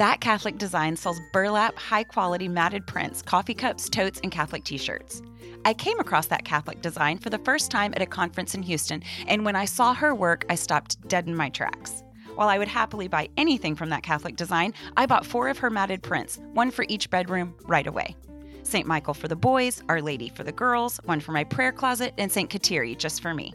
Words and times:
That 0.00 0.22
Catholic 0.22 0.56
Design 0.56 0.96
sells 0.96 1.20
burlap, 1.30 1.76
high 1.76 2.04
quality 2.04 2.48
matted 2.48 2.86
prints, 2.86 3.20
coffee 3.20 3.52
cups, 3.52 3.86
totes, 3.90 4.18
and 4.22 4.32
Catholic 4.32 4.64
t 4.64 4.78
shirts. 4.78 5.20
I 5.66 5.74
came 5.74 6.00
across 6.00 6.24
that 6.28 6.46
Catholic 6.46 6.80
design 6.80 7.18
for 7.18 7.28
the 7.28 7.36
first 7.40 7.70
time 7.70 7.92
at 7.94 8.00
a 8.00 8.06
conference 8.06 8.54
in 8.54 8.62
Houston, 8.62 9.02
and 9.26 9.44
when 9.44 9.56
I 9.56 9.66
saw 9.66 9.92
her 9.92 10.14
work, 10.14 10.46
I 10.48 10.54
stopped 10.54 11.06
dead 11.08 11.26
in 11.26 11.36
my 11.36 11.50
tracks. 11.50 12.02
While 12.34 12.48
I 12.48 12.56
would 12.56 12.66
happily 12.66 13.08
buy 13.08 13.28
anything 13.36 13.76
from 13.76 13.90
that 13.90 14.02
Catholic 14.02 14.36
design, 14.36 14.72
I 14.96 15.04
bought 15.04 15.26
four 15.26 15.50
of 15.50 15.58
her 15.58 15.68
matted 15.68 16.02
prints, 16.02 16.40
one 16.54 16.70
for 16.70 16.86
each 16.88 17.10
bedroom, 17.10 17.54
right 17.66 17.86
away. 17.86 18.16
St. 18.62 18.86
Michael 18.86 19.12
for 19.12 19.28
the 19.28 19.36
boys, 19.36 19.82
Our 19.90 20.00
Lady 20.00 20.30
for 20.30 20.44
the 20.44 20.50
girls, 20.50 20.98
one 21.04 21.20
for 21.20 21.32
my 21.32 21.44
prayer 21.44 21.72
closet, 21.72 22.14
and 22.16 22.32
St. 22.32 22.48
Kateri 22.48 22.96
just 22.96 23.20
for 23.20 23.34
me. 23.34 23.52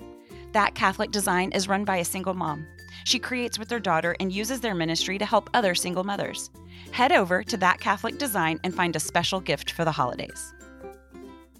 That 0.52 0.76
Catholic 0.76 1.10
design 1.10 1.54
is 1.54 1.68
run 1.68 1.86
by 1.86 1.98
a 1.98 2.06
single 2.06 2.36
mom. 2.36 2.68
She 3.04 3.20
creates 3.20 3.60
with 3.60 3.70
her 3.70 3.80
daughter 3.80 4.16
and 4.20 4.32
uses 4.32 4.62
their 4.62 4.74
ministry 4.74 5.18
to 5.18 5.26
help 5.26 5.50
other 5.54 5.76
single 5.76 6.04
mothers. 6.04 6.50
Head 6.92 7.12
over 7.12 7.44
to 7.44 7.58
That 7.58 7.80
Catholic 7.80 8.18
Design 8.18 8.60
and 8.64 8.74
find 8.74 8.96
a 8.96 9.00
special 9.00 9.40
gift 9.40 9.72
for 9.72 9.86
the 9.86 9.92
holidays. 9.92 10.54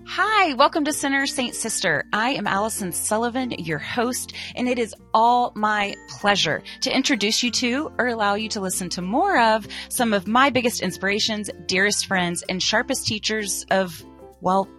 Hi, 0.08 0.54
welcome 0.54 0.86
to 0.86 0.94
Sinner 0.94 1.26
Saint 1.26 1.56
Sister. 1.56 2.06
I 2.14 2.30
am 2.30 2.46
Allison 2.48 2.92
Sullivan, 2.92 3.52
your 3.52 3.80
host, 3.80 4.34
and 4.56 4.70
it 4.70 4.80
is 4.80 4.96
all 5.14 5.52
my 5.56 5.96
pleasure 6.10 6.64
to 6.82 6.96
introduce 6.96 7.44
you 7.44 7.52
to 7.52 7.92
or 7.98 8.08
allow 8.08 8.36
you 8.36 8.48
to 8.50 8.62
listen 8.62 8.88
to 8.90 9.02
more 9.02 9.40
of 9.40 9.68
some 9.90 10.14
of 10.14 10.28
my 10.28 10.52
biggest 10.52 10.82
inspirations, 10.82 11.50
dearest 11.66 12.06
friends, 12.06 12.44
and 12.48 12.62
sharpest 12.62 13.08
teachers 13.08 13.66
of, 13.72 14.06
well, 14.42 14.70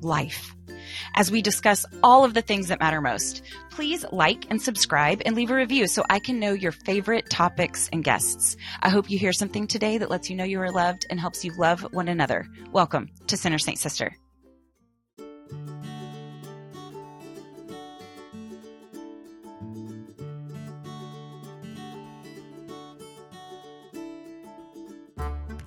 life. 0.00 0.55
As 1.14 1.30
we 1.30 1.42
discuss 1.42 1.86
all 2.02 2.24
of 2.24 2.34
the 2.34 2.42
things 2.42 2.68
that 2.68 2.80
matter 2.80 3.00
most, 3.00 3.42
please 3.70 4.04
like 4.12 4.46
and 4.50 4.60
subscribe 4.60 5.22
and 5.24 5.36
leave 5.36 5.50
a 5.50 5.54
review 5.54 5.86
so 5.86 6.04
I 6.08 6.18
can 6.18 6.40
know 6.40 6.52
your 6.52 6.72
favorite 6.72 7.30
topics 7.30 7.88
and 7.92 8.04
guests. 8.04 8.56
I 8.82 8.88
hope 8.88 9.10
you 9.10 9.18
hear 9.18 9.32
something 9.32 9.66
today 9.66 9.98
that 9.98 10.10
lets 10.10 10.30
you 10.30 10.36
know 10.36 10.44
you 10.44 10.60
are 10.60 10.70
loved 10.70 11.06
and 11.10 11.20
helps 11.20 11.44
you 11.44 11.52
love 11.52 11.82
one 11.92 12.08
another. 12.08 12.46
Welcome 12.72 13.10
to 13.28 13.36
Sinner 13.36 13.58
Saint 13.58 13.78
Sister. 13.78 14.16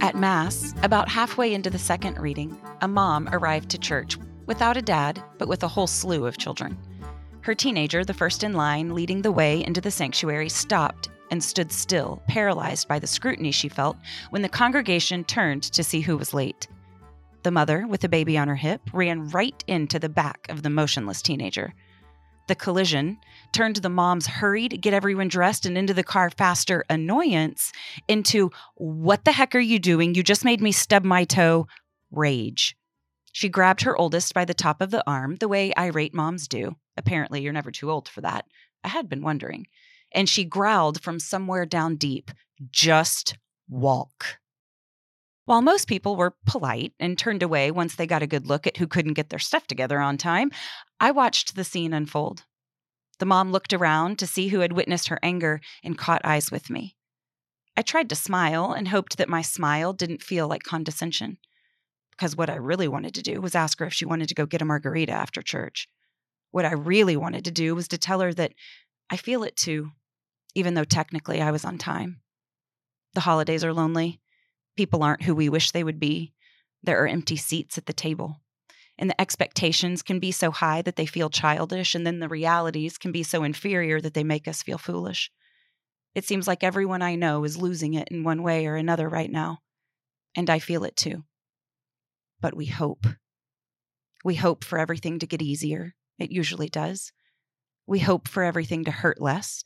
At 0.02 0.16
Mass, 0.16 0.74
about 0.82 1.10
halfway 1.10 1.54
into 1.54 1.70
the 1.70 1.78
second 1.78 2.18
reading, 2.18 2.58
a 2.82 2.88
mom 2.88 3.30
arrived 3.32 3.70
to 3.72 3.78
church 3.78 4.18
without 4.50 4.76
a 4.76 4.82
dad, 4.82 5.24
but 5.38 5.48
with 5.48 5.62
a 5.62 5.68
whole 5.68 5.86
slew 5.86 6.26
of 6.26 6.40
children. 6.40 6.76
Her 7.42 7.54
teenager, 7.54 8.04
the 8.04 8.16
first 8.16 8.44
in 8.44 8.54
line, 8.54 8.96
leading 8.96 9.22
the 9.22 9.32
way 9.32 9.64
into 9.64 9.80
the 9.80 9.92
sanctuary, 9.92 10.50
stopped 10.50 11.08
and 11.30 11.44
stood 11.44 11.72
still, 11.72 12.20
paralyzed 12.28 12.88
by 12.88 12.98
the 12.98 13.06
scrutiny 13.06 13.52
she 13.52 13.70
felt 13.70 13.96
when 14.32 14.42
the 14.42 14.50
congregation 14.50 15.24
turned 15.24 15.62
to 15.62 15.84
see 15.84 16.02
who 16.02 16.18
was 16.18 16.34
late. 16.34 16.68
The 17.44 17.52
mother, 17.52 17.86
with 17.86 18.02
the 18.02 18.10
baby 18.10 18.40
on 18.40 18.48
her 18.48 18.56
hip, 18.56 18.82
ran 18.92 19.30
right 19.30 19.64
into 19.68 20.00
the 20.00 20.10
back 20.10 20.48
of 20.50 20.64
the 20.64 20.72
motionless 20.72 21.22
teenager. 21.22 21.76
The 22.48 22.56
collision 22.56 23.20
turned 23.54 23.76
the 23.76 23.90
mom's 23.90 24.26
hurried, 24.26 24.82
get 24.82 24.96
everyone 24.96 25.28
dressed 25.28 25.68
and 25.68 25.78
into 25.78 25.94
the 25.94 26.04
car 26.04 26.32
faster 26.32 26.84
annoyance 26.90 27.72
into, 28.08 28.50
What 28.74 29.26
the 29.26 29.32
heck 29.32 29.54
are 29.54 29.60
you 29.60 29.78
doing? 29.78 30.16
You 30.16 30.24
just 30.24 30.44
made 30.44 30.60
me 30.60 30.72
stub 30.72 31.04
my 31.04 31.24
toe. 31.24 31.68
Rage. 32.10 32.76
She 33.40 33.48
grabbed 33.48 33.84
her 33.84 33.98
oldest 33.98 34.34
by 34.34 34.44
the 34.44 34.54
top 34.54 34.82
of 34.82 34.92
the 34.92 35.02
arm, 35.10 35.38
the 35.38 35.48
way 35.48 35.72
irate 35.78 36.14
moms 36.14 36.46
do. 36.46 36.76
Apparently, 36.98 37.42
you're 37.42 37.54
never 37.54 37.72
too 37.72 37.90
old 37.90 38.10
for 38.10 38.20
that. 38.20 38.44
I 38.84 38.90
had 38.90 39.08
been 39.08 39.22
wondering. 39.22 39.68
And 40.12 40.28
she 40.28 40.44
growled 40.44 41.02
from 41.02 41.22
somewhere 41.22 41.66
down 41.66 41.96
deep, 41.96 42.32
Just 42.70 43.38
walk. 43.70 44.40
While 45.46 45.62
most 45.62 45.88
people 45.88 46.18
were 46.18 46.36
polite 46.46 46.92
and 47.00 47.18
turned 47.18 47.42
away 47.42 47.72
once 47.72 47.96
they 47.96 48.06
got 48.06 48.22
a 48.22 48.28
good 48.28 48.46
look 48.46 48.68
at 48.68 48.76
who 48.76 48.88
couldn't 48.88 49.14
get 49.14 49.30
their 49.30 49.40
stuff 49.40 49.68
together 49.68 50.02
on 50.02 50.18
time, 50.18 50.52
I 51.00 51.12
watched 51.12 51.56
the 51.56 51.64
scene 51.64 51.94
unfold. 51.94 52.44
The 53.20 53.26
mom 53.26 53.54
looked 53.54 53.72
around 53.72 54.20
to 54.20 54.28
see 54.28 54.50
who 54.50 54.60
had 54.60 54.74
witnessed 54.74 55.08
her 55.08 55.20
anger 55.24 55.62
and 55.82 55.98
caught 55.98 56.26
eyes 56.26 56.52
with 56.52 56.70
me. 56.70 56.98
I 57.78 57.84
tried 57.84 58.10
to 58.10 58.16
smile 58.16 58.74
and 58.74 58.90
hoped 58.90 59.18
that 59.18 59.30
my 59.30 59.44
smile 59.44 59.94
didn't 59.94 60.24
feel 60.24 60.50
like 60.50 60.64
condescension, 60.64 61.38
because 62.20 62.36
what 62.36 62.50
I 62.50 62.56
really 62.56 62.90
wanted 62.90 63.16
to 63.16 63.22
do 63.22 63.40
was 63.40 63.56
ask 63.56 63.80
her 63.80 63.86
if 63.86 63.94
she 63.94 64.04
wanted 64.04 64.28
to 64.28 64.36
go 64.36 64.46
get 64.46 64.62
a 64.62 64.66
margarita 64.66 65.14
after 65.14 65.42
church. 65.42 65.88
What 66.52 66.66
I 66.66 66.74
really 66.74 67.16
wanted 67.16 67.46
to 67.46 67.52
do 67.52 67.74
was 67.74 67.88
to 67.90 67.98
tell 67.98 68.20
her 68.20 68.34
that 68.34 68.52
I 69.10 69.16
feel 69.16 69.44
it 69.44 69.56
too, 69.56 69.92
even 70.54 70.74
though 70.74 70.84
technically 70.84 71.42
I 71.42 71.52
was 71.52 71.64
on 71.64 71.78
time. 71.78 72.20
The 73.14 73.22
holidays 73.22 73.64
are 73.64 73.74
lonely. 73.74 74.20
People 74.76 75.02
aren't 75.02 75.24
who 75.24 75.34
we 75.34 75.48
wish 75.48 75.72
they 75.72 75.84
would 75.84 75.98
be. 75.98 76.34
There 76.84 77.02
are 77.02 77.08
empty 77.08 77.38
seats 77.38 77.78
at 77.78 77.86
the 77.86 77.94
table. 77.94 78.42
And 78.98 79.10
the 79.10 79.22
expectations 79.22 80.02
can 80.04 80.20
be 80.20 80.34
so 80.34 80.52
high 80.52 80.82
that 80.82 80.98
they 80.98 81.06
feel 81.06 81.30
childish, 81.30 81.96
and 81.96 82.06
then 82.06 82.20
the 82.20 82.28
realities 82.28 82.98
can 82.98 83.14
be 83.14 83.24
so 83.24 83.44
inferior 83.44 84.02
that 84.02 84.14
they 84.14 84.26
make 84.26 84.46
us 84.46 84.62
feel 84.62 84.78
foolish. 84.78 85.32
It 86.16 86.26
seems 86.26 86.50
like 86.50 86.66
everyone 86.66 87.02
I 87.02 87.16
know 87.16 87.46
is 87.46 87.56
losing 87.56 87.94
it 87.94 88.10
in 88.10 88.26
one 88.26 88.44
way 88.44 88.68
or 88.68 88.76
another 88.76 89.08
right 89.08 89.32
now. 89.32 89.60
And 90.36 90.50
I 90.50 90.60
feel 90.60 90.84
it 90.84 90.98
too. 90.98 91.24
But 92.42 92.56
we 92.56 92.66
hope. 92.66 93.06
We 94.24 94.36
hope 94.36 94.64
for 94.64 94.80
everything 94.80 95.20
to 95.20 95.28
get 95.28 95.42
easier. 95.42 95.96
It 96.18 96.32
usually 96.32 96.70
does. 96.70 97.12
We 97.88 98.00
hope 98.00 98.28
for 98.28 98.44
everything 98.44 98.86
to 98.86 98.92
hurt 98.92 99.22
less. 99.22 99.64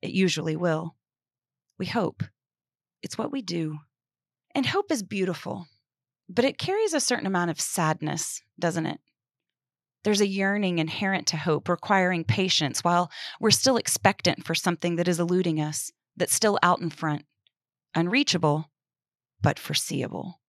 It 0.00 0.10
usually 0.10 0.56
will. 0.56 0.96
We 1.78 1.86
hope. 1.86 2.22
It's 3.02 3.18
what 3.18 3.32
we 3.32 3.42
do. 3.42 3.78
And 4.54 4.64
hope 4.64 4.90
is 4.90 5.02
beautiful, 5.02 5.66
but 6.28 6.44
it 6.44 6.58
carries 6.58 6.94
a 6.94 7.00
certain 7.00 7.26
amount 7.26 7.50
of 7.50 7.60
sadness, 7.60 8.42
doesn't 8.58 8.86
it? 8.86 9.00
There's 10.04 10.20
a 10.20 10.26
yearning 10.26 10.78
inherent 10.78 11.26
to 11.28 11.36
hope, 11.36 11.68
requiring 11.68 12.24
patience 12.24 12.84
while 12.84 13.10
we're 13.40 13.50
still 13.50 13.76
expectant 13.76 14.46
for 14.46 14.54
something 14.54 14.96
that 14.96 15.08
is 15.08 15.20
eluding 15.20 15.60
us, 15.60 15.90
that's 16.16 16.32
still 16.32 16.58
out 16.62 16.80
in 16.80 16.90
front, 16.90 17.24
unreachable, 17.94 18.70
but 19.42 19.58
foreseeable. 19.58 20.40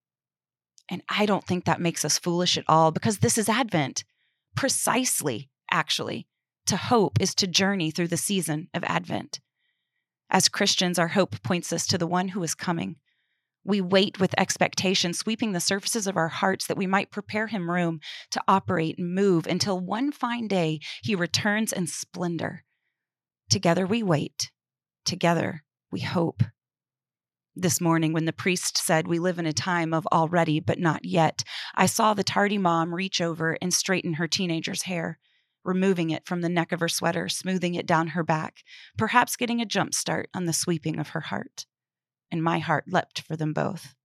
And 0.90 1.02
I 1.08 1.26
don't 1.26 1.46
think 1.46 1.64
that 1.64 1.80
makes 1.80 2.04
us 2.04 2.18
foolish 2.18 2.56
at 2.56 2.64
all 2.68 2.90
because 2.90 3.18
this 3.18 3.38
is 3.38 3.48
Advent. 3.48 4.04
Precisely, 4.56 5.50
actually, 5.70 6.26
to 6.66 6.76
hope 6.76 7.20
is 7.20 7.34
to 7.36 7.46
journey 7.46 7.90
through 7.90 8.08
the 8.08 8.16
season 8.16 8.68
of 8.74 8.84
Advent. 8.84 9.40
As 10.30 10.48
Christians, 10.48 10.98
our 10.98 11.08
hope 11.08 11.42
points 11.42 11.72
us 11.72 11.86
to 11.88 11.98
the 11.98 12.06
one 12.06 12.28
who 12.28 12.42
is 12.42 12.54
coming, 12.54 12.96
we 13.68 13.82
wait 13.82 14.18
with 14.18 14.34
expectation, 14.38 15.12
sweeping 15.12 15.52
the 15.52 15.60
surfaces 15.60 16.06
of 16.06 16.16
our 16.16 16.28
hearts 16.28 16.66
that 16.66 16.76
we 16.78 16.86
might 16.86 17.10
prepare 17.10 17.48
him 17.48 17.70
room 17.70 18.00
to 18.30 18.42
operate 18.48 18.96
and 18.96 19.14
move 19.14 19.46
until 19.46 19.78
one 19.78 20.10
fine 20.10 20.48
day 20.48 20.80
he 21.02 21.14
returns 21.14 21.70
in 21.72 21.86
splendor. 21.86 22.64
Together 23.50 23.86
we 23.86 24.02
wait. 24.02 24.50
Together 25.04 25.64
we 25.90 26.00
hope. 26.00 26.42
This 27.60 27.80
morning, 27.80 28.12
when 28.12 28.24
the 28.24 28.32
priest 28.32 28.78
said, 28.78 29.08
We 29.08 29.18
live 29.18 29.40
in 29.40 29.46
a 29.46 29.52
time 29.52 29.92
of 29.92 30.06
already 30.12 30.60
but 30.60 30.78
not 30.78 31.04
yet, 31.04 31.42
I 31.74 31.86
saw 31.86 32.14
the 32.14 32.22
tardy 32.22 32.56
mom 32.56 32.94
reach 32.94 33.20
over 33.20 33.58
and 33.60 33.74
straighten 33.74 34.14
her 34.14 34.28
teenager's 34.28 34.82
hair, 34.82 35.18
removing 35.64 36.10
it 36.10 36.24
from 36.24 36.40
the 36.40 36.48
neck 36.48 36.70
of 36.70 36.78
her 36.78 36.88
sweater, 36.88 37.28
smoothing 37.28 37.74
it 37.74 37.84
down 37.84 38.08
her 38.08 38.22
back, 38.22 38.62
perhaps 38.96 39.34
getting 39.34 39.60
a 39.60 39.66
jump 39.66 39.92
start 39.92 40.30
on 40.32 40.44
the 40.44 40.52
sweeping 40.52 41.00
of 41.00 41.08
her 41.08 41.20
heart 41.20 41.66
and 42.30 42.44
my 42.44 42.60
heart 42.60 42.84
leapt 42.86 43.22
for 43.22 43.34
them 43.34 43.52
both. 43.52 43.96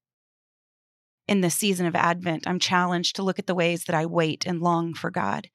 In 1.27 1.41
this 1.41 1.55
season 1.55 1.85
of 1.85 1.95
Advent, 1.95 2.47
I'm 2.47 2.59
challenged 2.59 3.15
to 3.15 3.23
look 3.23 3.37
at 3.37 3.45
the 3.45 3.55
ways 3.55 3.85
that 3.85 3.95
I 3.95 4.07
wait 4.07 4.45
and 4.47 4.61
long 4.61 4.95
for 4.95 5.11
God. 5.11 5.49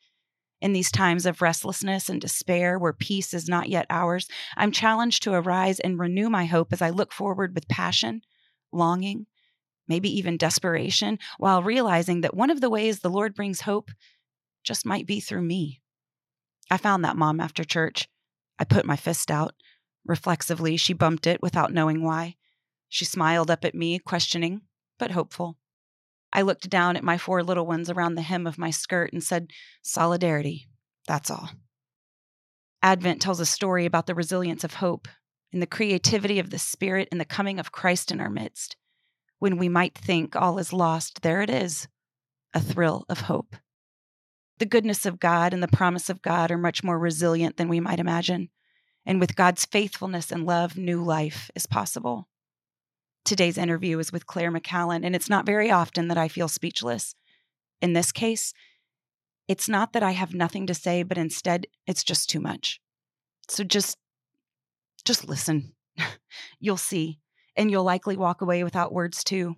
In 0.61 0.73
these 0.73 0.91
times 0.91 1.25
of 1.25 1.41
restlessness 1.41 2.09
and 2.09 2.21
despair, 2.21 2.79
where 2.79 2.93
peace 2.93 3.33
is 3.33 3.49
not 3.49 3.69
yet 3.69 3.87
ours, 3.91 4.27
I'm 4.57 4.73
challenged 4.73 5.23
to 5.23 5.33
arise 5.33 5.79
and 5.79 5.99
renew 5.99 6.29
my 6.29 6.47
hope 6.47 6.73
as 6.73 6.83
I 6.83 6.91
look 6.91 7.13
forward 7.13 7.55
with 7.55 7.69
passion, 7.69 8.23
longing, 8.73 9.27
maybe 9.87 10.11
even 10.19 10.37
desperation, 10.37 11.19
while 11.39 11.63
realizing 11.63 12.23
that 12.23 12.35
one 12.35 12.51
of 12.51 12.61
the 12.61 12.71
ways 12.71 13.01
the 13.01 13.11
Lord 13.11 13.35
brings 13.35 13.61
hope 13.61 13.91
just 14.65 14.85
might 14.85 15.07
be 15.07 15.21
through 15.21 15.43
me. 15.43 15.81
I 16.71 16.77
found 16.77 17.05
that 17.05 17.17
mom 17.17 17.41
after 17.41 17.63
church. 17.63 18.09
I 18.59 18.65
put 18.65 18.85
my 18.85 18.97
fist 18.97 19.31
out. 19.31 19.55
Reflexively, 20.05 20.77
she 20.77 20.93
bumped 20.93 21.27
it 21.27 21.41
without 21.41 21.73
knowing 21.73 22.03
why. 22.03 22.35
She 22.89 23.05
smiled 23.05 23.51
up 23.51 23.65
at 23.65 23.75
me, 23.75 23.99
questioning, 23.99 24.63
but 24.99 25.13
hopeful. 25.13 25.58
I 26.33 26.43
looked 26.43 26.69
down 26.69 26.97
at 26.97 27.05
my 27.05 27.19
four 27.19 27.43
little 27.43 27.67
ones 27.67 27.89
around 27.89 28.15
the 28.15 28.23
hem 28.23 28.47
of 28.47 28.59
my 28.59 28.71
skirt 28.71 29.13
and 29.13 29.23
said, 29.23 29.51
Solidarity, 29.83 30.69
that's 31.07 31.31
all. 31.31 31.51
Advent 32.83 33.21
tells 33.21 33.41
a 33.41 33.47
story 33.47 33.87
about 33.87 34.07
the 34.07 34.15
resilience 34.15 34.63
of 34.63 34.75
hope 34.75 35.09
and 35.53 35.63
the 35.63 35.67
creativity 35.67 36.39
of 36.39 36.51
the 36.51 36.59
Spirit 36.59 37.09
and 37.11 37.21
the 37.21 37.25
coming 37.25 37.59
of 37.59 37.73
Christ 37.73 38.13
in 38.13 38.21
our 38.21 38.31
midst. 38.31 38.77
When 39.39 39.57
we 39.57 39.69
might 39.69 39.97
think 39.97 40.37
all 40.37 40.59
is 40.59 40.73
lost, 40.73 41.23
there 41.23 41.41
it 41.41 41.51
is 41.51 41.89
a 42.55 42.61
thrill 42.61 43.05
of 43.09 43.23
hope. 43.23 43.57
The 44.59 44.67
goodness 44.67 45.07
of 45.07 45.21
God 45.21 45.55
and 45.55 45.63
the 45.63 45.69
promise 45.69 46.11
of 46.11 46.23
God 46.23 46.51
are 46.51 46.59
much 46.59 46.83
more 46.83 46.99
resilient 46.99 47.57
than 47.57 47.69
we 47.69 47.81
might 47.81 48.01
imagine. 48.01 48.49
And 49.07 49.21
with 49.21 49.37
God's 49.37 49.65
faithfulness 49.65 50.33
and 50.33 50.45
love, 50.45 50.77
new 50.77 51.03
life 51.03 51.51
is 51.55 51.67
possible. 51.67 52.29
Today's 53.29 53.59
interview 53.59 53.99
is 53.99 54.11
with 54.11 54.27
Claire 54.27 54.51
McCallan, 54.51 55.05
and 55.05 55.15
it's 55.15 55.29
not 55.29 55.45
very 55.45 55.71
often 55.71 56.09
that 56.09 56.17
I 56.17 56.29
feel 56.29 56.49
speechless. 56.49 57.15
In 57.83 57.93
this 57.93 58.11
case, 58.11 58.55
it's 59.47 59.69
not 59.69 59.93
that 59.93 60.03
I 60.03 60.13
have 60.13 60.33
nothing 60.33 60.67
to 60.67 60.73
say, 60.73 61.03
but 61.03 61.19
instead 61.19 61.67
it's 61.87 62.03
just 62.03 62.31
too 62.31 62.41
much. 62.41 62.81
So 63.47 63.65
just 63.65 63.99
just 65.05 65.29
listen. 65.29 65.75
you'll 66.59 66.79
see, 66.79 67.19
and 67.55 67.71
you'll 67.71 67.85
likely 67.85 68.17
walk 68.17 68.41
away 68.41 68.65
without 68.65 68.95
words 68.95 69.23
too. 69.23 69.57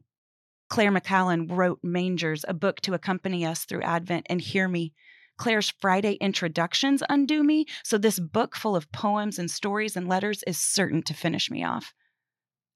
Claire 0.69 0.91
McCallan 0.91 1.47
wrote 1.49 1.79
Mangers, 1.81 2.45
a 2.49 2.55
book 2.55 2.81
to 2.81 2.95
accompany 2.95 3.47
us 3.47 3.67
through 3.67 3.83
Advent, 3.83 4.27
and 4.29 4.41
hear 4.41 4.67
me. 4.67 4.95
Claire's 5.37 5.73
Friday 5.79 6.15
introductions 6.15 7.05
undo 7.09 7.45
me, 7.45 7.67
so 7.85 7.99
this 7.99 8.19
book 8.19 8.57
full 8.57 8.75
of 8.75 8.91
poems 8.91 9.39
and 9.39 9.49
stories 9.49 9.97
and 9.97 10.09
letters 10.09 10.43
is 10.45 10.59
certain 10.59 11.05
to 11.05 11.15
finish 11.15 11.53
me 11.53 11.63
off. 11.63 11.95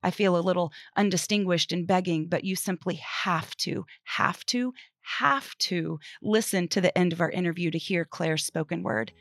I 0.05 0.11
feel 0.11 0.37
a 0.37 0.39
little 0.39 0.71
undistinguished 0.97 1.73
in 1.73 1.87
begging, 1.87 2.27
but 2.27 2.45
you 2.45 2.57
simply 2.57 2.97
have 2.97 3.57
to, 3.57 3.87
have 4.05 4.45
to, 4.47 4.75
have 5.01 5.57
to 5.59 5.99
listen 6.23 6.69
to 6.69 6.83
the 6.83 6.97
end 6.97 7.15
of 7.15 7.23
our 7.23 7.31
interview 7.31 7.71
to 7.71 7.79
hear 7.79 8.05
Claire's 8.05 8.45
spoken 8.45 8.83
word. 8.83 9.13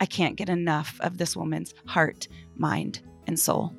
I 0.00 0.06
can't 0.06 0.36
get 0.36 0.48
enough 0.48 0.98
of 1.00 1.18
this 1.18 1.36
woman's 1.36 1.74
heart, 1.86 2.28
mind, 2.56 3.02
and 3.26 3.38
soul. 3.38 3.74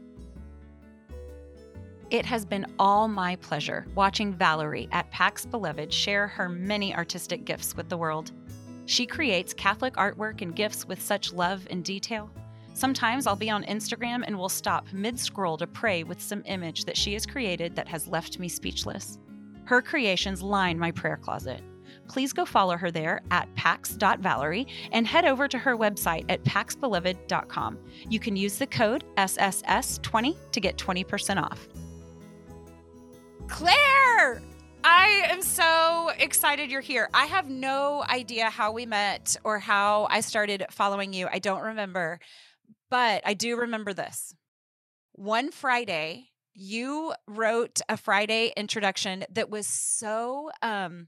It 2.11 2.25
has 2.27 2.45
been 2.45 2.67
all 2.77 3.07
my 3.07 3.35
pleasure 3.37 3.87
watching 3.95 4.31
Valerie 4.31 4.87
at 4.91 5.09
Pax 5.09 5.47
Beloved 5.47 5.91
share 5.91 6.27
her 6.27 6.47
many 6.47 6.95
artistic 6.95 7.45
gifts 7.45 7.75
with 7.75 7.89
the 7.89 7.97
world. 7.97 8.31
She 8.85 9.07
creates 9.07 9.55
Catholic 9.55 9.95
artwork 9.95 10.43
and 10.43 10.55
gifts 10.55 10.87
with 10.87 11.01
such 11.01 11.33
love 11.33 11.65
and 11.71 11.83
detail. 11.83 12.29
Sometimes 12.73 13.27
I'll 13.27 13.35
be 13.35 13.49
on 13.49 13.63
Instagram 13.63 14.23
and 14.25 14.37
will 14.37 14.49
stop 14.49 14.91
mid 14.91 15.19
scroll 15.19 15.57
to 15.57 15.67
pray 15.67 16.03
with 16.03 16.21
some 16.21 16.43
image 16.45 16.85
that 16.85 16.97
she 16.97 17.13
has 17.13 17.25
created 17.25 17.75
that 17.75 17.87
has 17.87 18.07
left 18.07 18.39
me 18.39 18.49
speechless. 18.49 19.19
Her 19.65 19.81
creations 19.81 20.41
line 20.41 20.77
my 20.77 20.91
prayer 20.91 21.17
closet. 21.17 21.61
Please 22.07 22.33
go 22.33 22.45
follow 22.45 22.75
her 22.75 22.91
there 22.91 23.21
at 23.31 23.53
pax.valerie 23.55 24.67
and 24.91 25.07
head 25.07 25.25
over 25.25 25.47
to 25.47 25.57
her 25.57 25.77
website 25.77 26.25
at 26.29 26.43
paxbeloved.com. 26.43 27.77
You 28.09 28.19
can 28.19 28.35
use 28.35 28.57
the 28.57 28.67
code 28.67 29.03
SSS20 29.17 30.35
to 30.51 30.59
get 30.59 30.77
20% 30.77 31.41
off. 31.41 31.67
Claire! 33.47 34.41
I 34.85 35.23
am 35.29 35.41
so 35.41 36.11
excited 36.19 36.69
you're 36.69 36.81
here. 36.81 37.09
I 37.13 37.25
have 37.27 37.49
no 37.49 38.03
idea 38.09 38.49
how 38.49 38.73
we 38.73 38.85
met 38.85 39.37
or 39.45 39.57
how 39.57 40.07
I 40.09 40.19
started 40.19 40.65
following 40.71 41.13
you. 41.13 41.29
I 41.31 41.39
don't 41.39 41.61
remember. 41.61 42.19
But 42.93 43.23
I 43.25 43.33
do 43.33 43.57
remember 43.57 43.91
this. 43.91 44.35
One 45.13 45.49
Friday, 45.49 46.29
you 46.53 47.11
wrote 47.27 47.81
a 47.89 47.97
Friday 47.97 48.53
introduction 48.55 49.25
that 49.31 49.49
was 49.49 49.65
so 49.65 50.51
um, 50.61 51.07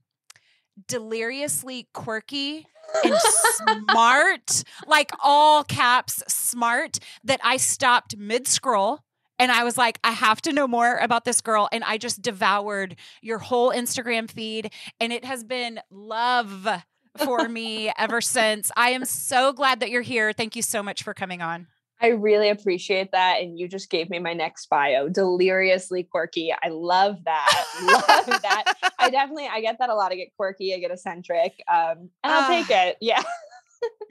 deliriously 0.87 1.87
quirky 1.93 2.65
and 3.03 3.13
smart, 3.19 4.63
like 4.87 5.11
all 5.23 5.63
caps 5.63 6.23
smart, 6.27 6.97
that 7.23 7.39
I 7.43 7.57
stopped 7.57 8.17
mid 8.17 8.47
scroll. 8.47 9.01
And 9.37 9.51
I 9.51 9.63
was 9.63 9.77
like, 9.77 9.99
I 10.03 10.09
have 10.09 10.41
to 10.41 10.53
know 10.53 10.67
more 10.67 10.97
about 10.97 11.23
this 11.23 11.39
girl. 11.39 11.69
And 11.71 11.83
I 11.83 11.99
just 11.99 12.19
devoured 12.19 12.95
your 13.21 13.37
whole 13.37 13.71
Instagram 13.71 14.27
feed. 14.31 14.71
And 14.99 15.13
it 15.13 15.23
has 15.23 15.43
been 15.43 15.79
love 15.91 16.67
for 17.23 17.47
me 17.47 17.91
ever 17.95 18.21
since. 18.21 18.71
I 18.75 18.89
am 18.89 19.05
so 19.05 19.53
glad 19.53 19.81
that 19.81 19.91
you're 19.91 20.01
here. 20.01 20.33
Thank 20.33 20.55
you 20.55 20.63
so 20.63 20.81
much 20.81 21.03
for 21.03 21.13
coming 21.13 21.43
on. 21.43 21.67
I 22.01 22.07
really 22.07 22.49
appreciate 22.49 23.11
that. 23.11 23.41
And 23.41 23.57
you 23.57 23.67
just 23.67 23.89
gave 23.89 24.09
me 24.09 24.19
my 24.19 24.33
next 24.33 24.69
bio. 24.69 25.07
Deliriously 25.07 26.03
quirky. 26.03 26.53
I 26.53 26.69
love 26.69 27.23
that. 27.23 27.65
love 27.81 28.41
that. 28.41 28.73
I 28.99 29.09
definitely 29.11 29.47
I 29.51 29.61
get 29.61 29.77
that 29.79 29.89
a 29.89 29.95
lot. 29.95 30.11
I 30.11 30.15
get 30.15 30.35
quirky, 30.35 30.73
I 30.73 30.79
get 30.79 30.91
eccentric. 30.91 31.53
Um, 31.71 32.09
and 32.23 32.33
I'll 32.33 32.43
uh, 32.43 32.47
take 32.47 32.69
it. 32.69 32.97
Yeah. 32.99 33.23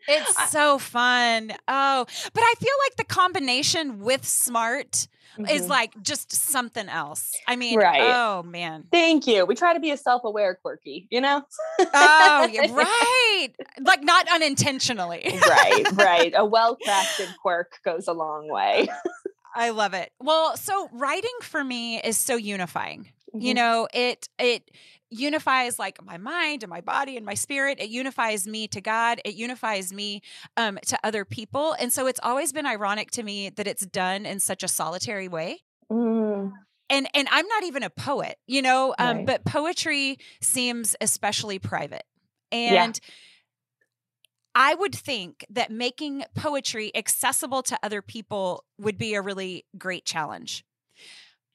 It's 0.08 0.50
so 0.50 0.78
fun. 0.78 1.52
Oh, 1.68 2.06
but 2.32 2.42
I 2.42 2.54
feel 2.58 2.74
like 2.86 2.96
the 2.96 3.04
combination 3.04 4.00
with 4.00 4.26
smart 4.26 5.06
mm-hmm. 5.38 5.46
is 5.46 5.68
like 5.68 5.92
just 6.02 6.32
something 6.32 6.88
else. 6.88 7.32
I 7.46 7.56
mean, 7.56 7.78
right. 7.78 8.02
oh 8.02 8.42
man. 8.42 8.84
Thank 8.90 9.26
you. 9.26 9.46
We 9.46 9.54
try 9.54 9.74
to 9.74 9.80
be 9.80 9.90
a 9.90 9.96
self-aware 9.96 10.58
quirky, 10.62 11.08
you 11.10 11.20
know? 11.20 11.42
oh, 11.80 12.48
yeah, 12.52 12.72
right. 12.72 13.48
Like 13.80 14.02
not 14.02 14.26
unintentionally. 14.32 15.38
right, 15.48 15.84
right. 15.92 16.32
A 16.36 16.44
well-crafted 16.44 17.36
quirk 17.40 17.78
goes 17.84 18.08
a 18.08 18.12
long 18.12 18.48
way. 18.50 18.88
I 19.56 19.70
love 19.70 19.94
it. 19.94 20.10
Well, 20.20 20.56
so 20.56 20.88
writing 20.92 21.30
for 21.42 21.62
me 21.62 22.00
is 22.00 22.18
so 22.18 22.36
unifying. 22.36 23.08
Mm-hmm. 23.34 23.40
You 23.40 23.54
know, 23.54 23.88
it 23.94 24.28
it 24.38 24.70
unifies 25.14 25.78
like 25.78 26.04
my 26.04 26.18
mind 26.18 26.62
and 26.62 26.70
my 26.70 26.80
body 26.80 27.16
and 27.16 27.24
my 27.24 27.34
spirit. 27.34 27.78
It 27.80 27.88
unifies 27.88 28.46
me 28.46 28.68
to 28.68 28.80
God. 28.80 29.20
It 29.24 29.34
unifies 29.34 29.92
me 29.92 30.22
um, 30.56 30.78
to 30.86 30.98
other 31.04 31.24
people. 31.24 31.74
And 31.78 31.92
so 31.92 32.06
it's 32.06 32.20
always 32.22 32.52
been 32.52 32.66
ironic 32.66 33.10
to 33.12 33.22
me 33.22 33.50
that 33.50 33.66
it's 33.66 33.86
done 33.86 34.26
in 34.26 34.40
such 34.40 34.62
a 34.62 34.68
solitary 34.68 35.28
way. 35.28 35.60
Mm. 35.90 36.52
And 36.90 37.08
and 37.14 37.28
I'm 37.30 37.46
not 37.46 37.64
even 37.64 37.82
a 37.82 37.90
poet, 37.90 38.36
you 38.46 38.60
know, 38.60 38.94
um, 38.98 39.18
right. 39.18 39.26
but 39.26 39.44
poetry 39.44 40.18
seems 40.40 40.94
especially 41.00 41.58
private. 41.58 42.04
And 42.52 43.00
yeah. 43.02 43.14
I 44.54 44.74
would 44.74 44.94
think 44.94 45.44
that 45.50 45.70
making 45.70 46.24
poetry 46.34 46.92
accessible 46.94 47.62
to 47.64 47.78
other 47.82 48.02
people 48.02 48.64
would 48.78 48.98
be 48.98 49.14
a 49.14 49.22
really 49.22 49.64
great 49.76 50.04
challenge. 50.04 50.64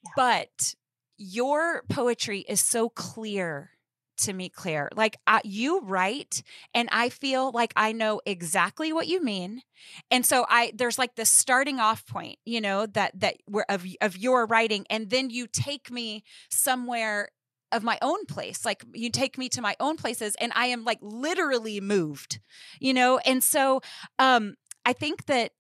Yeah. 0.04 0.12
But 0.16 0.76
your 1.20 1.84
poetry 1.90 2.46
is 2.50 2.62
so 2.62 2.90
clear 2.90 3.72
to 4.20 4.34
me, 4.34 4.50
Claire. 4.50 4.90
Like 4.96 5.18
you 5.44 5.82
write, 5.82 6.44
and 6.74 6.90
I 6.92 7.10
feel 7.10 7.52
like 7.52 7.74
I 7.76 7.92
know 7.92 8.22
exactly 8.26 8.92
what 8.94 9.08
you 9.08 9.24
mean. 9.24 9.62
And 10.12 10.26
so 10.26 10.46
I 10.50 10.72
there's 10.76 10.98
like 10.98 11.16
this 11.16 11.30
starting 11.30 11.80
off 11.80 12.06
point, 12.06 12.40
you 12.46 12.62
know, 12.62 12.86
that 12.88 13.20
that 13.20 13.36
where 13.48 13.66
of 13.70 13.86
of 14.02 14.18
your 14.18 14.46
writing, 14.46 14.86
and 14.90 15.10
then 15.10 15.30
you 15.30 15.48
take 15.48 15.92
me 15.92 16.24
somewhere 16.50 17.30
of 17.72 17.84
my 17.84 18.00
own 18.02 18.26
place 18.26 18.66
like 18.66 18.84
you 18.96 19.12
take 19.12 19.38
me 19.38 19.48
to 19.48 19.62
my 19.62 19.76
own 19.80 19.96
places 19.96 20.36
and 20.42 20.52
i 20.56 20.66
am 20.66 20.84
like 20.84 20.98
literally 21.04 21.80
moved 21.80 22.40
you 22.80 22.92
know 22.94 23.20
and 23.20 23.44
so 23.44 23.80
um 24.18 24.56
i 24.86 24.92
think 24.94 25.28
that 25.28 25.52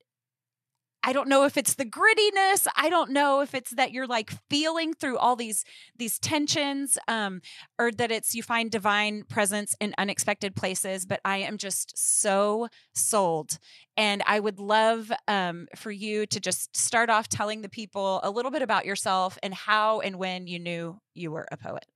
I 1.09 1.11
don't 1.11 1.27
know 1.27 1.43
if 1.45 1.57
it's 1.57 1.73
the 1.73 1.87
grittiness. 1.87 2.67
I 2.75 2.87
don't 2.87 3.09
know 3.09 3.41
if 3.41 3.55
it's 3.55 3.71
that 3.71 3.91
you're 3.91 4.05
like 4.05 4.29
feeling 4.47 4.93
through 4.93 5.17
all 5.17 5.35
these 5.35 5.65
these 5.97 6.19
tensions, 6.19 6.99
um, 7.07 7.41
or 7.79 7.91
that 7.93 8.11
it's 8.11 8.35
you 8.35 8.43
find 8.43 8.69
divine 8.69 9.23
presence 9.23 9.75
in 9.79 9.95
unexpected 9.97 10.55
places. 10.55 11.07
But 11.07 11.19
I 11.25 11.37
am 11.37 11.57
just 11.57 11.97
so 11.97 12.67
sold, 12.93 13.57
and 13.97 14.21
I 14.27 14.39
would 14.39 14.59
love 14.59 15.11
um, 15.27 15.67
for 15.75 15.89
you 15.89 16.27
to 16.27 16.39
just 16.39 16.77
start 16.77 17.09
off 17.09 17.27
telling 17.27 17.63
the 17.63 17.69
people 17.69 18.19
a 18.21 18.29
little 18.29 18.51
bit 18.51 18.61
about 18.61 18.85
yourself 18.85 19.39
and 19.41 19.51
how 19.51 20.01
and 20.01 20.17
when 20.17 20.45
you 20.45 20.59
knew 20.59 20.99
you 21.15 21.31
were 21.31 21.47
a 21.51 21.57
poet. 21.57 21.87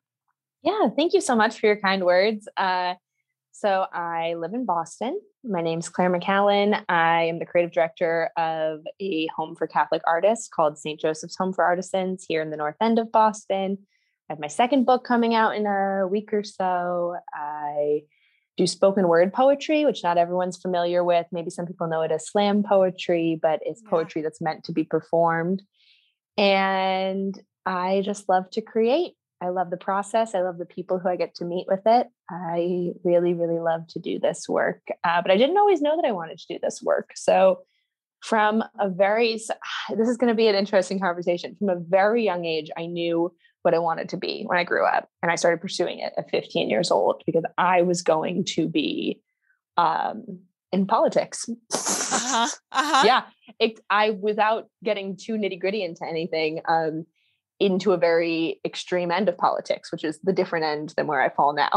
Yeah, 0.64 0.88
thank 0.96 1.14
you 1.14 1.22
so 1.22 1.36
much 1.36 1.60
for 1.60 1.68
your 1.68 1.78
kind 1.78 2.04
words. 2.04 2.48
Uh, 2.58 2.96
so 3.54 3.86
I 3.94 4.34
live 4.34 4.54
in 4.54 4.66
Boston. 4.66 5.22
My 5.44 5.62
name 5.62 5.80
is 5.80 5.88
Claire 5.88 6.10
McCallan. 6.10 6.84
I 6.90 7.26
am 7.26 7.38
the 7.38 7.46
creative 7.46 7.72
director 7.72 8.32
of 8.36 8.80
a 9.00 9.28
home 9.28 9.56
for 9.56 9.68
Catholic 9.68 10.02
artists 10.08 10.48
called 10.48 10.80
St. 10.80 11.00
Joseph's 11.00 11.38
Home 11.38 11.54
for 11.54 11.64
Artisans 11.64 12.26
here 12.28 12.42
in 12.42 12.50
the 12.50 12.58
North 12.58 12.76
End 12.82 12.98
of 12.98 13.12
Boston. 13.12 13.78
I 14.28 14.34
have 14.34 14.40
my 14.40 14.48
second 14.48 14.86
book 14.86 15.04
coming 15.06 15.36
out 15.36 15.56
in 15.56 15.68
a 15.68 16.08
week 16.08 16.34
or 16.34 16.44
so. 16.44 17.16
I 17.32 18.02
do 18.58 18.66
spoken 18.66 19.08
word 19.08 19.32
poetry, 19.32 19.86
which 19.86 20.04
not 20.04 20.18
everyone's 20.18 20.58
familiar 20.58 21.04
with. 21.04 21.28
Maybe 21.32 21.52
some 21.52 21.68
people 21.68 21.88
know 21.88 22.02
it 22.02 22.12
as 22.12 22.28
slam 22.28 22.64
poetry, 22.64 23.40
but 23.40 23.60
it's 23.64 23.82
poetry 23.82 24.24
that's 24.24 24.42
meant 24.42 24.64
to 24.66 24.72
be 24.72 24.84
performed. 24.84 25.62
And 26.38 27.40
I 27.68 28.02
just 28.04 28.28
love 28.28 28.50
to 28.52 28.62
create. 28.62 29.14
I 29.44 29.50
love 29.50 29.70
the 29.70 29.78
process. 29.78 30.34
I 30.34 30.42
love 30.42 30.58
the 30.58 30.66
people 30.66 31.00
who 31.00 31.10
I 31.10 31.18
get 31.18 31.36
to 31.36 31.46
meet 31.46 31.66
with 31.68 31.82
it. 31.86 32.08
I 32.30 32.92
really, 33.04 33.34
really 33.34 33.60
love 33.60 33.88
to 33.90 34.00
do 34.00 34.18
this 34.18 34.48
work. 34.48 34.82
Uh, 35.04 35.22
but 35.22 35.32
I 35.32 35.38
didn't 35.38 35.58
always 35.58 35.82
know 35.82 35.98
that 35.98 36.08
I 36.08 36.14
wanted 36.14 36.38
to 36.40 36.54
do 36.54 36.60
this 36.64 36.82
work. 36.82 37.12
So, 37.16 37.60
from 38.22 38.64
a 38.80 38.90
very, 38.90 39.34
this 39.98 40.08
is 40.08 40.16
going 40.16 40.30
to 40.30 40.36
be 40.36 40.48
an 40.48 40.56
interesting 40.56 41.00
conversation. 41.00 41.58
From 41.60 41.70
a 41.70 41.76
very 41.78 42.24
young 42.24 42.46
age, 42.46 42.70
I 42.78 42.86
knew 42.86 43.34
what 43.64 43.74
I 43.74 43.80
wanted 43.80 44.10
to 44.10 44.18
be 44.18 44.44
when 44.46 44.58
I 44.58 44.64
grew 44.64 44.86
up. 44.86 45.10
And 45.22 45.32
I 45.32 45.36
started 45.36 45.60
pursuing 45.60 46.00
it 46.00 46.14
at 46.18 46.30
15 46.30 46.70
years 46.70 46.90
old 46.90 47.22
because 47.26 47.44
I 47.58 47.82
was 47.82 48.02
going 48.02 48.46
to 48.56 48.70
be 48.70 49.22
um, 49.76 50.40
in 50.72 50.88
politics. 50.88 51.50
Uh-huh. 51.50 52.48
Uh-huh. 52.72 53.04
yeah. 53.06 53.24
It, 53.60 53.80
I, 53.90 54.12
without 54.12 54.68
getting 54.84 55.16
too 55.16 55.34
nitty 55.34 55.60
gritty 55.60 55.84
into 55.84 56.04
anything, 56.06 56.62
um, 56.68 57.06
into 57.60 57.92
a 57.92 57.98
very 57.98 58.60
extreme 58.66 59.12
end 59.12 59.30
of 59.30 59.38
politics, 59.38 59.92
which 59.92 60.04
is 60.04 60.20
the 60.24 60.34
different 60.34 60.66
end 60.66 60.94
than 60.98 61.08
where 61.08 61.22
I 61.22 61.30
fall 61.30 61.54
now. 61.54 61.70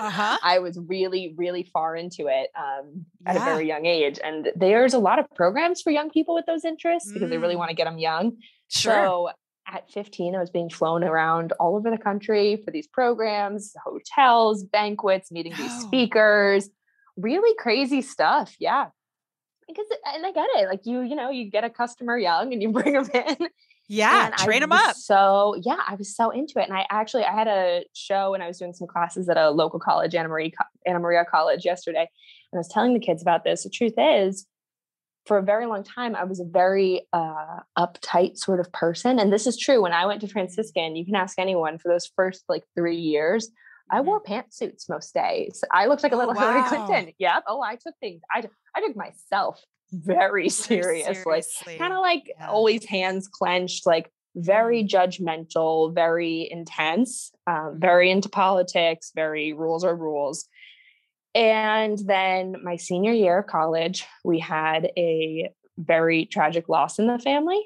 uh-huh. 0.00 0.38
I 0.42 0.58
was 0.58 0.78
really, 0.86 1.34
really 1.36 1.68
far 1.72 1.96
into 1.96 2.26
it 2.28 2.50
um, 2.56 3.06
at 3.26 3.36
yeah. 3.36 3.42
a 3.42 3.44
very 3.44 3.66
young 3.66 3.86
age. 3.86 4.18
And 4.22 4.50
there's 4.56 4.94
a 4.94 4.98
lot 4.98 5.18
of 5.18 5.26
programs 5.34 5.82
for 5.82 5.90
young 5.90 6.10
people 6.10 6.34
with 6.34 6.46
those 6.46 6.64
interests 6.64 7.12
because 7.12 7.30
they 7.30 7.38
really 7.38 7.54
mm. 7.54 7.58
want 7.58 7.70
to 7.70 7.76
get 7.76 7.84
them 7.84 7.98
young. 7.98 8.36
Sure. 8.68 8.92
So 8.92 9.30
at 9.66 9.90
15, 9.90 10.34
I 10.34 10.40
was 10.40 10.50
being 10.50 10.70
flown 10.70 11.04
around 11.04 11.52
all 11.60 11.76
over 11.76 11.90
the 11.90 11.98
country 11.98 12.60
for 12.64 12.70
these 12.70 12.86
programs, 12.86 13.74
hotels, 13.84 14.64
banquets, 14.64 15.30
meeting 15.30 15.54
these 15.56 15.80
speakers, 15.80 16.68
really 17.16 17.54
crazy 17.58 18.02
stuff. 18.02 18.54
Yeah. 18.58 18.88
Because, 19.68 19.86
and 20.14 20.26
I 20.26 20.32
get 20.32 20.48
it. 20.56 20.68
Like 20.68 20.80
you, 20.84 21.00
you 21.00 21.14
know, 21.14 21.30
you 21.30 21.50
get 21.50 21.64
a 21.64 21.70
customer 21.70 22.18
young 22.18 22.52
and 22.52 22.60
you 22.60 22.72
bring 22.72 22.94
them 22.94 23.08
in. 23.14 23.48
Yeah, 23.92 24.26
and 24.26 24.34
train 24.36 24.60
them 24.60 24.72
up. 24.72 24.96
So 24.96 25.54
yeah, 25.60 25.76
I 25.86 25.96
was 25.96 26.16
so 26.16 26.30
into 26.30 26.58
it. 26.58 26.66
And 26.66 26.72
I 26.72 26.86
actually, 26.90 27.24
I 27.24 27.32
had 27.32 27.46
a 27.46 27.84
show 27.92 28.32
and 28.32 28.42
I 28.42 28.46
was 28.46 28.58
doing 28.58 28.72
some 28.72 28.86
classes 28.86 29.28
at 29.28 29.36
a 29.36 29.50
local 29.50 29.78
college, 29.78 30.14
Anna 30.14 30.30
Maria, 30.30 30.50
Anna 30.86 30.98
Maria 30.98 31.26
College 31.30 31.66
yesterday. 31.66 32.08
And 32.52 32.58
I 32.58 32.60
was 32.60 32.68
telling 32.68 32.94
the 32.94 33.00
kids 33.00 33.20
about 33.20 33.44
this. 33.44 33.64
The 33.64 33.70
truth 33.70 33.92
is, 33.98 34.46
for 35.26 35.36
a 35.36 35.42
very 35.42 35.66
long 35.66 35.84
time, 35.84 36.16
I 36.16 36.24
was 36.24 36.40
a 36.40 36.44
very 36.44 37.02
uh, 37.12 37.60
uptight 37.78 38.38
sort 38.38 38.60
of 38.60 38.72
person. 38.72 39.18
And 39.18 39.30
this 39.30 39.46
is 39.46 39.58
true. 39.58 39.82
When 39.82 39.92
I 39.92 40.06
went 40.06 40.22
to 40.22 40.26
Franciscan, 40.26 40.96
you 40.96 41.04
can 41.04 41.14
ask 41.14 41.38
anyone 41.38 41.78
for 41.78 41.92
those 41.92 42.10
first 42.16 42.44
like 42.48 42.64
three 42.74 42.96
years, 42.96 43.50
I 43.90 43.98
mm-hmm. 43.98 44.06
wore 44.06 44.22
pantsuits 44.22 44.88
most 44.88 45.12
days. 45.12 45.62
I 45.70 45.84
looked 45.84 46.02
like 46.02 46.12
a 46.12 46.14
oh, 46.14 46.18
little 46.18 46.34
oh, 46.36 46.40
wow. 46.40 46.64
Hillary 46.64 46.86
Clinton. 46.86 47.14
Yep. 47.18 47.44
Oh, 47.46 47.60
I 47.60 47.76
took 47.76 47.94
things. 48.00 48.22
I, 48.34 48.42
I 48.74 48.80
took 48.80 48.96
myself 48.96 49.62
very 49.92 50.48
serious, 50.48 51.22
seriously. 51.22 51.76
Kind 51.76 51.92
of 51.92 52.00
like 52.00 52.32
yeah. 52.38 52.48
always 52.48 52.84
hands 52.84 53.28
clenched, 53.28 53.86
like 53.86 54.10
very 54.34 54.82
mm-hmm. 54.82 54.96
judgmental, 54.96 55.94
very 55.94 56.48
intense, 56.50 57.32
um, 57.46 57.54
mm-hmm. 57.54 57.78
very 57.78 58.10
into 58.10 58.28
politics, 58.28 59.12
very 59.14 59.52
rules 59.52 59.84
are 59.84 59.94
rules. 59.94 60.48
And 61.34 61.98
then 61.98 62.56
my 62.62 62.76
senior 62.76 63.12
year 63.12 63.38
of 63.38 63.46
college, 63.46 64.06
we 64.24 64.38
had 64.38 64.90
a 64.96 65.50
very 65.78 66.26
tragic 66.26 66.68
loss 66.68 66.98
in 66.98 67.06
the 67.06 67.18
family 67.18 67.62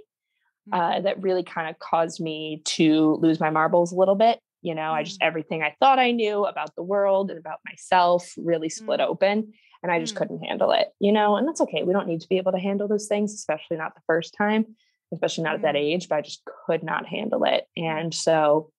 uh, 0.73 0.79
mm-hmm. 0.79 1.05
that 1.05 1.23
really 1.23 1.43
kind 1.43 1.69
of 1.69 1.79
caused 1.79 2.21
me 2.21 2.63
to 2.65 3.19
lose 3.21 3.41
my 3.41 3.51
marbles 3.51 3.93
a 3.93 3.97
little 3.97 4.15
bit. 4.15 4.39
You 4.63 4.75
know, 4.75 4.91
I 4.91 5.05
just, 5.05 5.21
mm. 5.21 5.27
everything 5.27 5.63
I 5.63 5.77
thought 5.79 6.01
I 6.01 6.11
knew 6.11 6.45
about 6.45 6.75
the 6.75 6.83
world 6.83 7.31
and 7.31 7.39
about 7.39 7.61
myself 7.65 8.33
really 8.37 8.69
split 8.69 8.99
mm. 8.99 9.07
open 9.07 9.53
and 9.83 9.93
I 9.93 10.01
just 10.01 10.15
mm. 10.15 10.19
couldn't 10.19 10.45
handle 10.45 10.73
it, 10.73 10.89
you 11.01 11.13
know, 11.13 11.37
and 11.37 11.47
that's 11.47 11.61
okay. 11.63 11.83
We 11.83 11.93
don't 11.93 12.09
need 12.09 12.21
to 12.21 12.29
be 12.29 12.39
able 12.39 12.53
to 12.53 12.59
handle 12.59 12.89
those 12.89 13.07
things, 13.07 13.35
especially 13.35 13.77
not 13.77 13.95
the 13.95 14.03
first 14.07 14.35
time, 14.37 14.77
especially 15.13 15.45
not 15.45 15.55
at 15.55 15.63
that 15.63 15.77
age, 15.77 16.09
but 16.09 16.17
I 16.17 16.23
just 16.23 16.43
could 16.67 16.83
not 16.83 17.07
handle 17.07 17.45
it. 17.45 17.67
And 17.77 18.15
so 18.15 18.71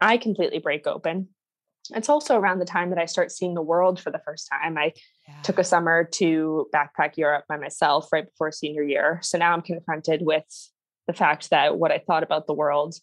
I 0.00 0.16
completely 0.16 0.58
break 0.58 0.86
open 0.86 1.28
it's 1.94 2.08
also 2.08 2.36
around 2.36 2.58
the 2.58 2.64
time 2.64 2.90
that 2.90 2.98
I 2.98 3.06
start 3.06 3.32
seeing 3.32 3.54
the 3.54 3.62
world 3.62 4.00
for 4.00 4.10
the 4.10 4.20
first 4.24 4.48
time. 4.50 4.76
I 4.76 4.92
yeah. 5.26 5.40
took 5.42 5.58
a 5.58 5.64
summer 5.64 6.04
to 6.14 6.66
backpack 6.74 7.16
Europe 7.16 7.44
by 7.48 7.56
myself 7.56 8.08
right 8.12 8.26
before 8.26 8.52
senior 8.52 8.82
year. 8.82 9.20
So 9.22 9.38
now 9.38 9.52
I'm 9.52 9.62
confronted 9.62 10.22
with 10.22 10.44
the 11.06 11.12
fact 11.12 11.50
that 11.50 11.78
what 11.78 11.92
I 11.92 11.98
thought 11.98 12.22
about 12.22 12.46
the 12.46 12.54
world 12.54 12.94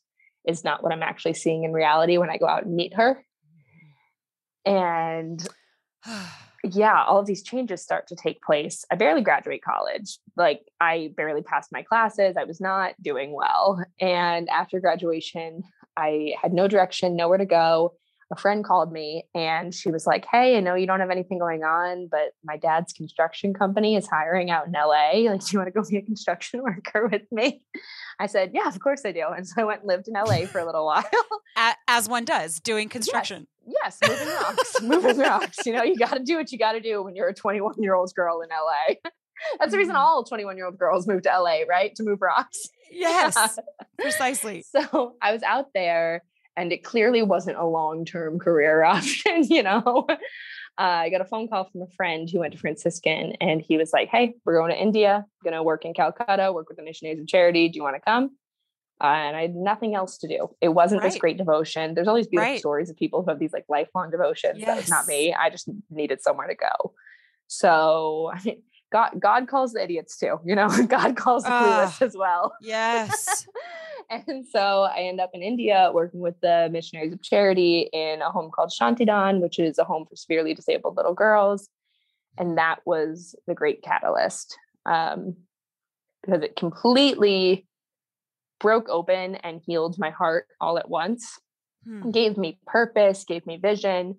is 0.48 0.64
not 0.64 0.84
what 0.84 0.92
I'm 0.92 1.04
actually 1.04 1.34
seeing 1.34 1.64
in 1.64 1.74
reality 1.74 2.18
when 2.18 2.30
I 2.30 2.38
go 2.38 2.48
out 2.48 2.66
and 2.66 2.76
meet 2.76 2.94
her. 2.96 3.24
And 4.66 5.46
yeah, 6.74 7.04
all 7.04 7.20
of 7.20 7.26
these 7.26 7.44
changes 7.44 7.82
start 7.82 8.08
to 8.08 8.16
take 8.16 8.42
place. 8.42 8.86
I 8.92 8.96
barely 8.96 9.22
graduate 9.22 9.62
college. 9.64 10.18
Like 10.36 10.62
I 10.80 11.12
barely 11.16 11.42
passed 11.42 11.72
my 11.72 11.84
classes. 11.84 12.36
I 12.38 12.46
was 12.46 12.62
not 12.62 12.94
doing 13.02 13.34
well. 13.34 13.84
And 14.00 14.50
after 14.50 14.80
graduation, 14.80 15.64
I 15.98 16.34
had 16.42 16.54
no 16.54 16.68
direction, 16.68 17.16
nowhere 17.16 17.38
to 17.38 17.46
go 17.46 17.94
a 18.32 18.36
friend 18.36 18.64
called 18.64 18.92
me 18.92 19.24
and 19.36 19.74
she 19.74 19.92
was 19.92 20.08
like, 20.08 20.26
Hey, 20.30 20.58
I 20.58 20.60
know 20.60 20.76
you 20.76 20.88
don't 20.88 21.00
have 21.00 21.12
anything 21.12 21.38
going 21.38 21.64
on, 21.64 22.08
but 22.10 22.34
my 22.44 22.58
dad's 22.58 22.94
construction 22.94 23.54
company 23.54 23.96
is 23.96 24.08
hiring 24.08 24.50
out 24.50 24.68
in 24.68 24.74
LA. 24.74 25.30
Like, 25.30 25.46
do 25.46 25.48
you 25.52 25.60
want 25.60 25.68
to 25.68 25.72
go 25.72 25.88
be 25.88 25.98
a 25.98 26.02
construction 26.02 26.64
worker 26.64 27.08
with 27.08 27.24
me? 27.32 27.62
I 28.20 28.28
said, 28.28 28.52
Yeah, 28.54 28.68
of 28.68 28.80
course 28.80 29.02
I 29.06 29.12
do. 29.12 29.26
And 29.36 29.48
so 29.48 29.62
I 29.62 29.64
went 29.66 29.82
and 29.82 29.88
lived 29.88 30.08
in 30.08 30.14
LA 30.14 30.46
for 30.48 30.60
a 30.60 30.66
little 30.66 30.86
while. 30.88 31.06
As 31.88 32.10
one 32.10 32.26
does, 32.26 32.60
doing 32.60 32.90
construction. 32.90 33.42
Yes, 33.42 33.55
yes 33.66 34.00
moving 34.08 34.28
rocks, 34.28 34.76
moving 34.82 35.18
rocks. 35.18 35.66
You 35.66 35.74
know, 35.74 35.84
you 35.84 35.98
got 35.98 36.14
to 36.14 36.24
do 36.24 36.38
what 36.38 36.52
you 36.52 36.58
got 36.58 36.74
to 36.74 36.80
do 36.80 37.04
when 37.04 37.16
you're 37.16 37.30
a 37.30 37.34
21 37.34 37.76
year 37.82 37.96
old 37.96 38.14
girl 38.16 38.42
in 38.42 38.50
LA. 38.50 38.96
That's 39.60 39.72
the 39.72 39.78
reason 39.78 39.96
mm-hmm. 39.96 40.04
all 40.04 40.24
21 40.24 40.58
year 40.58 40.66
old 40.66 40.78
girls 40.78 41.08
move 41.08 41.24
to 41.24 41.30
LA, 41.30 41.62
right? 41.68 41.94
To 41.96 42.04
move 42.04 42.22
rocks. 42.22 42.70
Yes, 42.92 43.60
precisely. 44.00 44.64
So 44.64 45.16
I 45.22 45.34
was 45.34 45.44
out 45.44 45.68
there 45.74 46.24
and 46.58 46.72
it 46.72 46.84
clearly 46.84 47.22
wasn't 47.22 47.58
a 47.58 47.66
long-term 47.66 48.40
career 48.40 48.84
option 48.84 49.44
you 49.44 49.64
know 49.64 50.06
uh, 50.08 50.14
i 50.78 51.10
got 51.10 51.22
a 51.22 51.26
phone 51.26 51.48
call 51.48 51.66
from 51.66 51.82
a 51.82 51.88
friend 51.96 52.30
who 52.30 52.40
went 52.40 52.54
to 52.54 52.60
franciscan 52.60 53.34
and 53.42 53.62
he 53.62 53.78
was 53.78 53.92
like 53.94 54.10
hey 54.10 54.34
we're 54.46 54.58
going 54.58 54.72
to 54.72 54.82
india 54.82 55.26
going 55.44 55.54
to 55.54 55.64
work 55.64 55.86
in 55.86 55.94
calcutta 55.94 56.52
work 56.54 56.68
with 56.70 56.78
the 56.78 56.84
missionaries 56.84 57.20
of 57.20 57.28
charity 57.28 57.70
do 57.70 57.78
you 57.78 57.84
want 57.84 57.96
to 57.96 58.02
come 58.02 58.32
uh, 59.02 59.08
and 59.08 59.36
I 59.36 59.42
had 59.42 59.56
nothing 59.56 59.94
else 59.94 60.18
to 60.20 60.28
do. 60.28 60.50
It 60.62 60.70
wasn't 60.70 61.02
right. 61.02 61.12
this 61.12 61.20
great 61.20 61.38
devotion. 61.38 61.96
There's 61.96 62.08
all 62.08 62.16
these 62.16 62.28
beautiful 62.28 62.54
right. 62.54 62.60
stories 62.60 62.90
of 62.90 62.96
people 62.96 63.24
who 63.24 63.30
have 63.30 63.40
these 63.40 63.52
like 63.52 63.66
lifelong 63.68 64.10
devotions. 64.10 64.60
Yes. 64.60 64.68
That 64.68 64.78
was 64.78 64.90
not 64.90 65.08
me. 65.08 65.34
I 65.34 65.50
just 65.50 65.70
needed 65.90 66.22
somewhere 66.22 66.48
to 66.48 66.56
go. 66.56 66.94
So 67.48 68.32
I 68.34 68.42
mean, 68.44 68.62
God, 68.92 69.20
God 69.20 69.48
calls 69.50 69.74
the 69.74 69.84
idiots 69.84 70.18
too. 70.18 70.40
You 70.46 70.56
know, 70.56 70.70
God 70.88 71.18
calls 71.18 71.44
the 71.44 71.50
clueless 71.50 72.02
uh, 72.02 72.06
as 72.06 72.16
well. 72.16 72.54
Yes. 72.62 73.46
and 74.10 74.46
so 74.48 74.84
I 74.84 75.00
end 75.00 75.20
up 75.20 75.32
in 75.34 75.42
India 75.42 75.92
working 75.94 76.22
with 76.22 76.40
the 76.42 76.70
Missionaries 76.72 77.12
of 77.12 77.22
Charity 77.22 77.90
in 77.92 78.22
a 78.22 78.32
home 78.32 78.50
called 78.50 78.72
Shantidan, 78.72 79.42
which 79.42 79.60
is 79.60 79.78
a 79.78 79.84
home 79.84 80.06
for 80.10 80.16
severely 80.16 80.54
disabled 80.54 80.96
little 80.96 81.14
girls. 81.14 81.68
And 82.38 82.58
that 82.58 82.80
was 82.86 83.36
the 83.48 83.54
great 83.54 83.82
catalyst 83.82 84.58
um, 84.86 85.36
because 86.22 86.42
it 86.42 86.56
completely 86.56 87.68
broke 88.60 88.90
open 88.90 89.36
and 89.36 89.62
healed 89.66 89.98
my 89.98 90.10
heart 90.10 90.48
all 90.60 90.78
at 90.78 90.90
once, 90.90 91.40
hmm. 91.86 92.12
gave 92.12 92.38
me 92.38 92.60
purpose, 92.66 93.24
gave 93.26 93.46
me 93.46 93.58
vision. 93.58 94.18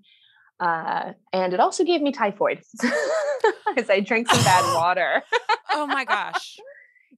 Uh, 0.58 1.12
and 1.32 1.52
it 1.52 1.60
also 1.60 1.84
gave 1.84 2.00
me 2.00 2.12
typhoid 2.12 2.62
because 3.74 3.90
I 3.90 4.00
drank 4.00 4.28
some 4.28 4.42
bad 4.42 4.74
water. 4.74 5.22
oh 5.72 5.86
my 5.86 6.04
gosh. 6.04 6.58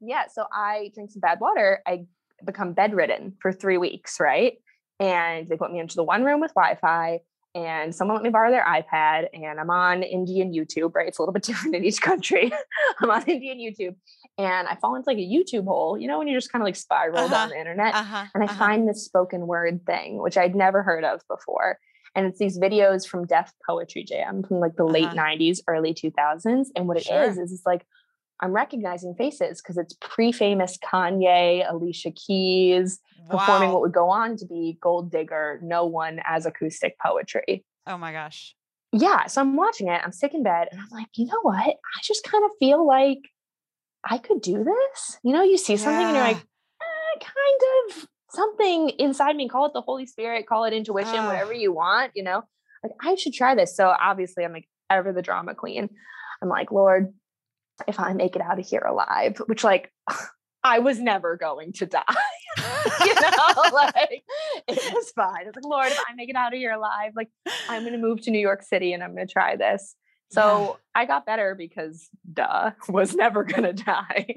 Yeah. 0.00 0.28
So 0.32 0.44
I 0.52 0.92
drank 0.94 1.10
some 1.10 1.18
bad 1.18 1.40
water. 1.40 1.82
I 1.84 2.06
become 2.46 2.72
bedridden 2.72 3.34
for 3.42 3.52
three 3.52 3.78
weeks, 3.78 4.20
right? 4.20 4.52
And 5.00 5.48
they 5.48 5.56
put 5.56 5.72
me 5.72 5.80
into 5.80 5.96
the 5.96 6.04
one 6.04 6.22
room 6.22 6.40
with 6.40 6.54
Wi 6.54 6.76
Fi, 6.76 7.18
and 7.58 7.94
someone 7.94 8.16
let 8.16 8.22
me 8.22 8.30
borrow 8.30 8.50
their 8.50 8.64
iPad, 8.64 9.26
and 9.32 9.58
I'm 9.58 9.70
on 9.70 10.02
Indian 10.02 10.52
YouTube, 10.52 10.94
right? 10.94 11.08
It's 11.08 11.18
a 11.18 11.22
little 11.22 11.32
bit 11.32 11.42
different 11.44 11.74
in 11.74 11.84
each 11.84 12.00
country. 12.00 12.52
I'm 13.00 13.10
on 13.10 13.24
Indian 13.24 13.58
YouTube, 13.58 13.96
and 14.38 14.68
I 14.68 14.76
fall 14.76 14.94
into 14.94 15.08
like 15.08 15.18
a 15.18 15.20
YouTube 15.20 15.64
hole, 15.64 15.98
you 15.98 16.06
know, 16.06 16.18
when 16.18 16.28
you 16.28 16.36
just 16.36 16.52
kind 16.52 16.62
of 16.62 16.66
like 16.66 16.76
spiral 16.76 17.18
uh-huh. 17.18 17.28
down 17.28 17.48
the 17.50 17.58
internet. 17.58 17.94
Uh-huh. 17.94 18.26
And 18.34 18.44
I 18.44 18.46
uh-huh. 18.46 18.58
find 18.58 18.88
this 18.88 19.04
spoken 19.04 19.46
word 19.46 19.84
thing, 19.86 20.22
which 20.22 20.36
I'd 20.36 20.54
never 20.54 20.82
heard 20.82 21.04
of 21.04 21.20
before. 21.28 21.78
And 22.14 22.26
it's 22.26 22.38
these 22.38 22.58
videos 22.58 23.06
from 23.06 23.26
Def 23.26 23.52
Poetry 23.66 24.04
Jam 24.04 24.42
from 24.42 24.60
like 24.60 24.76
the 24.76 24.84
late 24.84 25.10
90s, 25.10 25.58
uh-huh. 25.58 25.74
early 25.74 25.94
2000s. 25.94 26.66
And 26.74 26.86
what 26.86 26.96
it 26.96 27.04
sure. 27.04 27.22
is 27.22 27.38
is 27.38 27.52
it's 27.52 27.66
like 27.66 27.84
I'm 28.40 28.52
recognizing 28.52 29.14
faces 29.14 29.60
because 29.60 29.78
it's 29.78 29.94
pre-famous 30.00 30.78
Kanye, 30.78 31.68
Alicia 31.68 32.12
Keys 32.12 33.00
wow. 33.28 33.38
performing 33.38 33.72
what 33.72 33.80
would 33.80 33.92
go 33.92 34.08
on 34.08 34.36
to 34.36 34.46
be 34.46 34.78
Gold 34.80 35.10
Digger, 35.10 35.60
No 35.62 35.86
One 35.86 36.20
as 36.24 36.46
acoustic 36.46 36.98
poetry. 36.98 37.64
Oh 37.86 37.98
my 37.98 38.12
gosh. 38.12 38.54
Yeah. 38.92 39.26
So 39.26 39.40
I'm 39.40 39.56
watching 39.56 39.88
it. 39.88 40.00
I'm 40.04 40.12
sick 40.12 40.34
in 40.34 40.42
bed 40.42 40.68
and 40.70 40.80
I'm 40.80 40.88
like, 40.90 41.08
you 41.16 41.26
know 41.26 41.40
what? 41.42 41.56
I 41.56 42.00
just 42.02 42.24
kind 42.24 42.44
of 42.44 42.50
feel 42.58 42.86
like 42.86 43.20
I 44.08 44.18
could 44.18 44.40
do 44.40 44.64
this. 44.64 45.18
You 45.22 45.32
know, 45.32 45.42
you 45.42 45.58
see 45.58 45.76
something 45.76 46.00
yeah. 46.00 46.08
and 46.08 46.16
you're 46.16 46.26
like, 46.26 46.36
eh, 46.36 47.18
kind 47.20 47.90
of 47.90 48.08
something 48.30 48.90
inside 48.98 49.36
me, 49.36 49.48
call 49.48 49.66
it 49.66 49.72
the 49.72 49.80
Holy 49.80 50.06
Spirit, 50.06 50.46
call 50.46 50.64
it 50.64 50.72
intuition, 50.72 51.24
whatever 51.26 51.52
you 51.52 51.72
want, 51.72 52.12
you 52.14 52.22
know, 52.22 52.42
like 52.82 52.92
I 53.00 53.14
should 53.14 53.34
try 53.34 53.54
this. 53.54 53.76
So 53.76 53.88
obviously 53.88 54.44
I'm 54.44 54.52
like 54.52 54.68
ever 54.90 55.12
the 55.12 55.22
drama 55.22 55.54
queen. 55.54 55.88
I'm 56.42 56.48
like, 56.48 56.70
Lord, 56.70 57.12
if 57.86 58.00
I 58.00 58.12
make 58.12 58.36
it 58.36 58.42
out 58.42 58.58
of 58.58 58.66
here 58.66 58.80
alive, 58.80 59.40
which 59.46 59.64
like 59.64 59.92
I 60.64 60.80
was 60.80 60.98
never 60.98 61.36
going 61.36 61.72
to 61.74 61.86
die. 61.86 62.02
you 63.04 63.14
know, 63.14 63.62
like 63.72 64.22
it 64.66 64.94
was 64.94 65.10
fine. 65.12 65.46
It's 65.46 65.56
like, 65.56 65.64
Lord, 65.64 65.88
if 65.88 65.98
I 66.08 66.14
make 66.14 66.28
it 66.28 66.36
out 66.36 66.52
of 66.52 66.58
here 66.58 66.72
alive, 66.72 67.12
like 67.14 67.28
I'm 67.68 67.84
gonna 67.84 67.98
move 67.98 68.22
to 68.22 68.30
New 68.30 68.40
York 68.40 68.62
City 68.62 68.92
and 68.92 69.02
I'm 69.02 69.14
gonna 69.14 69.26
try 69.26 69.56
this. 69.56 69.94
So 70.30 70.78
yeah. 70.94 71.02
I 71.02 71.04
got 71.06 71.24
better 71.24 71.54
because 71.54 72.08
duh, 72.32 72.72
was 72.88 73.14
never 73.14 73.44
gonna 73.44 73.72
die. 73.72 74.34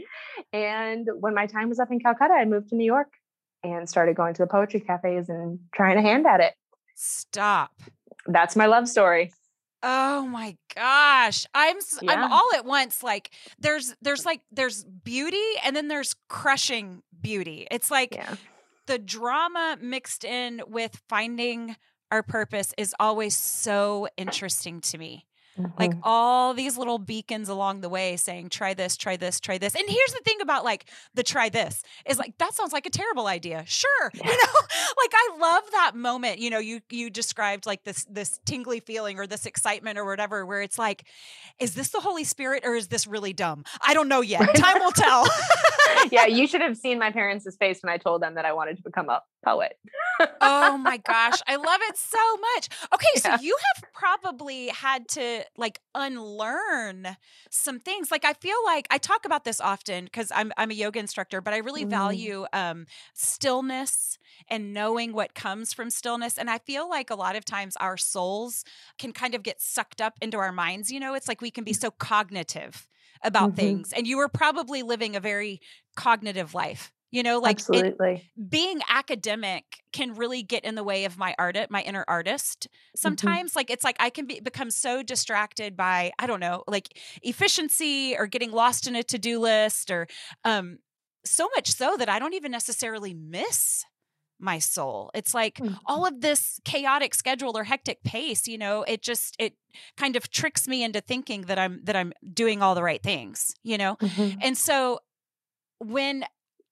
And 0.53 1.07
when 1.19 1.33
my 1.33 1.48
time 1.48 1.69
was 1.69 1.79
up 1.79 1.91
in 1.91 2.00
Calcutta, 2.00 2.33
I 2.33 2.45
moved 2.45 2.69
to 2.69 2.75
New 2.75 2.86
York 2.86 3.12
and 3.63 3.89
started 3.89 4.15
going 4.15 4.33
to 4.36 4.43
the 4.43 4.48
poetry 4.48 4.79
cafes 4.79 5.29
and 5.29 5.60
trying 5.74 5.98
a 5.98 6.01
hand 6.01 6.25
at 6.27 6.39
it. 6.39 6.53
Stop. 6.95 7.71
That's 8.27 8.55
my 8.55 8.67
love 8.67 8.88
story. 8.88 9.31
Oh 9.84 10.28
my 10.28 10.58
gosh. 10.76 11.46
I'm 11.54 11.78
yeah. 12.02 12.12
I'm 12.12 12.32
all 12.32 12.50
at 12.56 12.66
once 12.66 13.02
like 13.04 13.32
there's 13.60 13.96
there's 14.02 14.26
like 14.26 14.42
there's 14.52 14.84
beauty 14.84 15.38
and 15.64 15.76
then 15.76 15.88
there's 15.88 16.16
crushing 16.30 17.02
beauty. 17.20 17.68
It's 17.72 17.90
like 17.90 18.16
yeah. 18.16 18.36
the 18.88 19.00
drama 19.00 19.78
mixed 19.82 20.24
in 20.24 20.62
with 20.68 21.02
finding 21.10 21.76
our 22.12 22.24
purpose 22.24 22.74
is 22.78 22.94
always 23.00 23.36
so 23.36 24.08
interesting 24.18 24.82
to 24.82 24.98
me. 24.98 25.26
Mm-hmm. 25.60 25.72
Like 25.77 25.93
all 26.03 26.53
these 26.53 26.77
little 26.77 26.98
beacons 26.98 27.50
along 27.50 27.81
the 27.81 27.89
way 27.89 28.15
saying, 28.15 28.50
try 28.50 28.74
this, 28.74 28.96
try 28.96 29.17
this, 29.17 29.39
try 29.39 29.58
this. 29.58 29.75
And 29.75 29.84
here's 29.88 30.13
the 30.13 30.22
thing 30.24 30.39
about 30.41 30.63
like 30.63 30.86
the 31.13 31.24
try 31.24 31.50
this 31.50 31.84
is 32.05 32.17
like, 32.17 32.38
that 32.38 32.53
sounds 32.53 32.72
like 32.72 32.86
a 32.86 32.89
terrible 32.89 33.27
idea. 33.27 33.63
Sure. 33.67 34.12
Yeah. 34.22 34.27
You 34.29 34.38
know, 34.38 34.60
like 35.01 35.13
I 35.13 35.38
love 35.39 35.63
that 35.72 35.91
moment. 35.96 36.38
You 36.38 36.51
know, 36.51 36.60
you 36.60 36.81
you 36.91 37.10
described 37.10 37.65
like 37.65 37.84
this 37.84 38.05
this 38.05 38.39
tingly 38.46 38.79
feeling 38.79 39.17
or 39.17 39.25
this 39.25 39.46
excitement 39.46 39.98
or 39.98 40.05
whatever, 40.05 40.46
where 40.46 40.62
it's 40.62 40.77
like, 40.77 41.05
is 41.60 41.74
this 41.74 41.89
the 41.89 42.00
Holy 42.00 42.24
Spirit 42.24 42.63
or 42.65 42.75
is 42.75 42.88
this 42.89 43.08
really 43.08 43.34
dumb? 43.34 43.63
I 43.81 43.93
don't 43.93 44.08
know 44.08 44.22
yet. 44.22 44.55
Time 44.55 44.79
will 44.79 44.91
tell. 44.91 45.27
yeah, 46.12 46.27
you 46.27 46.46
should 46.46 46.62
have 46.62 46.77
seen 46.77 47.00
my 47.00 47.12
parents' 47.12 47.48
face 47.55 47.79
when 47.81 47.91
I 47.91 47.98
told 47.98 48.22
them 48.22 48.36
that 48.36 48.46
I 48.46 48.53
wanted 48.53 48.77
to 48.77 48.84
become 48.84 49.10
a 49.10 49.22
poet. 49.43 49.77
oh 50.41 50.77
my 50.77 50.98
gosh. 51.05 51.39
I 51.48 51.55
love 51.55 51.79
it 51.89 51.98
so 51.98 52.38
much. 52.38 52.69
Okay, 52.93 53.07
yeah. 53.15 53.38
so 53.38 53.43
you 53.43 53.57
have 53.75 53.91
probably 53.93 54.67
had 54.69 55.07
to 55.10 55.43
like 55.57 55.79
unlearn 55.95 57.17
some 57.50 57.79
things. 57.79 58.12
Like 58.12 58.25
I 58.25 58.33
feel 58.33 58.57
like 58.65 58.88
I 58.91 58.98
talk 58.98 59.25
about 59.25 59.43
this 59.43 59.60
often 59.62 60.05
because 60.05 60.31
I'm 60.33 60.51
I'm 60.57 60.71
a 60.71 60.75
yoga 60.75 61.00
instructor, 61.00 61.41
but 61.41 61.53
I 61.53 61.57
really 61.57 61.86
mm. 61.86 61.89
value 61.89 62.45
um 62.53 62.86
stillness 63.13 64.17
and 64.48 64.74
knowing 64.74 65.13
what 65.13 65.33
comes 65.33 65.74
from 65.74 65.89
stillness. 65.89 66.38
And 66.38 66.50
I 66.50 66.57
feel 66.60 66.89
like 66.89 67.10
a 67.10 67.15
lot 67.15 67.36
of 67.36 67.45
times 67.45 67.75
our 67.77 67.98
souls 67.98 68.63
can 68.98 69.12
kind 69.12 69.36
of 69.36 69.43
get 69.43 69.62
sucked 69.62 70.01
up 70.01 70.17
into 70.21 70.38
our 70.38 70.51
minds. 70.51 70.91
You 70.91 71.00
know, 71.00 71.13
it's 71.13 71.27
like 71.27 71.41
we 71.41 71.51
can 71.51 71.63
be 71.63 71.74
so 71.74 71.91
cognitive 71.91 72.88
about 73.24 73.50
mm-hmm. 73.50 73.55
things. 73.57 73.93
And 73.93 74.07
you 74.07 74.17
were 74.17 74.29
probably 74.29 74.83
living 74.83 75.15
a 75.15 75.19
very 75.19 75.62
cognitive 75.95 76.53
life 76.53 76.91
you 77.12 77.22
know 77.22 77.39
like 77.39 77.58
absolutely 77.58 78.32
it, 78.36 78.50
being 78.50 78.80
academic 78.89 79.84
can 79.94 80.15
really 80.15 80.41
get 80.41 80.63
in 80.63 80.75
the 80.75 80.84
way 80.84 81.06
of 81.06 81.18
my 81.18 81.36
art 81.38 81.58
my 81.70 81.82
inner 81.82 82.06
artist 82.08 82.68
mm-hmm. 82.68 82.98
sometimes 82.98 83.51
mm-hmm. 83.51 83.60
like 83.60 83.70
it's 83.70 83.84
like 83.84 83.98
i 84.00 84.10
can 84.10 84.25
be, 84.25 84.39
become 84.39 84.72
so 84.72 85.03
distracted 85.03 85.77
by 85.77 86.12
i 86.18 86.25
don't 86.25 86.39
know 86.39 86.63
like 86.68 86.98
efficiency 87.22 88.15
or 88.18 88.25
getting 88.25 88.51
lost 88.51 88.88
in 88.88 88.96
a 88.96 89.03
to-do 89.03 89.39
list 89.39 89.91
or 89.91 90.08
um 90.46 90.80
so 91.24 91.48
much 91.56 91.72
so 91.72 91.96
that 91.98 92.10
i 92.10 92.18
don't 92.18 92.34
even 92.34 92.51
necessarily 92.51 93.13
miss 93.13 93.86
my 94.39 94.58
soul 94.58 95.12
it's 95.13 95.36
like 95.36 95.56
mm-hmm. 95.56 95.75
all 95.86 96.03
of 96.03 96.22
this 96.22 96.60
chaotic 96.65 97.13
schedule 97.13 97.56
or 97.56 97.63
hectic 97.63 98.01
pace 98.03 98.48
you 98.48 98.58
know 98.58 98.82
it 98.84 99.03
just 99.03 99.36
it 99.38 99.53
kind 99.98 100.15
of 100.15 100.32
tricks 100.32 100.68
me 100.68 100.84
into 100.84 101.00
thinking 101.00 101.41
that 101.41 101.60
i'm 101.60 101.80
that 101.84 101.96
i'm 101.96 102.12
doing 102.34 102.63
all 102.63 102.74
the 102.74 102.82
right 102.82 103.03
things 103.03 103.53
you 103.62 103.77
know 103.77 103.98
mm-hmm. 103.98 104.39
and 104.41 104.58
so 104.58 105.00
when 105.77 106.24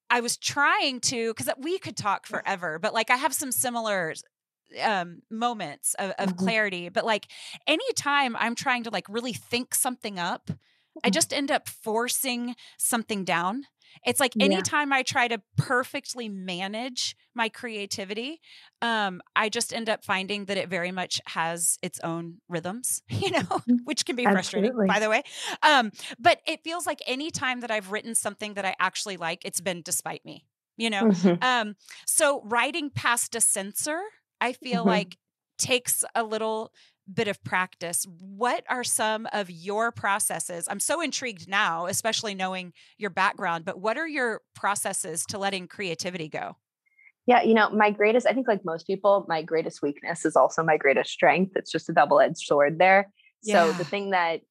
I 0.09 0.21
was 0.21 0.37
trying 0.37 1.01
to 1.01 1.33
because 1.33 1.53
we 1.57 1.77
could 1.79 1.95
talk 1.97 2.25
forever, 2.25 2.79
but 2.79 2.93
like 2.93 3.09
I 3.09 3.17
have 3.17 3.33
some 3.33 3.51
similar 3.51 4.13
um 4.81 5.21
moments 5.31 5.95
of, 5.95 6.11
of 6.19 6.29
mm-hmm. 6.29 6.45
clarity 6.45 6.89
but 6.89 7.03
like 7.03 7.27
anytime 7.65 8.35
i'm 8.35 8.53
trying 8.53 8.83
to 8.83 8.91
like 8.91 9.05
really 9.09 9.33
think 9.33 9.73
something 9.73 10.19
up 10.19 10.51
i 11.03 11.09
just 11.09 11.33
end 11.33 11.49
up 11.49 11.67
forcing 11.67 12.55
something 12.77 13.23
down 13.23 13.63
it's 14.05 14.19
like 14.19 14.33
anytime 14.39 14.89
yeah. 14.89 14.97
I 14.97 15.03
try 15.03 15.27
to 15.27 15.41
perfectly 15.57 16.29
manage 16.29 17.15
my 17.35 17.49
creativity, 17.49 18.41
um, 18.81 19.21
I 19.35 19.49
just 19.49 19.73
end 19.73 19.89
up 19.89 20.03
finding 20.03 20.45
that 20.45 20.57
it 20.57 20.69
very 20.69 20.91
much 20.91 21.21
has 21.27 21.77
its 21.81 21.99
own 22.01 22.37
rhythms, 22.47 23.01
you 23.09 23.31
know, 23.31 23.61
which 23.83 24.05
can 24.05 24.15
be 24.15 24.23
frustrating, 24.23 24.71
Absolutely. 24.71 24.87
by 24.87 24.99
the 24.99 25.09
way. 25.09 25.23
Um, 25.63 25.91
but 26.19 26.39
it 26.47 26.63
feels 26.63 26.85
like 26.85 27.01
anytime 27.07 27.61
that 27.61 27.71
I've 27.71 27.91
written 27.91 28.15
something 28.15 28.55
that 28.55 28.65
I 28.65 28.75
actually 28.79 29.17
like, 29.17 29.43
it's 29.45 29.61
been 29.61 29.81
despite 29.81 30.23
me, 30.25 30.45
you 30.77 30.89
know? 30.89 31.05
Mm-hmm. 31.05 31.43
Um, 31.43 31.75
so 32.05 32.41
writing 32.45 32.89
past 32.89 33.35
a 33.35 33.41
censor, 33.41 34.01
I 34.41 34.53
feel 34.53 34.81
mm-hmm. 34.81 34.89
like 34.89 35.17
takes 35.57 36.03
a 36.15 36.23
little 36.23 36.71
bit 37.13 37.27
of 37.27 37.43
practice, 37.43 38.05
what 38.19 38.63
are 38.69 38.83
some 38.83 39.27
of 39.33 39.49
your 39.49 39.91
processes? 39.91 40.67
I'm 40.69 40.79
so 40.79 41.01
intrigued 41.01 41.47
now, 41.47 41.85
especially 41.87 42.35
knowing 42.35 42.73
your 42.97 43.09
background, 43.09 43.65
but 43.65 43.79
what 43.79 43.97
are 43.97 44.07
your 44.07 44.41
processes 44.55 45.25
to 45.29 45.37
letting 45.37 45.67
creativity 45.67 46.29
go? 46.29 46.57
Yeah, 47.25 47.43
you 47.43 47.53
know, 47.53 47.69
my 47.69 47.91
greatest, 47.91 48.25
I 48.25 48.33
think 48.33 48.47
like 48.47 48.65
most 48.65 48.87
people, 48.87 49.25
my 49.27 49.41
greatest 49.41 49.81
weakness 49.81 50.25
is 50.25 50.35
also 50.35 50.63
my 50.63 50.77
greatest 50.77 51.11
strength. 51.11 51.53
It's 51.55 51.71
just 51.71 51.89
a 51.89 51.93
double 51.93 52.19
edged 52.19 52.39
sword 52.39 52.79
there. 52.79 53.11
Yeah. 53.43 53.65
So 53.65 53.71
the 53.73 53.85
thing 53.85 54.11
that 54.11 54.41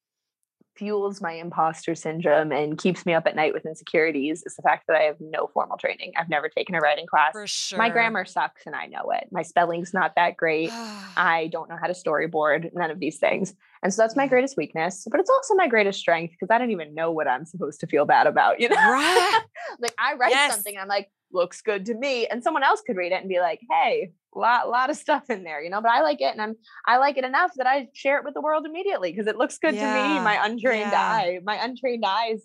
fuels 0.78 1.20
my 1.20 1.32
imposter 1.32 1.94
syndrome 1.94 2.52
and 2.52 2.78
keeps 2.78 3.04
me 3.04 3.12
up 3.12 3.26
at 3.26 3.34
night 3.34 3.52
with 3.52 3.66
insecurities 3.66 4.44
is 4.46 4.54
the 4.54 4.62
fact 4.62 4.86
that 4.86 4.96
I 4.96 5.02
have 5.02 5.16
no 5.20 5.50
formal 5.52 5.76
training. 5.76 6.12
I've 6.16 6.28
never 6.28 6.48
taken 6.48 6.76
a 6.76 6.78
writing 6.78 7.06
class. 7.06 7.32
For 7.32 7.46
sure. 7.46 7.78
My 7.78 7.90
grammar 7.90 8.24
sucks 8.24 8.62
and 8.64 8.76
I 8.76 8.86
know 8.86 9.10
it. 9.10 9.28
My 9.32 9.42
spelling's 9.42 9.92
not 9.92 10.14
that 10.14 10.36
great. 10.36 10.70
I 11.16 11.48
don't 11.50 11.68
know 11.68 11.76
how 11.80 11.88
to 11.88 11.92
storyboard, 11.92 12.70
none 12.74 12.90
of 12.90 13.00
these 13.00 13.18
things. 13.18 13.54
And 13.82 13.92
so 13.92 14.02
that's 14.02 14.16
my 14.16 14.28
greatest 14.28 14.56
weakness, 14.56 15.06
but 15.10 15.20
it's 15.20 15.30
also 15.30 15.54
my 15.54 15.66
greatest 15.66 15.98
strength 15.98 16.32
because 16.32 16.52
I 16.54 16.58
don't 16.58 16.70
even 16.70 16.94
know 16.94 17.10
what 17.10 17.26
I'm 17.26 17.44
supposed 17.44 17.80
to 17.80 17.86
feel 17.86 18.04
bad 18.04 18.26
about, 18.26 18.60
you 18.60 18.68
know? 18.68 18.76
Right. 18.76 19.40
like 19.80 19.94
I 19.98 20.14
write 20.14 20.30
yes. 20.30 20.52
something 20.52 20.74
and 20.74 20.82
I'm 20.82 20.88
like, 20.88 21.10
looks 21.32 21.62
good 21.62 21.86
to 21.86 21.94
me. 21.94 22.26
And 22.26 22.42
someone 22.42 22.62
else 22.62 22.82
could 22.86 22.96
read 22.96 23.12
it 23.12 23.20
and 23.20 23.28
be 23.28 23.40
like, 23.40 23.60
hey, 23.70 24.12
lot 24.34 24.68
lot 24.68 24.90
of 24.90 24.96
stuff 24.96 25.30
in 25.30 25.44
there, 25.44 25.62
you 25.62 25.70
know. 25.70 25.80
But 25.80 25.90
I 25.90 26.02
like 26.02 26.20
it, 26.20 26.32
and 26.32 26.40
I'm 26.40 26.56
I 26.86 26.98
like 26.98 27.18
it 27.18 27.24
enough 27.24 27.52
that 27.56 27.66
I 27.66 27.88
share 27.94 28.18
it 28.18 28.24
with 28.24 28.34
the 28.34 28.40
world 28.40 28.66
immediately 28.66 29.12
because 29.12 29.26
it 29.26 29.36
looks 29.36 29.58
good 29.58 29.74
yeah. 29.74 29.94
to 29.94 30.08
me. 30.08 30.20
My 30.20 30.44
untrained 30.44 30.92
yeah. 30.92 31.00
eye, 31.00 31.38
my 31.44 31.62
untrained 31.62 32.04
eyes, 32.06 32.42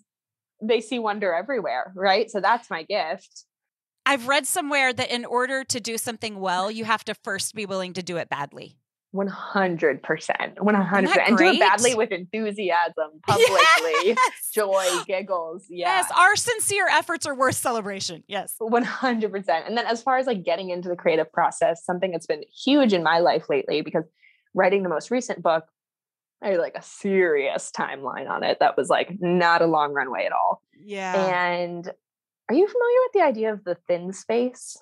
they 0.62 0.80
see 0.80 0.98
wonder 0.98 1.32
everywhere, 1.32 1.92
right? 1.94 2.30
So 2.30 2.40
that's 2.40 2.70
my 2.70 2.82
gift. 2.82 3.44
I've 4.06 4.28
read 4.28 4.46
somewhere 4.46 4.92
that 4.92 5.10
in 5.10 5.24
order 5.24 5.64
to 5.64 5.80
do 5.80 5.96
something 5.96 6.38
well, 6.38 6.70
you 6.70 6.84
have 6.84 7.04
to 7.04 7.14
first 7.14 7.54
be 7.54 7.64
willing 7.64 7.94
to 7.94 8.02
do 8.02 8.18
it 8.18 8.28
badly. 8.28 8.76
100%. 9.14 10.00
100%. 10.00 11.18
And 11.26 11.38
do 11.38 11.44
it 11.44 11.60
badly 11.60 11.94
with 11.94 12.10
enthusiasm, 12.10 13.10
publicly, 13.26 13.92
yes! 14.04 14.18
joy, 14.52 14.84
giggles. 15.06 15.66
Yeah. 15.70 15.86
Yes. 15.86 16.10
Our 16.18 16.34
sincere 16.34 16.88
efforts 16.90 17.24
are 17.24 17.34
worth 17.34 17.54
celebration. 17.54 18.24
Yes. 18.26 18.56
100%. 18.60 19.66
And 19.66 19.78
then 19.78 19.86
as 19.86 20.02
far 20.02 20.18
as 20.18 20.26
like 20.26 20.42
getting 20.42 20.70
into 20.70 20.88
the 20.88 20.96
creative 20.96 21.32
process, 21.32 21.84
something 21.84 22.10
that's 22.10 22.26
been 22.26 22.42
huge 22.52 22.92
in 22.92 23.02
my 23.02 23.20
life 23.20 23.44
lately, 23.48 23.82
because 23.82 24.04
writing 24.52 24.82
the 24.82 24.88
most 24.88 25.10
recent 25.10 25.42
book, 25.42 25.64
I 26.42 26.48
had 26.48 26.58
like 26.58 26.74
a 26.74 26.82
serious 26.82 27.70
timeline 27.70 28.28
on 28.28 28.42
it 28.42 28.58
that 28.60 28.76
was 28.76 28.88
like 28.88 29.16
not 29.20 29.62
a 29.62 29.66
long 29.66 29.92
runway 29.92 30.26
at 30.26 30.32
all. 30.32 30.60
Yeah. 30.84 31.14
And 31.14 31.86
are 32.48 32.54
you 32.54 32.66
familiar 32.66 32.98
with 33.04 33.12
the 33.14 33.22
idea 33.22 33.52
of 33.52 33.64
the 33.64 33.76
thin 33.86 34.12
space? 34.12 34.76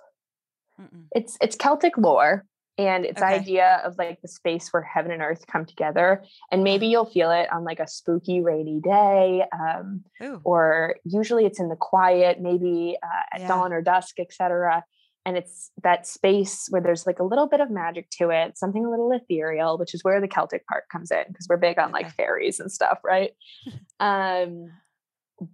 Mm-mm. 0.81 1.05
It's 1.15 1.37
it's 1.41 1.55
Celtic 1.55 1.97
lore 1.99 2.47
and 2.79 3.05
it's 3.05 3.21
okay. 3.21 3.35
idea 3.35 3.83
of 3.85 3.97
like 3.99 4.21
the 4.23 4.29
space 4.29 4.69
where 4.71 4.83
heaven 4.83 5.11
and 5.11 5.23
earth 5.23 5.47
come 5.47 5.65
together 5.65 6.25
and 6.51 6.65
maybe 6.65 6.87
you'll 6.87 7.05
feel 7.05 7.31
it 7.31 7.53
on 7.53 7.65
like 7.65 7.81
a 7.81 7.87
spooky 7.87 8.41
rainy 8.41 8.81
day 8.83 9.45
um, 9.53 10.03
or 10.45 10.97
usually 11.05 11.45
it's 11.45 11.61
in 11.61 11.69
the 11.69 11.77
quiet 11.77 12.41
maybe 12.41 12.97
uh, 13.03 13.35
at 13.35 13.41
yeah. 13.41 13.49
dawn 13.49 13.73
or 13.73 13.83
dusk 13.83 14.19
etc 14.19 14.83
and 15.25 15.37
it's 15.37 15.71
that 15.83 16.07
space 16.07 16.67
where 16.71 16.83
there's 16.83 17.07
like 17.07 17.19
a 17.19 17.25
little 17.25 17.47
bit 17.47 17.61
of 17.61 17.71
magic 17.71 18.09
to 18.11 18.31
it 18.31 18.57
something 18.57 18.85
a 18.85 18.91
little 18.91 19.13
ethereal 19.13 19.77
which 19.77 19.95
is 19.95 20.03
where 20.03 20.21
the 20.21 20.29
celtic 20.29 20.67
part 20.67 20.85
comes 20.91 21.11
in 21.11 21.25
because 21.29 21.47
we're 21.49 21.57
big 21.57 21.79
on 21.79 21.87
okay. 21.87 22.05
like 22.05 22.15
fairies 22.15 22.59
and 22.59 22.73
stuff 22.73 22.99
right 23.05 23.33
um 24.01 24.67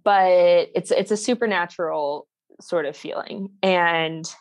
but 0.03 0.69
it's 0.75 0.91
it's 0.91 1.11
a 1.11 1.17
supernatural 1.17 2.27
sort 2.61 2.85
of 2.85 2.95
feeling 2.95 3.49
and 3.63 4.33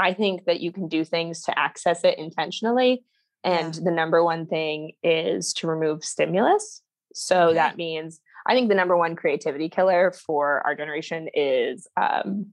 I 0.00 0.14
think 0.14 0.46
that 0.46 0.60
you 0.60 0.72
can 0.72 0.88
do 0.88 1.04
things 1.04 1.42
to 1.42 1.58
access 1.58 2.04
it 2.04 2.18
intentionally. 2.18 3.04
And 3.44 3.74
yeah. 3.74 3.80
the 3.84 3.90
number 3.90 4.24
one 4.24 4.46
thing 4.46 4.92
is 5.02 5.52
to 5.54 5.66
remove 5.66 6.04
stimulus. 6.04 6.82
So 7.14 7.48
okay. 7.48 7.54
that 7.54 7.76
means 7.76 8.20
I 8.46 8.54
think 8.54 8.68
the 8.68 8.74
number 8.74 8.96
one 8.96 9.16
creativity 9.16 9.68
killer 9.68 10.12
for 10.12 10.62
our 10.66 10.74
generation 10.74 11.28
is 11.34 11.86
um, 12.00 12.46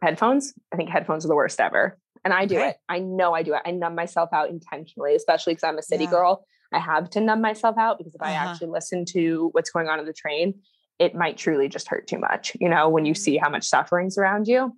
headphones. 0.00 0.54
I 0.72 0.76
think 0.76 0.90
headphones 0.90 1.24
are 1.24 1.28
the 1.28 1.34
worst 1.34 1.60
ever. 1.60 1.98
And 2.24 2.32
I 2.32 2.46
do 2.46 2.56
okay. 2.56 2.70
it. 2.70 2.76
I 2.88 3.00
know 3.00 3.34
I 3.34 3.42
do 3.42 3.54
it. 3.54 3.62
I 3.66 3.72
numb 3.72 3.96
myself 3.96 4.30
out 4.32 4.48
intentionally, 4.48 5.16
especially 5.16 5.54
because 5.54 5.64
I'm 5.64 5.78
a 5.78 5.82
city 5.82 6.04
yeah. 6.04 6.10
girl. 6.10 6.46
I 6.72 6.78
have 6.78 7.10
to 7.10 7.20
numb 7.20 7.40
myself 7.40 7.76
out 7.76 7.98
because 7.98 8.14
if 8.14 8.22
uh-huh. 8.22 8.30
I 8.30 8.34
actually 8.34 8.68
listen 8.68 9.04
to 9.06 9.48
what's 9.52 9.70
going 9.70 9.88
on 9.88 9.98
in 9.98 10.06
the 10.06 10.12
train, 10.12 10.54
it 10.98 11.14
might 11.14 11.36
truly 11.36 11.68
just 11.68 11.88
hurt 11.88 12.06
too 12.06 12.18
much. 12.18 12.56
You 12.60 12.68
know, 12.68 12.88
when 12.88 13.04
you 13.04 13.12
mm-hmm. 13.12 13.20
see 13.20 13.36
how 13.36 13.50
much 13.50 13.64
suffering's 13.64 14.16
around 14.16 14.46
you 14.46 14.72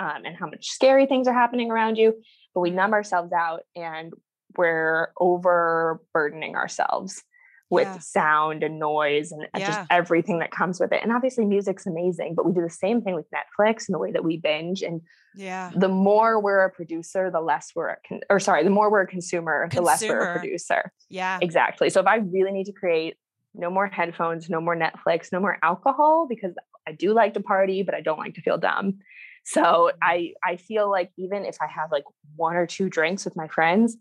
um, 0.00 0.24
and 0.24 0.36
how 0.36 0.46
much 0.46 0.66
scary 0.66 1.06
things 1.06 1.28
are 1.28 1.34
happening 1.34 1.70
around 1.70 1.96
you. 1.96 2.14
But 2.54 2.62
we 2.62 2.70
numb 2.70 2.92
ourselves 2.92 3.32
out 3.32 3.60
and 3.76 4.12
we're 4.56 5.12
overburdening 5.20 6.56
ourselves 6.56 7.22
with 7.68 7.86
yeah. 7.86 7.98
sound 7.98 8.64
and 8.64 8.80
noise 8.80 9.30
and 9.30 9.46
yeah. 9.56 9.66
just 9.66 9.80
everything 9.90 10.40
that 10.40 10.50
comes 10.50 10.80
with 10.80 10.90
it. 10.90 11.00
And 11.04 11.12
obviously, 11.12 11.44
music's 11.44 11.86
amazing, 11.86 12.34
but 12.34 12.44
we 12.44 12.52
do 12.52 12.62
the 12.62 12.70
same 12.70 13.00
thing 13.02 13.14
with 13.14 13.26
Netflix 13.30 13.86
and 13.86 13.94
the 13.94 13.98
way 13.98 14.10
that 14.10 14.24
we 14.24 14.38
binge. 14.38 14.82
And 14.82 15.02
yeah, 15.36 15.70
the 15.76 15.86
more 15.86 16.42
we're 16.42 16.64
a 16.64 16.70
producer, 16.70 17.30
the 17.30 17.40
less 17.40 17.70
we're 17.76 17.90
a 17.90 17.96
con- 18.08 18.22
or 18.28 18.40
sorry, 18.40 18.64
the 18.64 18.70
more 18.70 18.90
we're 18.90 19.02
a 19.02 19.06
consumer, 19.06 19.68
consumer, 19.68 19.84
the 19.84 19.86
less 19.86 20.02
we're 20.02 20.18
a 20.18 20.38
producer. 20.40 20.90
Yeah, 21.10 21.38
exactly. 21.40 21.90
So 21.90 22.00
if 22.00 22.06
I 22.06 22.16
really 22.16 22.50
need 22.50 22.66
to 22.66 22.72
create 22.72 23.16
no 23.54 23.70
more 23.70 23.86
headphones, 23.86 24.50
no 24.50 24.60
more 24.60 24.74
Netflix, 24.74 25.30
no 25.30 25.38
more 25.38 25.58
alcohol, 25.62 26.26
because 26.28 26.54
I 26.88 26.92
do 26.92 27.12
like 27.12 27.34
to 27.34 27.40
party, 27.40 27.84
but 27.84 27.94
I 27.94 28.00
don't 28.00 28.18
like 28.18 28.34
to 28.34 28.42
feel 28.42 28.58
dumb. 28.58 28.98
So 29.44 29.90
I 30.02 30.34
I 30.44 30.56
feel 30.56 30.90
like 30.90 31.10
even 31.18 31.44
if 31.44 31.56
I 31.60 31.66
have 31.66 31.90
like 31.90 32.04
one 32.36 32.56
or 32.56 32.66
two 32.66 32.88
drinks 32.88 33.24
with 33.24 33.36
my 33.36 33.48
friends, 33.48 33.96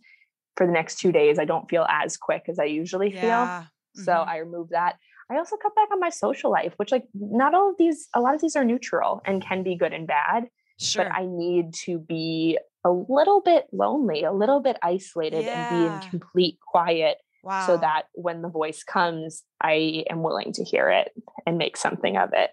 for 0.56 0.66
the 0.66 0.74
next 0.74 1.00
two 1.00 1.12
days, 1.12 1.40
I 1.40 1.46
don't 1.46 1.70
feel 1.70 1.86
as 1.90 2.18
quick 2.18 2.44
as 2.50 2.60
I 2.60 2.66
usually 2.66 3.12
Yeah. 3.12 3.22
feel. 3.22 3.66
So 3.96 4.12
Mhm. 4.12 4.28
I 4.28 4.38
removed 4.38 4.72
that. 4.72 4.98
I 5.32 5.38
also 5.38 5.58
cut 5.58 5.76
back 5.76 5.90
on 5.92 6.00
my 6.00 6.10
social 6.10 6.52
life, 6.52 6.74
which 6.78 6.92
like 6.92 7.06
not 7.14 7.54
all 7.54 7.70
of 7.70 7.78
these, 7.78 8.08
a 8.14 8.20
lot 8.22 8.36
of 8.36 8.42
these 8.42 8.56
are 8.56 8.66
neutral 8.66 9.22
and 9.26 9.42
can 9.42 9.64
be 9.64 9.76
good 9.76 9.94
and 9.94 10.08
bad, 10.08 10.50
sure. 10.80 11.06
but 11.06 11.14
I 11.16 11.26
need 11.26 11.74
to 11.86 12.00
be 12.00 12.58
a 12.84 12.90
little 12.92 13.42
bit 13.42 13.68
lonely, 13.72 14.24
a 14.24 14.32
little 14.32 14.60
bit 14.60 14.78
isolated 14.82 15.48
and 15.48 15.68
be 15.68 15.86
in 15.86 16.00
complete 16.00 16.58
quiet 16.68 17.18
wow. 17.44 17.60
so 17.66 17.78
that 17.78 18.04
when 18.14 18.42
the 18.42 18.50
voice 18.50 18.84
comes, 18.84 19.44
I 19.62 20.04
am 20.10 20.24
willing 20.24 20.52
to 20.54 20.64
hear 20.64 20.90
it 20.90 21.12
and 21.46 21.58
make 21.58 21.78
something 21.78 22.18
of 22.18 22.32
it. 22.34 22.52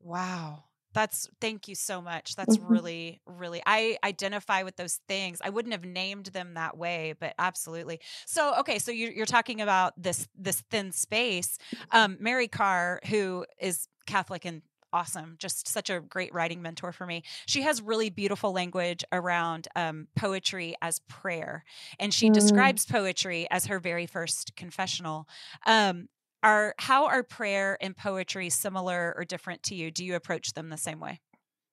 Wow. 0.00 0.64
That's 0.98 1.28
thank 1.40 1.68
you 1.68 1.76
so 1.76 2.02
much. 2.02 2.34
That's 2.34 2.58
Mhm. 2.58 2.58
really, 2.58 3.20
really, 3.24 3.62
I 3.64 3.98
identify 4.02 4.64
with 4.64 4.74
those 4.76 4.96
things. 5.06 5.40
I 5.44 5.50
wouldn't 5.50 5.72
have 5.72 5.84
named 5.84 6.26
them 6.26 6.54
that 6.54 6.76
way, 6.76 7.14
but 7.20 7.34
absolutely. 7.38 8.00
So, 8.26 8.58
okay, 8.60 8.80
so 8.80 8.90
you're, 8.90 9.12
you're 9.12 9.26
talking 9.26 9.60
about 9.60 9.94
this 9.96 10.26
this 10.34 10.62
thin 10.70 10.90
space. 10.90 11.56
Um, 11.92 12.16
Mary 12.18 12.48
Karr, 12.48 13.00
who 13.08 13.46
is 13.60 13.86
Catholic 14.06 14.44
and 14.44 14.62
awesome, 14.92 15.36
just 15.38 15.68
such 15.68 15.88
a 15.88 16.00
great 16.00 16.34
writing 16.34 16.62
mentor 16.62 16.92
for 16.92 17.06
me. 17.06 17.22
She 17.46 17.62
has 17.62 17.80
really 17.80 18.10
beautiful 18.10 18.52
language 18.52 19.04
around 19.12 19.68
um, 19.76 20.08
poetry 20.16 20.74
as 20.82 20.98
prayer, 21.08 21.64
and 22.00 22.12
she 22.12 22.28
Mm. 22.28 22.78
describes 22.78 22.86
poetry 22.86 23.46
as 23.50 23.66
her 23.66 23.78
very 23.78 24.06
first 24.06 24.56
confessional. 24.56 25.28
Um, 25.66 26.08
are 26.42 26.74
how 26.78 27.06
are 27.06 27.22
prayer 27.22 27.76
and 27.80 27.96
poetry 27.96 28.50
similar 28.50 29.14
or 29.16 29.24
different 29.24 29.62
to 29.64 29.74
you? 29.74 29.90
Do 29.90 30.04
you 30.04 30.14
approach 30.14 30.52
them 30.52 30.70
the 30.70 30.76
same 30.76 31.00
way? 31.00 31.20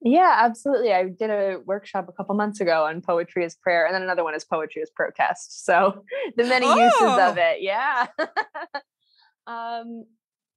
Yeah, 0.01 0.41
absolutely. 0.43 0.93
I 0.93 1.06
did 1.06 1.30
a 1.30 1.60
workshop 1.65 2.08
a 2.08 2.12
couple 2.12 2.36
months 2.36 2.60
ago 2.60 2.86
on 2.86 3.01
poetry 3.01 3.43
as 3.43 3.56
prayer, 3.56 3.86
and 3.86 3.95
then 3.95 4.04
another 4.04 4.23
one 4.23 4.36
is 4.36 4.45
poetry 4.45 4.82
as 4.82 4.89
protest. 4.91 5.65
So 5.65 6.04
the 6.38 6.43
many 6.43 6.67
uses 6.67 6.93
Oh! 6.99 7.32
of 7.32 7.38
it. 7.38 7.62
Yeah. 7.62 8.08
um, 9.47 10.06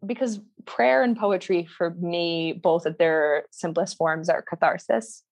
because 0.04 0.40
prayer 0.66 1.02
and 1.02 1.16
poetry 1.16 1.66
for 1.66 1.90
me, 1.90 2.52
both 2.52 2.86
at 2.86 2.98
their 2.98 3.44
simplest 3.50 3.96
forms, 3.96 4.28
are 4.28 4.42
catharsis. 4.42 5.22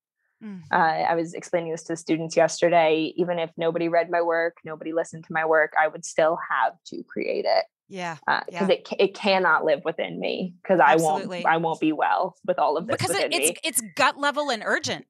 Mm. 0.43 0.63
Uh, 0.73 0.77
I 0.77 1.15
was 1.15 1.35
explaining 1.35 1.73
this 1.73 1.83
to 1.85 1.93
the 1.93 1.97
students 1.97 2.37
yesterday. 2.37 3.13
Even 3.17 3.39
if 3.39 3.51
nobody 3.57 3.89
read 3.89 4.11
my 4.11 4.23
work, 4.23 4.57
nobody 4.65 4.93
listened 4.93 5.25
to 5.25 5.33
my 5.33 5.45
work, 5.45 5.73
I 5.79 5.89
would 5.89 6.05
still 6.05 6.39
have 6.51 6.73
to 6.87 7.03
create 7.05 7.45
it 7.47 7.65
Yeah, 7.89 8.17
because 8.27 8.69
Yeah. 8.69 8.75
it 8.75 8.89
it 8.99 9.15
cannot 9.15 9.65
live 9.65 9.83
within 9.85 10.19
me 10.19 10.55
because 10.63 10.81
I 10.81 10.97
won't 10.97 11.31
I 11.47 11.57
won't 11.59 11.81
be 11.81 11.93
well 11.93 12.35
with 12.47 12.59
all 12.59 12.77
of 12.77 12.87
this 12.87 12.97
because 12.97 13.15
it, 13.17 13.33
it's 13.33 13.51
me. 13.51 13.57
it's 13.63 13.81
gut 13.95 14.19
level 14.19 14.51
and 14.51 14.63
urgent. 14.65 15.07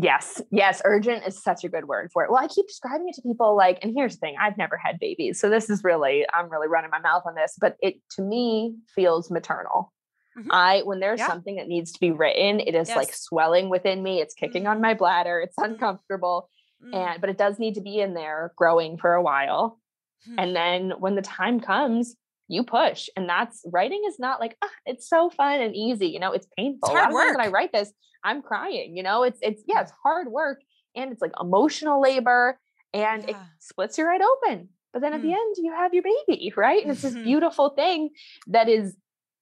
Yes, 0.00 0.40
yes, 0.52 0.80
urgent 0.84 1.26
is 1.26 1.42
such 1.42 1.64
a 1.64 1.68
good 1.68 1.86
word 1.86 2.10
for 2.12 2.22
it. 2.24 2.30
Well, 2.30 2.40
I 2.42 2.46
keep 2.46 2.68
describing 2.68 3.08
it 3.08 3.14
to 3.16 3.22
people 3.22 3.56
like, 3.56 3.78
and 3.82 3.92
here's 3.96 4.14
the 4.14 4.20
thing: 4.20 4.36
I've 4.40 4.56
never 4.56 4.76
had 4.76 4.98
babies, 5.00 5.40
so 5.40 5.48
this 5.50 5.68
is 5.70 5.82
really 5.82 6.24
I'm 6.32 6.48
really 6.50 6.68
running 6.68 6.90
my 6.90 7.00
mouth 7.00 7.22
on 7.26 7.34
this, 7.34 7.56
but 7.60 7.76
it 7.82 7.96
to 8.12 8.22
me 8.22 8.76
feels 8.94 9.30
maternal. 9.30 9.92
Mhm. 10.38 10.46
I 10.50 10.82
when 10.82 11.00
there's 11.00 11.18
Yeah. 11.20 11.26
something 11.26 11.56
that 11.56 11.66
needs 11.66 11.90
to 11.92 12.00
be 12.00 12.12
written, 12.12 12.60
it 12.60 12.74
is 12.76 12.88
like 12.94 13.12
swelling 13.12 13.70
within 13.70 14.02
me. 14.02 14.20
It's 14.20 14.34
kicking 14.34 14.66
on 14.68 14.80
my 14.80 14.94
bladder. 14.94 15.40
It's 15.40 15.56
Mm. 15.56 15.64
uncomfortable, 15.72 16.48
Mm. 16.84 16.94
and 16.94 17.20
but 17.20 17.28
it 17.30 17.38
does 17.38 17.58
need 17.58 17.74
to 17.74 17.80
be 17.80 17.98
in 18.00 18.14
there, 18.14 18.52
growing 18.56 18.98
for 18.98 19.14
a 19.14 19.22
while. 19.22 19.80
Hmm. 20.26 20.34
And 20.38 20.56
then 20.56 20.92
when 20.98 21.14
the 21.14 21.22
time 21.22 21.60
comes, 21.60 22.16
you 22.48 22.64
push. 22.64 23.08
And 23.16 23.28
that's 23.28 23.62
writing 23.72 24.02
is 24.08 24.18
not 24.18 24.40
like, 24.40 24.56
ah, 24.62 24.70
it's 24.86 25.08
so 25.08 25.28
fun 25.30 25.60
and 25.60 25.76
easy. 25.76 26.06
You 26.08 26.18
know, 26.18 26.32
it's 26.32 26.46
painful. 26.56 26.94
Lot 26.94 27.04
hard 27.04 27.14
times 27.14 27.36
When 27.36 27.46
I 27.46 27.50
write 27.50 27.72
this, 27.72 27.92
I'm 28.24 28.42
crying. 28.42 28.96
You 28.96 29.02
know, 29.02 29.22
it's 29.22 29.38
it's 29.42 29.62
yeah, 29.66 29.82
it's 29.82 29.92
hard 30.02 30.28
work 30.28 30.60
and 30.96 31.12
it's 31.12 31.20
like 31.22 31.32
emotional 31.40 32.00
labor 32.00 32.58
and 32.94 33.28
it 33.28 33.36
splits 33.58 33.98
you 33.98 34.04
right 34.06 34.20
open. 34.20 34.70
But 34.92 35.02
then 35.02 35.12
at 35.12 35.20
the 35.20 35.28
Mm. 35.28 35.32
end, 35.34 35.54
you 35.58 35.72
have 35.76 35.92
your 35.92 36.02
baby, 36.02 36.52
right? 36.56 36.82
And 36.82 36.90
it's 36.92 37.02
this 37.02 37.14
Mhm. 37.14 37.22
beautiful 37.24 37.70
thing 37.70 38.10
that 38.46 38.68
is 38.68 38.96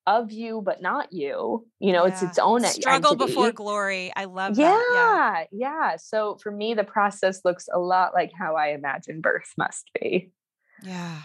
of 0.09 0.31
you, 0.33 0.61
but 0.65 0.83
not 0.83 1.13
you. 1.13 1.67
You 1.81 1.93
know, 1.93 2.05
it's 2.05 2.21
Yeah. 2.23 2.29
its 2.29 2.39
own 2.39 2.65
e- 2.65 2.69
struggle 2.69 3.15
before 3.17 3.53
glory. 3.53 4.13
I 4.15 4.25
love 4.27 4.57
Yeah, 4.59 4.67
that. 4.67 4.87
Yeah 4.93 5.45
yeah. 5.53 5.97
So 5.97 6.37
for 6.43 6.51
me, 6.51 6.75
the 6.75 6.85
process 6.85 7.45
looks 7.45 7.69
a 7.73 7.79
lot 7.79 8.15
like 8.15 8.33
how 8.37 8.57
I 8.57 8.69
imagine 8.69 9.21
birth 9.21 9.53
must 9.57 9.91
be. 10.01 10.33
Yeah. 10.81 11.23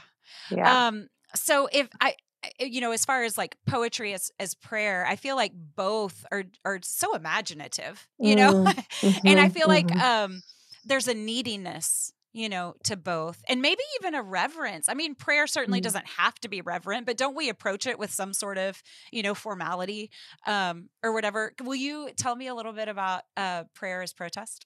Yeah. 0.49 0.83
Um. 0.87 1.07
So 1.35 1.67
if 1.71 1.89
I, 2.01 2.15
I- 2.43 2.63
you 2.65 2.81
know, 2.81 2.91
as 2.91 3.05
far 3.05 3.23
as 3.23 3.37
like 3.37 3.57
poetry 3.67 4.13
as 4.13 4.31
as 4.39 4.55
prayer, 4.55 5.05
I 5.07 5.15
feel 5.15 5.35
like 5.35 5.53
both 5.55 6.25
are 6.31 6.43
are 6.65 6.79
so 6.83 7.15
imaginative. 7.15 8.07
You 8.21 8.35
know, 8.35 8.53
Mm, 8.53 8.75
and 9.25 9.39
I 9.39 9.49
mhm, 9.49 9.49
feel 9.49 9.67
like 9.67 9.91
mhm. 9.91 10.01
um, 10.01 10.43
there's 10.85 11.07
a 11.07 11.13
neediness, 11.15 12.13
you 12.33 12.49
know, 12.49 12.75
to 12.85 12.95
both, 12.97 13.43
and 13.49 13.61
maybe 13.61 13.81
even 14.01 14.15
a 14.15 14.23
reverence. 14.23 14.89
I 14.89 14.93
mean, 14.95 15.15
prayer 15.15 15.47
certainly 15.47 15.79
Mm. 15.79 15.81
doesn't 15.81 16.07
have 16.19 16.35
to 16.41 16.49
be 16.49 16.61
reverent, 16.61 17.05
but 17.05 17.17
don't 17.17 17.35
we 17.35 17.49
approach 17.49 17.87
it 17.87 17.99
with 17.99 18.11
some 18.11 18.33
sort 18.33 18.57
of, 18.57 18.81
you 19.11 19.23
know, 19.23 19.35
formality 19.35 20.11
um, 20.47 20.89
or 21.03 21.13
whatever? 21.13 21.53
Will 21.63 21.75
you 21.75 22.11
tell 22.17 22.35
me 22.35 22.47
a 22.47 22.55
little 22.55 22.73
bit 22.73 22.87
about 22.89 23.23
uh, 23.37 23.65
prayer 23.75 24.01
as 24.03 24.13
protest? 24.13 24.65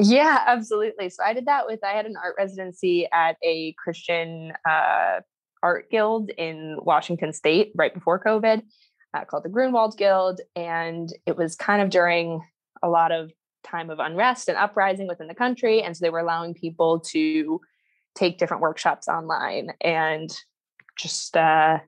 Yeah, 0.00 0.42
absolutely. 0.46 1.10
So 1.10 1.22
I 1.22 1.34
did 1.34 1.46
that 1.46 1.66
with 1.66 1.84
I 1.84 1.92
had 1.92 2.06
an 2.06 2.16
art 2.16 2.34
residency 2.38 3.06
at 3.12 3.36
a 3.42 3.74
Christian 3.82 4.52
uh, 4.68 5.20
art 5.62 5.90
guild 5.90 6.30
in 6.38 6.76
Washington 6.80 7.32
State 7.32 7.72
right 7.74 7.92
before 7.92 8.22
COVID, 8.22 8.62
uh, 9.12 9.24
called 9.26 9.44
the 9.44 9.50
Grünewald 9.50 9.96
Guild, 9.98 10.40
and 10.56 11.12
it 11.26 11.36
was 11.36 11.54
kind 11.54 11.82
of 11.82 11.90
during 11.90 12.40
a 12.82 12.88
lot 12.88 13.12
of 13.12 13.30
time 13.62 13.90
of 13.90 13.98
unrest 13.98 14.48
and 14.48 14.56
uprising 14.56 15.06
within 15.06 15.26
the 15.26 15.34
country, 15.34 15.82
and 15.82 15.94
so 15.94 16.02
they 16.02 16.10
were 16.10 16.20
allowing 16.20 16.54
people 16.54 17.00
to 17.00 17.60
take 18.14 18.38
different 18.38 18.62
workshops 18.62 19.06
online 19.06 19.70
and 19.82 20.34
just 20.96 21.36
uh, 21.36 21.78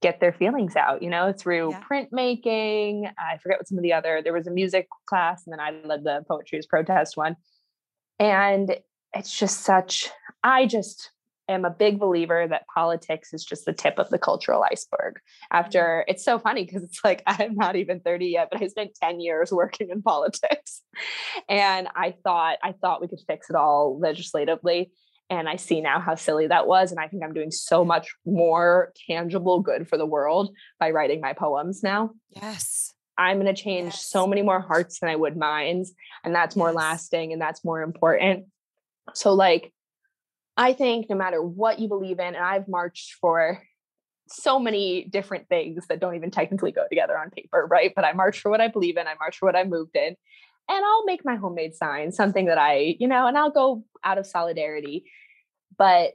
get 0.00 0.20
their 0.20 0.32
feelings 0.32 0.76
out, 0.76 1.02
you 1.02 1.10
know, 1.10 1.32
through 1.32 1.70
Yeah. 1.72 1.82
printmaking. 1.82 3.12
I 3.18 3.38
forget 3.38 3.58
what 3.58 3.68
some 3.68 3.78
of 3.78 3.82
the 3.82 3.92
other, 3.92 4.22
there 4.22 4.32
was 4.32 4.46
a 4.46 4.50
music 4.50 4.88
class, 5.06 5.46
and 5.46 5.52
then 5.52 5.60
I 5.60 5.70
led 5.86 6.04
the 6.04 6.24
poetry 6.26 6.58
as 6.58 6.66
protest 6.66 7.16
one. 7.16 7.36
And 8.18 8.76
it's 9.14 9.36
just 9.36 9.60
such, 9.60 10.08
I 10.42 10.66
just 10.66 11.10
am 11.48 11.64
a 11.64 11.70
big 11.70 11.98
believer 11.98 12.46
that 12.48 12.64
politics 12.72 13.34
is 13.34 13.44
just 13.44 13.64
the 13.64 13.72
tip 13.72 13.98
of 13.98 14.08
the 14.10 14.18
cultural 14.18 14.62
iceberg. 14.62 15.18
After 15.50 16.04
it's 16.06 16.24
so 16.24 16.38
funny 16.38 16.64
because 16.64 16.82
it's 16.84 17.00
like 17.02 17.22
I'm 17.26 17.54
not 17.56 17.76
even 17.76 18.00
30 18.00 18.26
yet, 18.26 18.48
but 18.50 18.62
I 18.62 18.68
spent 18.68 18.92
10 19.02 19.20
years 19.20 19.50
working 19.52 19.90
in 19.90 20.00
politics. 20.12 20.82
And 21.48 21.88
I 21.94 22.14
thought, 22.22 22.58
I 22.62 22.72
thought 22.72 23.00
we 23.00 23.08
could 23.08 23.20
fix 23.26 23.50
it 23.50 23.56
all 23.56 23.98
legislatively. 23.98 24.92
And 25.30 25.48
I 25.48 25.56
see 25.56 25.80
now 25.80 26.00
how 26.00 26.16
silly 26.16 26.48
that 26.48 26.66
was. 26.66 26.90
And 26.90 27.00
I 27.00 27.06
think 27.06 27.22
I'm 27.22 27.32
doing 27.32 27.52
so 27.52 27.84
much 27.84 28.12
more 28.26 28.92
tangible 29.08 29.60
good 29.60 29.88
for 29.88 29.96
the 29.96 30.04
world 30.04 30.54
by 30.80 30.90
writing 30.90 31.20
my 31.20 31.32
poems 31.32 31.82
now. 31.82 32.10
Yes. 32.30 32.92
I'm 33.16 33.40
going 33.40 33.54
to 33.54 33.62
change 33.62 33.94
so 33.94 34.26
many 34.26 34.42
more 34.42 34.60
hearts 34.60 34.98
than 34.98 35.08
I 35.08 35.14
would 35.14 35.36
minds. 35.36 35.92
And 36.24 36.34
that's 36.34 36.56
more 36.56 36.68
Yes. 36.68 36.76
lasting 36.76 37.32
and 37.32 37.40
that's 37.40 37.64
more 37.64 37.80
important. 37.82 38.46
So, 39.14 39.32
like, 39.32 39.72
I 40.56 40.72
think 40.72 41.08
no 41.08 41.16
matter 41.16 41.40
what 41.40 41.78
you 41.78 41.88
believe 41.88 42.18
in, 42.18 42.34
and 42.34 42.44
I've 42.44 42.66
marched 42.66 43.14
for 43.20 43.62
so 44.28 44.58
many 44.58 45.04
different 45.04 45.48
things 45.48 45.86
that 45.88 46.00
don't 46.00 46.16
even 46.16 46.30
technically 46.30 46.72
go 46.72 46.86
together 46.88 47.16
on 47.16 47.30
paper, 47.30 47.66
right? 47.70 47.92
But 47.94 48.04
I 48.04 48.12
march 48.12 48.40
for 48.40 48.50
what 48.50 48.60
I 48.60 48.68
believe 48.68 48.96
in, 48.96 49.06
I 49.06 49.14
march 49.18 49.38
for 49.38 49.46
what 49.46 49.56
I 49.56 49.64
moved 49.64 49.96
in. 49.96 50.16
And 50.68 50.84
I'll 50.84 51.04
make 51.04 51.24
my 51.24 51.36
homemade 51.36 51.74
sign, 51.74 52.12
something 52.12 52.46
that 52.46 52.58
I, 52.58 52.96
you 53.00 53.08
know, 53.08 53.26
and 53.26 53.36
I'll 53.36 53.50
go 53.50 53.84
out 54.04 54.18
of 54.18 54.26
solidarity. 54.26 55.04
But 55.76 56.12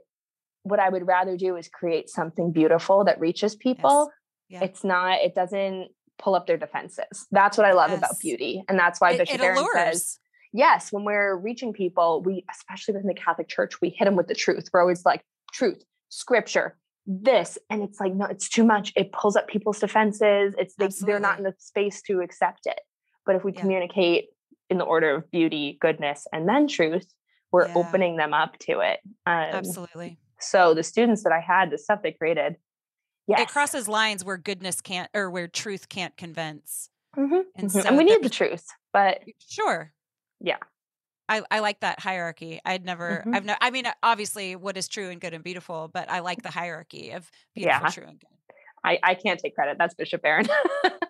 what 0.63 0.79
I 0.79 0.89
would 0.89 1.05
rather 1.07 1.37
do 1.37 1.55
is 1.55 1.67
create 1.67 2.09
something 2.09 2.51
beautiful 2.51 3.03
that 3.05 3.19
reaches 3.19 3.55
people. 3.55 4.11
Yeah. 4.49 4.63
It's 4.63 4.83
not, 4.83 5.19
it 5.21 5.35
doesn't 5.35 5.89
pull 6.17 6.35
up 6.35 6.47
their 6.47 6.57
defenses. 6.57 7.27
That's 7.31 7.57
what 7.57 7.65
I 7.67 7.73
love 7.73 7.91
Yes. 7.91 7.99
about 7.99 8.19
beauty. 8.19 8.63
And 8.67 8.77
that's 8.79 8.99
why 9.01 9.11
It, 9.11 9.17
Bishop 9.19 9.35
it 9.35 9.41
Barron 9.41 9.57
allures. 9.59 9.73
says, 9.75 10.19
yes, 10.53 10.91
when 10.91 11.03
we're 11.03 11.35
reaching 11.35 11.73
people, 11.73 12.21
we, 12.23 12.43
especially 12.51 12.93
within 12.93 13.07
the 13.07 13.13
Catholic 13.13 13.47
Church, 13.47 13.79
we 13.81 13.89
hit 13.89 14.05
them 14.05 14.15
with 14.15 14.27
the 14.27 14.35
truth. 14.35 14.69
We're 14.73 14.81
always 14.81 15.05
like, 15.05 15.21
truth, 15.53 15.83
scripture, 16.09 16.77
this. 17.05 17.57
And 17.69 17.83
it's 17.83 17.99
like, 17.99 18.13
no, 18.15 18.25
it's 18.25 18.49
too 18.49 18.63
much. 18.63 18.91
It 18.95 19.11
pulls 19.11 19.35
up 19.35 19.47
people's 19.47 19.79
defenses. 19.79 20.55
It's 20.57 20.73
they, 20.75 20.89
they're 21.05 21.19
not 21.19 21.37
in 21.37 21.43
the 21.43 21.53
space 21.59 22.01
to 22.03 22.21
accept 22.21 22.65
it. 22.65 22.79
But 23.25 23.35
if 23.35 23.43
we 23.43 23.53
Yeah. 23.53 23.61
communicate 23.61 24.25
in 24.69 24.77
the 24.79 24.85
order 24.85 25.13
of 25.15 25.29
beauty, 25.31 25.77
goodness, 25.79 26.25
and 26.33 26.47
then 26.49 26.67
truth, 26.67 27.05
we're 27.55 27.67
Yeah. 27.67 27.73
opening 27.75 28.17
them 28.17 28.33
up 28.33 28.57
to 28.59 28.81
it. 28.81 28.99
Um, 29.25 29.35
Absolutely. 29.53 30.17
so 30.41 30.73
the 30.73 30.83
students 30.83 31.23
that 31.23 31.31
I 31.31 31.39
had, 31.39 31.69
the 31.71 31.77
stuff 31.77 32.01
they 32.03 32.11
created, 32.11 32.57
yes. 33.27 33.39
It 33.39 33.47
crosses 33.47 33.87
lines 33.87 34.25
where 34.25 34.37
goodness 34.37 34.81
can't 34.81 35.09
or 35.13 35.31
where 35.31 35.47
truth 35.47 35.87
can't 35.87 36.15
convince. 36.17 36.89
Mhm, 37.17 37.43
And 37.55 37.69
mhm. 37.69 37.81
so 37.81 37.87
and 37.87 37.97
we 37.97 38.03
need 38.03 38.21
the 38.23 38.29
truth, 38.29 38.65
but 38.91 39.21
Sure. 39.39 39.93
Yeah. 40.41 40.57
I, 41.29 41.41
I 41.49 41.59
like 41.59 41.79
that 41.79 42.01
hierarchy. 42.01 42.59
I'd 42.65 42.83
never, 42.85 43.23
Mhm. 43.25 43.35
I've 43.35 43.45
no, 43.45 43.55
I 43.61 43.71
mean, 43.71 43.85
obviously 44.03 44.55
what 44.57 44.75
is 44.77 44.87
true 44.89 45.09
and 45.09 45.19
good 45.21 45.33
and 45.33 45.43
beautiful, 45.43 45.87
but 45.87 46.11
I 46.11 46.19
like 46.19 46.43
the 46.43 46.51
hierarchy 46.51 47.11
of 47.11 47.31
beautiful, 47.55 47.81
Yeah. 47.85 47.89
true 47.89 48.03
and 48.05 48.19
good. 48.19 48.29
I, 48.83 48.99
I 49.01 49.15
can't 49.15 49.39
take 49.39 49.55
credit. 49.55 49.77
That's 49.79 49.95
Bishop 49.95 50.21
Barron. 50.21 50.45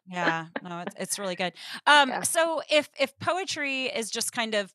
Yeah. 0.07 0.45
No, 0.63 0.79
it's, 0.81 0.95
it's 0.97 1.19
really 1.19 1.35
good. 1.35 1.53
Um, 1.87 2.09
Yeah. 2.09 2.21
so 2.21 2.61
if, 2.69 2.87
if 2.99 3.17
poetry 3.19 3.85
is 3.87 4.09
just 4.11 4.31
kind 4.31 4.53
of 4.55 4.73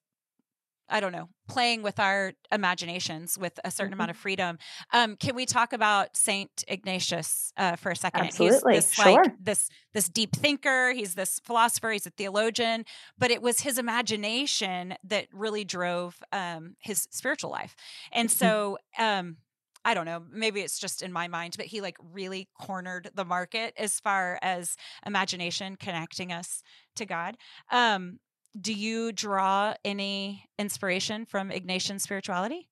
I 0.90 1.00
don't 1.00 1.12
know, 1.12 1.28
playing 1.48 1.82
with 1.82 1.98
our 2.00 2.32
imaginations 2.52 3.38
with 3.38 3.58
a 3.64 3.70
certain 3.70 3.92
Mhm. 3.92 3.94
amount 3.94 4.10
of 4.10 4.16
freedom. 4.16 4.58
Um, 4.92 5.16
can 5.16 5.34
we 5.34 5.46
talk 5.46 5.72
about 5.72 6.16
Saint 6.16 6.64
Ignatius 6.68 7.52
uh, 7.56 7.76
for 7.76 7.90
a 7.92 7.96
second? 7.96 8.26
Absolutely. 8.26 8.74
He's 8.74 8.86
this 8.86 8.94
Sure. 8.94 9.24
like 9.24 9.30
this 9.38 9.68
this 9.94 10.08
deep 10.08 10.34
thinker. 10.34 10.92
He's 10.92 11.14
this 11.14 11.40
philosopher. 11.44 11.90
He's 11.90 12.06
a 12.06 12.10
theologian. 12.10 12.84
But 13.18 13.30
it 13.30 13.42
was 13.42 13.60
his 13.60 13.78
imagination 13.78 14.94
that 15.04 15.28
really 15.32 15.64
drove 15.64 16.18
um, 16.32 16.76
his 16.80 17.06
spiritual 17.10 17.50
life. 17.50 17.74
And 18.12 18.28
Mhm. 18.28 18.32
so. 18.34 18.78
Um, 18.98 19.38
I 19.82 19.94
don't 19.94 20.04
know, 20.04 20.22
maybe 20.30 20.60
it's 20.60 20.78
just 20.78 21.00
in 21.00 21.10
my 21.10 21.26
mind, 21.26 21.54
but 21.56 21.64
he 21.64 21.80
like 21.80 21.96
really 22.02 22.50
cornered 22.60 23.10
the 23.14 23.24
market 23.24 23.72
as 23.78 23.98
far 23.98 24.38
as 24.42 24.76
imagination 25.06 25.76
connecting 25.76 26.32
us 26.32 26.62
to 26.96 27.06
God. 27.06 27.38
Um, 27.70 28.18
do 28.58 28.72
you 28.72 29.12
draw 29.12 29.74
any 29.84 30.46
inspiration 30.58 31.24
from 31.26 31.50
Ignatian 31.50 32.00
spirituality? 32.00 32.68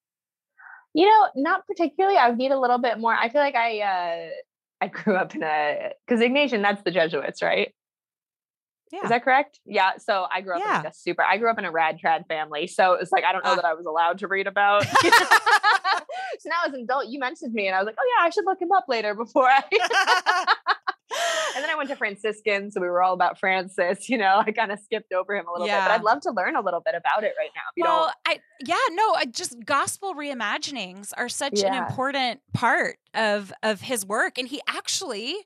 You 0.94 1.06
know, 1.06 1.28
not 1.36 1.66
particularly. 1.66 2.16
I 2.16 2.30
need 2.34 2.50
a 2.50 2.58
little 2.58 2.78
bit 2.78 2.98
more. 2.98 3.14
I 3.14 3.28
feel 3.28 3.40
like 3.40 3.54
I 3.54 3.80
uh 3.80 4.28
I 4.80 4.86
grew 4.88 5.16
up 5.16 5.34
in 5.34 5.42
a 5.42 5.90
because 6.06 6.20
Ignatian, 6.22 6.62
that's 6.62 6.82
the 6.82 6.90
Jesuits, 6.90 7.42
right? 7.42 7.74
Yeah. 8.90 9.02
Is 9.02 9.10
that 9.10 9.22
correct? 9.22 9.60
Yeah. 9.66 9.98
So 9.98 10.26
I 10.32 10.40
grew 10.40 10.54
up 10.56 10.62
in 10.62 10.66
like 10.68 10.82
Yeah. 10.84 10.90
a 10.90 10.94
super 10.94 11.22
I 11.22 11.36
grew 11.36 11.50
up 11.50 11.58
in 11.58 11.64
a 11.66 11.70
rad 11.70 11.98
trad 12.02 12.26
family. 12.26 12.66
So 12.66 12.94
it's 12.94 13.12
like 13.12 13.22
I 13.24 13.32
don't 13.32 13.44
know 13.44 13.52
Ah. 13.52 13.56
that 13.56 13.64
I 13.66 13.74
was 13.74 13.84
allowed 13.86 14.18
to 14.20 14.28
read 14.28 14.46
about. 14.46 14.84
so 16.38 16.48
now 16.48 16.62
as 16.66 16.72
an 16.72 16.80
adult, 16.82 17.06
you 17.08 17.18
mentioned 17.18 17.52
me 17.52 17.66
and 17.66 17.76
I 17.76 17.80
was 17.80 17.86
like, 17.86 17.96
oh 18.00 18.14
yeah, 18.18 18.26
I 18.26 18.30
should 18.30 18.46
look 18.46 18.60
him 18.62 18.72
up 18.72 18.86
later 18.88 19.14
before 19.14 19.46
I 19.48 19.62
and 21.54 21.62
then 21.62 21.70
I 21.70 21.74
went 21.76 21.88
to 21.90 21.96
Franciscan, 21.96 22.70
so 22.70 22.80
we 22.80 22.86
were 22.86 23.02
all 23.02 23.14
about 23.14 23.38
Francis. 23.38 24.08
You 24.08 24.18
know, 24.18 24.42
I 24.46 24.52
kind 24.52 24.72
of 24.72 24.78
skipped 24.78 25.12
over 25.12 25.36
him 25.36 25.46
a 25.46 25.52
little 25.52 25.66
bit, 25.66 25.72
but 25.72 25.90
I'd 25.90 26.02
love 26.02 26.20
to 26.22 26.30
learn 26.30 26.56
a 26.56 26.60
little 26.60 26.80
bit 26.80 26.94
about 26.94 27.24
it 27.24 27.34
right 27.38 27.50
now. 27.54 27.62
If 27.70 27.76
you 27.76 27.84
well, 27.84 28.12
I 28.26 28.40
yeah, 28.60 28.76
no, 28.92 29.14
I 29.14 29.26
just 29.26 29.64
gospel 29.64 30.14
reimaginings 30.14 31.12
are 31.16 31.28
such 31.28 31.62
an 31.62 31.74
important 31.74 32.40
part 32.54 32.98
of 33.14 33.52
of 33.62 33.80
his 33.80 34.06
work, 34.06 34.38
and 34.38 34.48
he 34.48 34.60
actually. 34.68 35.36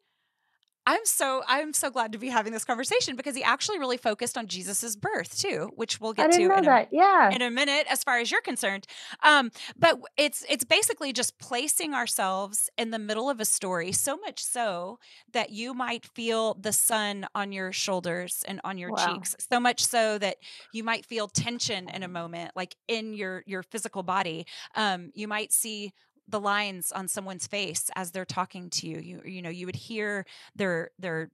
I'm 0.87 1.05
so 1.05 1.43
I'm 1.47 1.73
so 1.73 1.91
glad 1.91 2.13
to 2.13 2.19
be 2.19 2.29
having 2.29 2.53
this 2.53 2.65
conversation 2.65 3.15
because 3.15 3.37
he 3.37 3.43
actually 3.43 3.79
really 3.79 3.97
focused 3.97 4.37
on 4.37 4.49
Jesus's 4.49 4.97
birth 4.97 5.39
too, 5.39 5.71
which 5.77 6.01
we'll 6.01 6.13
get 6.13 6.31
to 6.33 6.51
in 6.53 6.65
a. 6.65 6.73
Yeah. 6.91 7.35
in 7.35 7.43
a 7.43 7.51
minute 7.51 7.87
as 7.91 8.05
far 8.05 8.19
as 8.19 8.31
you're 8.31 8.43
concerned 8.43 8.87
um, 9.23 9.51
but 9.79 9.99
it's 10.17 10.45
it's 10.49 10.65
basically 10.65 11.13
just 11.13 11.39
placing 11.39 11.95
ourselves 11.95 12.71
in 12.79 12.91
the 12.91 12.99
middle 12.99 13.31
of 13.31 13.41
a 13.41 13.45
story 13.47 13.93
so 13.93 14.17
much 14.19 14.45
so 14.45 14.99
that 15.33 15.51
you 15.51 15.75
might 15.75 16.07
feel 16.07 16.55
the 16.55 16.73
sun 16.73 17.27
on 17.35 17.53
your 17.53 17.73
shoulders 17.73 18.45
and 18.49 18.61
on 18.65 18.79
your 18.79 18.93
Wow. 18.93 18.93
cheeks 18.93 19.35
so 19.41 19.61
much 19.61 19.85
so 19.85 20.19
that 20.19 20.37
you 20.73 20.85
might 20.85 21.07
feel 21.07 21.29
tension 21.29 21.89
in 21.89 22.03
a 22.03 22.09
moment 22.09 22.53
like 22.57 22.77
in 22.89 23.15
your 23.15 23.43
your 23.47 23.63
physical 23.63 24.03
body 24.03 24.47
um, 24.77 25.11
you 25.15 25.29
might 25.29 25.53
see 25.53 25.93
the 26.29 26.41
lines 26.41 26.93
on 26.93 27.09
someone's 27.09 27.47
face 27.47 27.91
as 27.97 28.11
they're 28.11 28.25
talking 28.25 28.71
to 28.71 28.87
you. 28.87 29.01
You 29.01 29.23
you 29.25 29.43
know 29.43 29.51
you 29.51 29.67
would 29.67 29.77
hear 29.77 30.25
their 30.55 30.91
their 30.99 31.31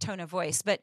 tone 0.00 0.20
of 0.20 0.28
voice. 0.28 0.62
But 0.62 0.80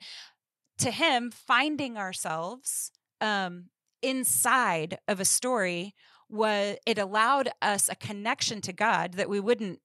to 0.80 0.92
him 0.92 1.32
finding 1.32 1.98
ourselves 1.98 2.92
um, 3.20 3.66
inside 4.02 4.98
of 5.08 5.20
a 5.20 5.26
story 5.26 5.94
was 6.30 6.78
it 6.86 6.98
allowed 6.98 7.50
us 7.62 7.90
a 7.90 7.96
connection 7.96 8.62
to 8.62 8.74
God 8.74 9.14
that 9.14 9.30
we 9.30 9.40
wouldn't 9.40 9.80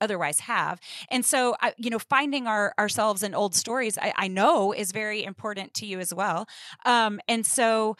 otherwise 0.00 0.40
have. 0.40 0.80
And 1.10 1.24
so 1.24 1.56
I, 1.60 1.72
you 1.76 1.90
know 1.90 1.98
finding 1.98 2.46
our 2.46 2.74
ourselves 2.78 3.22
in 3.22 3.34
old 3.34 3.54
stories 3.54 3.98
I, 3.98 4.12
I 4.16 4.28
know 4.28 4.72
is 4.72 4.92
very 4.92 5.24
important 5.24 5.74
to 5.74 5.86
you 5.86 5.98
as 5.98 6.12
well. 6.14 6.46
Um, 6.84 7.20
and 7.28 7.44
so 7.46 7.96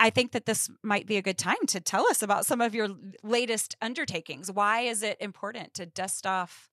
I 0.00 0.10
think 0.10 0.32
that 0.32 0.46
this 0.46 0.70
might 0.82 1.06
be 1.06 1.16
a 1.16 1.22
good 1.22 1.38
time 1.38 1.66
to 1.68 1.80
tell 1.80 2.06
us 2.08 2.22
about 2.22 2.46
some 2.46 2.60
of 2.60 2.74
your 2.74 2.88
latest 3.22 3.76
undertakings. 3.82 4.50
Why 4.50 4.80
is 4.80 5.02
it 5.02 5.16
important 5.20 5.74
to 5.74 5.86
dust 5.86 6.26
off 6.26 6.70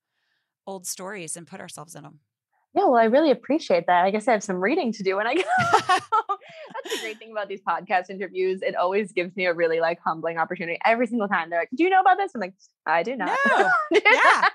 old 0.66 0.86
stories 0.86 1.36
and 1.36 1.46
put 1.46 1.60
ourselves 1.60 1.94
in 1.94 2.02
them? 2.02 2.20
Yeah, 2.76 2.84
well, 2.84 2.96
I 2.96 3.04
really 3.04 3.30
appreciate 3.30 3.86
that. 3.86 4.04
I 4.04 4.10
guess 4.10 4.28
I 4.28 4.32
have 4.32 4.42
some 4.42 4.56
reading 4.56 4.92
to 4.92 5.02
do 5.02 5.16
when 5.16 5.26
I 5.26 5.34
go. 5.34 5.42
That's 5.70 6.90
the 6.92 6.98
great 7.00 7.18
thing 7.18 7.32
about 7.32 7.48
these 7.48 7.62
podcast 7.66 8.10
interviews. 8.10 8.60
It 8.60 8.76
always 8.76 9.12
gives 9.12 9.34
me 9.34 9.46
a 9.46 9.54
really 9.54 9.80
like 9.80 9.98
humbling 10.04 10.36
opportunity 10.36 10.78
every 10.84 11.06
single 11.06 11.26
time. 11.26 11.48
They're 11.48 11.60
like, 11.60 11.70
"Do 11.74 11.84
you 11.84 11.88
know 11.88 12.02
about 12.02 12.18
this?" 12.18 12.32
I'm 12.34 12.40
like, 12.42 12.52
"I 12.84 13.02
do 13.02 13.16
not." 13.16 13.36
No. 13.46 13.70
Yeah. 14.04 14.48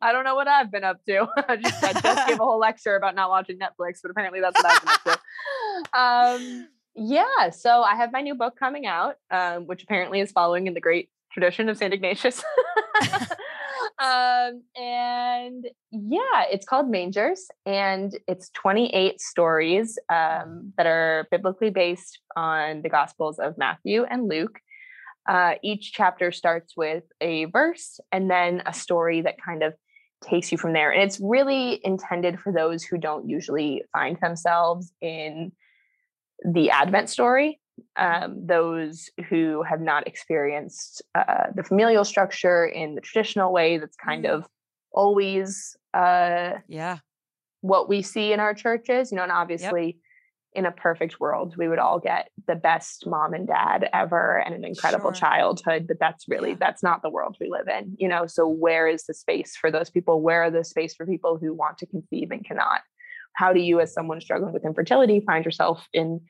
I 0.00 0.12
don't 0.12 0.24
know 0.24 0.34
what 0.34 0.48
I've 0.48 0.70
been 0.70 0.84
up 0.84 1.04
to. 1.06 1.26
I 1.48 1.56
just, 1.56 1.84
I 1.84 1.92
just 1.92 2.28
gave 2.28 2.40
a 2.40 2.44
whole 2.44 2.58
lecture 2.58 2.96
about 2.96 3.14
not 3.14 3.28
watching 3.28 3.58
Netflix, 3.58 3.98
but 4.02 4.10
apparently 4.10 4.40
that's 4.40 4.62
what 4.62 4.72
I've 4.72 4.80
been 4.80 5.12
up 5.12 5.20
to. 5.92 5.98
Um, 5.98 6.68
yeah, 6.96 7.50
so 7.50 7.82
I 7.82 7.94
have 7.94 8.12
my 8.12 8.22
new 8.22 8.34
book 8.34 8.54
coming 8.58 8.86
out, 8.86 9.16
um, 9.30 9.66
which 9.66 9.82
apparently 9.82 10.20
is 10.20 10.32
following 10.32 10.66
in 10.66 10.74
the 10.74 10.80
great 10.80 11.10
tradition 11.30 11.68
of 11.68 11.76
Saint 11.76 11.92
Ignatius. 11.92 12.42
um, 13.98 14.62
and 14.74 15.68
yeah, 15.90 16.44
it's 16.50 16.64
called 16.64 16.88
Mangers, 16.88 17.48
and 17.66 18.16
it's 18.26 18.48
28 18.50 19.20
stories 19.20 19.98
um, 20.08 20.72
that 20.78 20.86
are 20.86 21.28
biblically 21.30 21.70
based 21.70 22.20
on 22.34 22.80
the 22.80 22.88
Gospels 22.88 23.38
of 23.38 23.58
Matthew 23.58 24.04
and 24.04 24.28
Luke. 24.28 24.58
Uh, 25.28 25.54
each 25.62 25.92
chapter 25.92 26.32
starts 26.32 26.76
with 26.76 27.04
a 27.20 27.44
verse 27.46 28.00
and 28.10 28.30
then 28.30 28.62
a 28.64 28.72
story 28.72 29.20
that 29.20 29.34
kind 29.44 29.62
of 29.62 29.74
takes 30.22 30.50
you 30.50 30.56
from 30.56 30.72
there. 30.72 30.92
And 30.92 31.02
it's 31.02 31.20
really 31.20 31.80
intended 31.84 32.40
for 32.40 32.52
those 32.52 32.84
who 32.84 32.96
don't 32.96 33.28
usually 33.28 33.82
find 33.92 34.16
themselves 34.20 34.92
in 35.02 35.52
the 36.44 36.70
Advent 36.70 37.08
story, 37.08 37.60
um, 37.96 38.46
those 38.46 39.10
who 39.28 39.62
have 39.62 39.80
not 39.80 40.06
experienced 40.06 41.02
uh, 41.14 41.46
the 41.54 41.62
familial 41.62 42.04
structure 42.04 42.64
in 42.66 42.94
the 42.94 43.00
traditional 43.00 43.52
way 43.52 43.78
that's 43.78 43.96
kind 43.96 44.24
Mm. 44.24 44.30
of 44.30 44.46
always 44.92 45.76
uh, 45.94 46.54
Yeah. 46.68 46.98
what 47.60 47.88
we 47.88 48.02
see 48.02 48.32
in 48.32 48.40
our 48.40 48.54
churches, 48.54 49.10
you 49.10 49.16
know, 49.16 49.22
and 49.22 49.32
obviously 49.32 49.98
in 50.54 50.64
a 50.64 50.72
perfect 50.72 51.20
world, 51.20 51.54
we 51.58 51.68
would 51.68 51.78
all 51.78 51.98
get 51.98 52.30
the 52.46 52.54
best 52.54 53.06
mom 53.06 53.34
and 53.34 53.46
dad 53.46 53.90
ever 53.92 54.38
and 54.38 54.54
an 54.54 54.64
incredible 54.64 55.12
Sure. 55.12 55.20
childhood, 55.28 55.86
but 55.86 55.98
that's 56.00 56.26
really 56.28 56.50
Yeah. 56.50 56.56
that's 56.58 56.82
not 56.82 57.02
the 57.02 57.10
world 57.10 57.36
we 57.38 57.50
live 57.50 57.68
in, 57.68 57.94
you 57.98 58.08
know. 58.08 58.26
So 58.26 58.48
where 58.48 58.88
is 58.88 59.04
the 59.04 59.12
space 59.12 59.54
for 59.54 59.70
those 59.70 59.90
people? 59.90 60.22
Where 60.22 60.44
are 60.44 60.50
the 60.50 60.64
space 60.64 60.94
for 60.94 61.04
people 61.04 61.36
who 61.36 61.52
want 61.52 61.76
to 61.78 61.86
conceive 61.86 62.30
and 62.30 62.42
cannot? 62.42 62.80
How 63.36 63.52
do 63.52 63.60
you 63.60 63.80
as 63.80 63.92
someone 63.92 64.20
struggling 64.20 64.52
with 64.52 64.64
infertility 64.64 65.20
find 65.20 65.44
yourself 65.44 65.86
in 65.92 66.20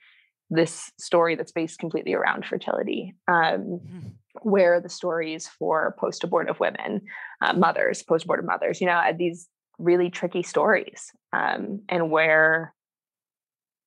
this 0.51 0.93
story 0.99 1.35
that's 1.37 1.53
based 1.53 1.79
completely 1.79 2.15
around 2.15 2.45
fertility? 2.45 3.15
Um, 3.27 3.81
Mhm. 3.81 4.13
where 4.43 4.75
are 4.75 4.81
the 4.81 4.89
stories 4.89 5.49
for 5.49 5.97
post-abortive 5.99 6.61
women, 6.61 7.01
uh, 7.41 7.55
mothers, 7.55 8.03
post-abortive 8.03 8.45
mothers, 8.45 8.81
you 8.81 8.87
know, 8.87 8.99
uh, 8.99 9.13
these 9.17 9.49
really 9.79 10.11
tricky 10.11 10.43
stories. 10.43 11.11
Um, 11.33 11.83
and 11.89 12.11
where, 12.11 12.75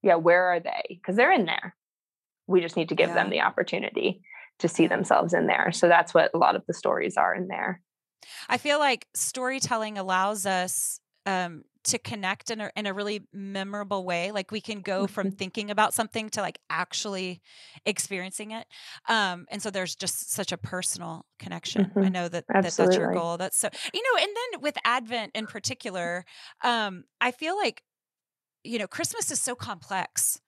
yeah, 0.02 0.16
where 0.16 0.46
are 0.46 0.60
they? 0.60 0.84
Because 0.90 1.16
they're 1.16 1.32
in 1.32 1.46
there. 1.46 1.76
We 2.48 2.62
just 2.62 2.76
need 2.76 2.90
to 2.90 2.96
give 2.96 3.14
them 3.14 3.30
the 3.30 3.42
opportunity 3.42 4.22
to 4.60 4.68
see 4.68 4.84
Yeah. 4.84 4.90
themselves 4.90 5.34
in 5.34 5.46
there. 5.46 5.72
So 5.72 5.88
that's 5.88 6.14
what 6.14 6.32
a 6.34 6.38
lot 6.38 6.56
of 6.56 6.66
the 6.66 6.74
stories 6.74 7.16
are 7.16 7.36
in 7.36 7.48
there. 7.48 7.82
I 8.48 8.58
feel 8.58 8.80
like 8.80 9.08
storytelling 9.14 9.98
allows 9.98 10.46
us 10.46 11.00
um, 11.26 11.64
to 11.86 11.98
connect 12.00 12.52
in 12.52 12.62
a, 12.62 12.72
in 12.76 12.86
a 12.86 12.94
really 12.94 13.28
memorable 13.34 14.06
way. 14.06 14.32
Like 14.32 14.52
we 14.52 14.62
can 14.62 14.82
go 14.82 15.08
from 15.08 15.30
Mhm. 15.30 15.32
thinking 15.32 15.72
about 15.72 15.94
something 15.94 16.30
to 16.32 16.42
like 16.42 16.60
actually 16.70 17.42
experiencing 17.86 18.52
it. 18.52 18.68
Um, 19.08 19.46
and 19.50 19.62
so 19.62 19.72
there's 19.72 19.96
just 19.96 20.32
such 20.32 20.52
a 20.52 20.58
personal 20.58 21.26
connection. 21.40 21.94
I 22.02 22.10
Mhm. 22.10 22.10
know 22.10 22.28
that, 22.30 22.46
that 22.62 22.76
that's 22.78 22.98
your 22.98 23.08
goal. 23.08 23.38
That's 23.38 23.58
so, 23.58 23.70
you 23.94 24.02
know, 24.02 24.22
and 24.24 24.30
then 24.36 24.62
with 24.62 24.78
Advent 24.84 25.32
in 25.36 25.48
particular, 25.48 26.26
um, 26.64 27.06
I 27.22 27.32
feel 27.32 27.58
like, 27.58 27.84
you 28.64 28.80
know, 28.80 28.88
Christmas 28.88 29.32
is 29.32 29.42
so 29.42 29.56
complex 29.56 30.40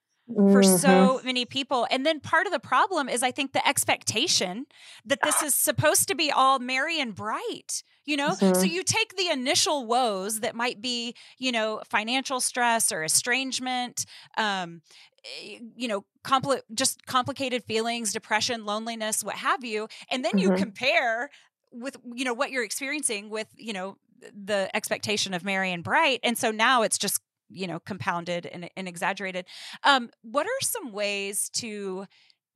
for 0.47 0.63
Mhm. 0.63 0.63
so 0.63 1.21
many 1.23 1.45
people. 1.45 1.87
And 1.91 2.05
then 2.05 2.19
part 2.21 2.47
of 2.47 2.53
the 2.53 2.59
problem 2.59 3.09
is 3.09 3.23
I 3.23 3.31
think 3.31 3.53
the 3.53 3.67
expectation 3.67 4.65
that 5.05 5.23
this 5.23 5.41
is 5.43 5.55
supposed 5.55 6.07
to 6.09 6.15
be 6.15 6.31
all 6.31 6.59
merry 6.59 6.99
and 7.01 7.15
bright, 7.15 7.83
you 8.05 8.17
know? 8.17 8.37
So 8.53 8.65
Mhm. 8.65 8.67
you 8.67 8.83
take 8.83 9.15
the 9.15 9.29
initial 9.29 9.85
woes 9.85 10.39
that 10.41 10.55
might 10.55 10.81
be, 10.81 11.15
you 11.37 11.51
know, 11.51 11.81
financial 11.89 12.39
stress 12.39 12.91
or 12.91 13.03
estrangement, 13.03 14.05
um, 14.37 14.81
eh, 15.41 15.59
you 15.75 15.87
know, 15.87 16.05
compli- 16.23 16.61
just 16.73 17.05
complicated 17.05 17.63
feelings, 17.65 18.13
depression, 18.13 18.65
loneliness, 18.65 19.23
what 19.23 19.35
have 19.35 19.63
you, 19.63 19.87
and 20.09 20.23
then 20.25 20.37
you 20.37 20.51
Mhm. 20.51 20.51
compare 20.51 21.29
with 21.73 21.95
you 22.15 22.25
know 22.25 22.33
what 22.33 22.51
you're 22.51 22.65
experiencing 22.65 23.29
with 23.29 23.47
you 23.55 23.71
know 23.71 23.95
the 24.33 24.69
expectation 24.75 25.33
of 25.33 25.43
merry 25.43 25.71
and 25.71 25.83
bright 25.85 26.19
and 26.21 26.37
so 26.37 26.51
now 26.51 26.81
it's 26.81 26.97
just 26.97 27.21
you 27.49 27.65
know 27.65 27.79
compounded 27.79 28.45
and, 28.45 28.69
and 28.75 28.87
exaggerated 28.89 29.45
um, 29.83 30.09
what 30.21 30.45
are 30.45 30.61
some 30.61 30.91
ways 30.91 31.49
to 31.49 32.05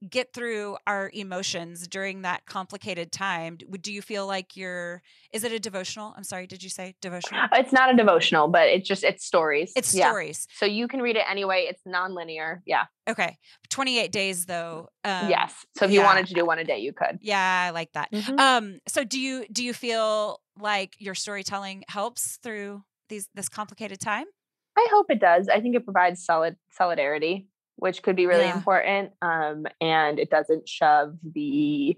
get 0.10 0.34
through 0.34 0.78
our 0.86 1.10
emotions 1.14 1.88
during 1.88 2.22
that 2.24 2.46
complicated 2.46 3.12
time 3.12 3.58
do 3.82 3.92
you 3.92 4.02
feel 4.02 4.28
like 4.28 4.56
you're 4.56 5.02
is 5.32 5.44
it 5.44 5.52
a 5.52 5.60
devotional? 5.60 6.14
I'm 6.16 6.24
sorry 6.24 6.48
did 6.48 6.64
you 6.64 6.70
say 6.70 6.96
devotional? 7.02 7.48
It's 7.54 7.72
not 7.72 7.94
a 7.94 7.96
devotional 7.96 8.48
but 8.48 8.68
it's 8.68 8.88
just 8.88 9.04
it's 9.04 9.26
stories. 9.26 9.72
It's 9.76 9.94
yeah. 9.94 10.10
stories. 10.10 10.48
So 10.56 10.66
you 10.66 10.88
can 10.88 11.02
read 11.02 11.16
it 11.16 11.24
anyway 11.30 11.68
it's 11.70 11.82
non-linear 11.86 12.62
yeah. 12.66 12.86
Okay 13.08 13.38
28 13.70 14.12
days 14.12 14.46
though 14.46 14.90
um, 15.04 15.30
yes 15.30 15.66
so 15.78 15.86
if 15.86 15.92
yeah. 15.92 16.00
you 16.00 16.06
wanted 16.06 16.28
to 16.28 16.34
do 16.34 16.46
one 16.46 16.60
a 16.60 16.64
day 16.64 16.80
you 16.80 16.94
could. 16.94 17.20
Yeah 17.22 17.66
i 17.68 17.70
like 17.72 17.92
that. 17.94 18.12
Mm-hmm. 18.12 18.40
um 18.40 18.80
so 18.88 19.04
do 19.04 19.20
you 19.20 19.46
do 19.52 19.64
you 19.64 19.74
feel 19.74 20.42
like 20.60 20.96
your 21.00 21.16
storytelling 21.16 21.84
helps 21.88 22.38
through 22.44 22.84
these 23.10 23.30
this 23.34 23.50
complicated 23.50 24.00
time? 24.00 24.26
I 24.78 24.88
hope 24.92 25.06
it 25.10 25.22
does 25.22 25.48
i 25.48 25.62
think 25.62 25.76
it 25.76 25.86
provides 25.86 26.24
solid 26.24 26.58
solidarity 26.70 27.48
which 27.76 28.04
could 28.04 28.16
be 28.16 28.26
really 28.26 28.46
yeah. 28.46 28.56
important. 28.56 29.12
Um, 29.22 29.66
and 29.82 30.20
it 30.20 30.30
doesn't 30.30 30.68
shove 30.68 31.16
the 31.24 31.98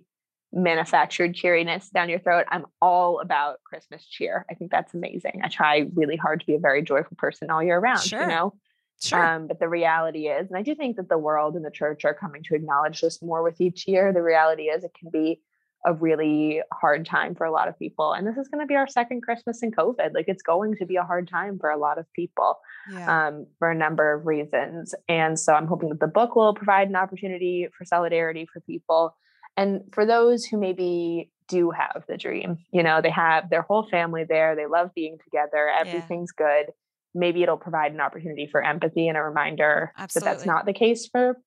manufactured 0.53 1.35
cheeriness 1.35 1.89
down 1.89 2.09
your 2.09 2.19
throat. 2.19 2.45
I'm 2.49 2.65
all 2.81 3.19
about 3.19 3.57
Christmas 3.63 4.05
cheer. 4.05 4.45
I 4.49 4.53
think 4.53 4.71
that's 4.71 4.93
amazing. 4.93 5.41
I 5.43 5.49
try 5.49 5.85
really 5.93 6.15
hard 6.15 6.39
to 6.39 6.45
be 6.45 6.55
a 6.55 6.59
very 6.59 6.81
joyful 6.81 7.17
person 7.17 7.49
all 7.49 7.61
year 7.61 7.79
round, 7.79 8.01
sure. 8.01 8.21
you 8.21 8.27
know? 8.27 8.53
Sure. 8.99 9.23
Um, 9.23 9.47
but 9.47 9.59
the 9.59 9.69
reality 9.69 10.27
is, 10.27 10.47
and 10.47 10.57
I 10.57 10.63
do 10.63 10.73
think 10.73 10.95
that 10.95 11.09
the 11.09 11.17
world 11.19 11.55
and 11.55 11.63
the 11.63 11.69
church 11.69 12.03
are 12.03 12.15
coming 12.15 12.41
to 12.43 12.55
acknowledge 12.55 13.01
this 13.01 13.21
more 13.21 13.43
with 13.43 13.61
each 13.61 13.87
year. 13.87 14.11
The 14.11 14.23
reality 14.23 14.63
is, 14.63 14.83
it 14.83 14.95
can 14.97 15.11
be 15.11 15.41
a 15.88 15.93
really 15.93 16.62
hard 16.73 17.06
time 17.06 17.34
for 17.34 17.45
a 17.45 17.52
lot 17.52 17.69
of 17.69 17.80
people. 17.80 18.12
And 18.12 18.28
this 18.28 18.36
is 18.36 18.50
going 18.50 18.62
to 18.62 18.67
be 18.67 18.76
our 18.76 18.89
second 18.89 19.21
Christmas 19.21 19.63
in 19.63 19.71
COVID. 19.71 20.13
Like 20.13 20.26
it's 20.28 20.43
going 20.43 20.76
to 20.76 20.86
be 20.86 20.97
a 20.97 21.04
hard 21.04 21.30
time 21.30 21.58
for 21.58 21.69
a 21.69 21.78
lot 21.78 21.97
of 21.97 22.06
people 22.13 22.60
yeah. 22.91 23.28
um, 23.28 23.47
for 23.58 23.71
a 23.71 23.76
number 23.76 24.13
of 24.13 24.28
reasons. 24.28 24.93
And 25.08 25.39
so 25.39 25.54
I'm 25.54 25.65
hoping 25.65 25.88
that 25.89 26.02
the 26.02 26.08
book 26.08 26.36
will 26.36 26.54
provide 26.54 26.89
an 26.89 26.97
opportunity 26.97 27.69
for 27.76 27.86
solidarity 27.86 28.45
for 28.52 28.60
people. 28.60 29.15
And 29.56 29.82
for 29.93 30.06
those 30.06 30.43
who 30.43 30.60
maybe 30.60 31.32
do 31.47 31.71
have 31.71 32.04
the 32.10 32.17
dream, 32.17 32.58
you 32.73 32.84
know, 32.84 33.02
they 33.02 33.10
have 33.10 33.50
their 33.50 33.62
whole 33.62 33.88
family 33.89 34.26
there, 34.28 34.58
they 34.58 34.65
love 34.65 34.89
being 34.93 35.17
together, 35.23 35.69
everything's 35.69 36.34
yeah. 36.38 36.45
good. 36.45 36.73
Maybe 37.15 37.41
it'll 37.43 37.58
provide 37.58 37.93
an 37.93 38.02
opportunity 38.02 38.50
for 38.52 38.62
empathy 38.62 39.08
and 39.08 39.17
a 39.17 39.23
reminder 39.23 39.93
Absolutely. 39.97 40.26
that 40.26 40.36
that's 40.36 40.45
not 40.45 40.65
the 40.65 40.73
case 40.73 41.08
for 41.08 41.38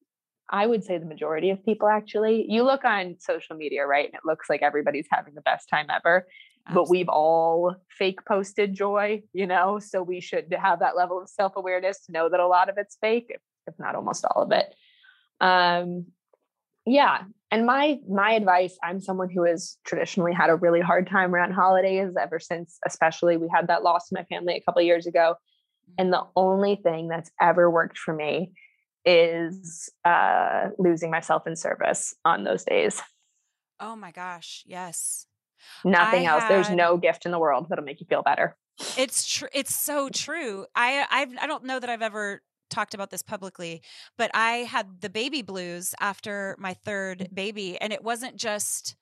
I 0.50 0.66
would 0.66 0.84
say 0.84 0.98
the 0.98 1.06
majority 1.06 1.50
of 1.50 1.64
people 1.64 1.88
actually. 1.88 2.44
You 2.48 2.64
look 2.64 2.84
on 2.84 3.16
social 3.20 3.56
media, 3.56 3.86
right? 3.86 4.06
And 4.06 4.14
it 4.14 4.22
looks 4.24 4.50
like 4.50 4.62
everybody's 4.62 5.06
having 5.10 5.34
the 5.34 5.40
best 5.40 5.68
time 5.68 5.86
ever. 5.88 6.26
Absolutely. 6.66 6.74
But 6.74 6.90
we've 6.90 7.08
all 7.08 7.76
fake 7.88 8.24
posted 8.26 8.74
joy, 8.74 9.22
you 9.32 9.46
know? 9.46 9.78
So 9.78 10.02
we 10.02 10.20
should 10.20 10.54
have 10.60 10.80
that 10.80 10.96
level 10.96 11.22
of 11.22 11.28
self 11.28 11.52
awareness 11.56 12.04
to 12.06 12.12
know 12.12 12.28
that 12.28 12.40
a 12.40 12.46
lot 12.46 12.68
of 12.68 12.76
it's 12.78 12.96
fake, 13.00 13.32
if 13.66 13.74
not 13.78 13.94
almost 13.94 14.24
all 14.24 14.42
of 14.42 14.52
it. 14.52 14.74
Um, 15.40 16.06
yeah. 16.84 17.22
And 17.52 17.66
my 17.66 17.98
my 18.08 18.32
advice, 18.32 18.76
I'm 18.82 19.00
someone 19.00 19.30
who 19.30 19.44
has 19.44 19.76
traditionally 19.84 20.32
had 20.32 20.50
a 20.50 20.56
really 20.56 20.80
hard 20.80 21.08
time 21.08 21.34
around 21.34 21.52
holidays 21.52 22.12
ever 22.20 22.38
since, 22.38 22.78
especially 22.86 23.36
we 23.36 23.48
had 23.52 23.68
that 23.68 23.82
loss 23.82 24.10
in 24.10 24.16
my 24.16 24.24
family 24.24 24.56
a 24.56 24.60
couple 24.60 24.82
years 24.82 25.06
ago. 25.06 25.34
And 25.98 26.12
the 26.12 26.22
only 26.36 26.76
thing 26.76 27.08
that's 27.08 27.30
ever 27.40 27.70
worked 27.70 27.98
for 27.98 28.14
me 28.14 28.52
is 29.04 29.90
uh, 30.04 30.68
losing 30.78 31.10
myself 31.10 31.46
in 31.46 31.56
service 31.56 32.14
on 32.24 32.44
those 32.44 32.64
days. 32.64 33.00
Oh 33.78 33.96
my 33.96 34.10
gosh, 34.10 34.62
yes. 34.66 35.26
Nothing 35.84 36.26
I 36.26 36.32
else. 36.32 36.42
Had, 36.42 36.50
There's 36.50 36.70
no 36.70 36.96
gift 36.96 37.26
in 37.26 37.32
the 37.32 37.38
world 37.38 37.66
that'll 37.68 37.84
make 37.84 38.00
you 38.00 38.06
feel 38.06 38.22
better. 38.22 38.56
It's 38.96 39.26
true. 39.26 39.48
It's 39.52 39.74
so 39.74 40.08
true. 40.08 40.66
I 40.74 41.06
I've, 41.10 41.32
I 41.40 41.46
don't 41.46 41.64
know 41.64 41.78
that 41.78 41.90
I've 41.90 42.02
ever 42.02 42.42
talked 42.70 42.94
about 42.94 43.10
this 43.10 43.22
publicly, 43.22 43.82
but 44.16 44.30
I 44.32 44.58
had 44.58 45.00
the 45.00 45.10
baby 45.10 45.42
blues 45.42 45.94
after 46.00 46.56
my 46.58 46.74
third 46.74 47.18
mm. 47.18 47.34
baby, 47.34 47.78
and 47.80 47.92
it 47.92 48.02
wasn't 48.02 48.36
just 48.36 48.96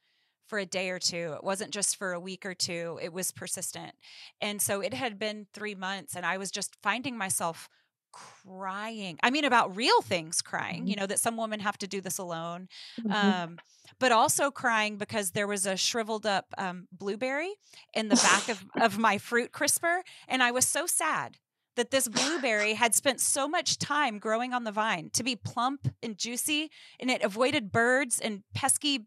for 0.48 0.58
a 0.58 0.66
day 0.66 0.90
or 0.90 0.98
two. 0.98 1.34
It 1.36 1.44
wasn't 1.44 1.72
just 1.72 1.96
for 1.96 2.12
a 2.12 2.20
week 2.20 2.46
or 2.46 2.54
two. 2.54 2.98
It 3.02 3.12
was 3.12 3.30
persistent. 3.30 3.92
And 4.40 4.62
so 4.62 4.80
it 4.80 4.94
had 4.94 5.18
been 5.18 5.46
three 5.52 5.74
months, 5.74 6.16
and 6.16 6.24
I 6.24 6.38
was 6.38 6.50
just 6.50 6.76
finding 6.82 7.18
myself 7.18 7.68
crying. 8.12 9.18
I 9.22 9.30
mean, 9.30 9.44
about 9.44 9.76
real 9.76 10.00
things 10.02 10.42
crying, 10.42 10.86
you 10.86 10.94
mm-hmm. 10.94 11.00
know, 11.00 11.06
that 11.06 11.18
some 11.18 11.36
women 11.36 11.60
have 11.60 11.78
to 11.78 11.86
do 11.86 12.00
this 12.00 12.18
alone. 12.18 12.68
Mm-hmm. 13.00 13.12
Um, 13.12 13.58
but 13.98 14.12
also 14.12 14.50
crying 14.50 14.96
because 14.96 15.32
there 15.32 15.46
was 15.46 15.66
a 15.66 15.76
shriveled 15.76 16.26
up 16.26 16.46
um, 16.56 16.86
blueberry 16.92 17.54
in 17.94 18.08
the 18.08 18.16
back 18.16 18.48
of, 18.48 18.64
of 18.80 18.98
my 18.98 19.18
fruit 19.18 19.52
crisper. 19.52 20.02
And 20.28 20.42
I 20.42 20.50
was 20.50 20.66
so 20.66 20.86
sad 20.86 21.36
that 21.76 21.90
this 21.90 22.08
blueberry 22.08 22.74
had 22.74 22.94
spent 22.94 23.20
so 23.20 23.48
much 23.48 23.78
time 23.78 24.18
growing 24.18 24.52
on 24.52 24.64
the 24.64 24.72
vine 24.72 25.10
to 25.14 25.22
be 25.22 25.36
plump 25.36 25.88
and 26.02 26.18
juicy 26.18 26.70
and 26.98 27.08
it 27.08 27.22
avoided 27.22 27.70
birds 27.70 28.18
and 28.18 28.42
pesky 28.52 29.06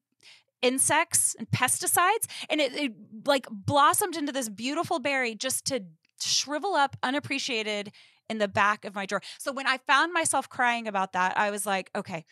insects 0.61 1.35
and 1.37 1.49
pesticides 1.49 2.27
and 2.49 2.61
it, 2.61 2.73
it 2.73 2.93
like 3.25 3.45
blossomed 3.51 4.15
into 4.15 4.31
this 4.31 4.47
beautiful 4.47 4.99
berry 4.99 5.35
just 5.35 5.65
to 5.65 5.83
shrivel 6.21 6.75
up 6.75 6.95
unappreciated 7.03 7.91
in 8.31 8.37
the 8.37 8.47
back 8.47 8.85
of 8.85 8.95
my 8.95 9.05
drawer. 9.05 9.21
So 9.37 9.51
when 9.51 9.67
I 9.67 9.77
found 9.77 10.13
myself 10.13 10.49
crying 10.49 10.87
about 10.87 11.11
that, 11.13 11.37
I 11.37 11.51
was 11.51 11.65
like, 11.65 11.91
okay, 11.93 12.25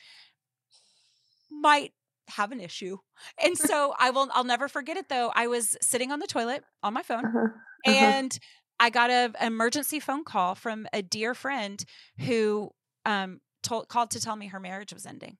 might 1.51 1.91
have 2.29 2.53
an 2.53 2.61
issue. 2.61 2.97
And 3.43 3.57
so 3.57 3.93
I 3.99 4.09
will 4.09 4.29
I'll 4.33 4.45
never 4.45 4.67
forget 4.67 4.97
it 4.97 5.09
though. 5.09 5.31
I 5.35 5.47
was 5.47 5.75
sitting 5.81 6.11
on 6.11 6.19
the 6.19 6.27
toilet 6.27 6.63
on 6.81 6.93
my 6.93 7.03
phone 7.03 7.25
uh-huh. 7.25 7.39
Uh-huh. 7.39 7.91
and 7.91 8.39
I 8.79 8.89
got 8.89 9.09
an 9.09 9.35
emergency 9.41 9.99
phone 9.99 10.23
call 10.23 10.55
from 10.55 10.87
a 10.93 11.01
dear 11.01 11.33
friend 11.35 11.83
who 12.19 12.71
um 13.05 13.41
told 13.61 13.89
called 13.89 14.11
to 14.11 14.21
tell 14.21 14.37
me 14.37 14.47
her 14.47 14.59
marriage 14.59 14.93
was 14.93 15.05
ending. 15.05 15.37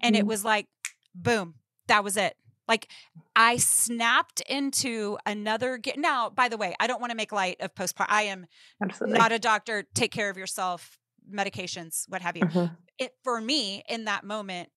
And 0.00 0.14
mm-hmm. 0.14 0.20
it 0.20 0.26
was 0.26 0.44
like 0.44 0.66
boom, 1.12 1.54
that 1.88 2.04
was 2.04 2.16
it. 2.16 2.36
Like 2.68 2.88
I 3.34 3.56
snapped 3.56 4.40
into 4.42 5.18
another 5.26 5.78
get 5.78 5.98
now, 5.98 6.30
by 6.30 6.48
the 6.48 6.56
way, 6.56 6.74
I 6.78 6.86
don't 6.86 7.00
want 7.00 7.10
to 7.10 7.16
make 7.16 7.32
light 7.32 7.56
of 7.60 7.74
postpartum. 7.74 8.06
I 8.08 8.22
am 8.24 8.46
Absolutely. 8.82 9.18
not 9.18 9.32
a 9.32 9.38
doctor. 9.38 9.84
Take 9.94 10.12
care 10.12 10.30
of 10.30 10.36
yourself, 10.36 10.98
medications, 11.32 12.04
what 12.08 12.22
have 12.22 12.36
you. 12.36 12.42
Mm-hmm. 12.42 12.74
It 12.98 13.12
for 13.24 13.40
me 13.40 13.82
in 13.88 14.04
that 14.04 14.24
moment, 14.24 14.68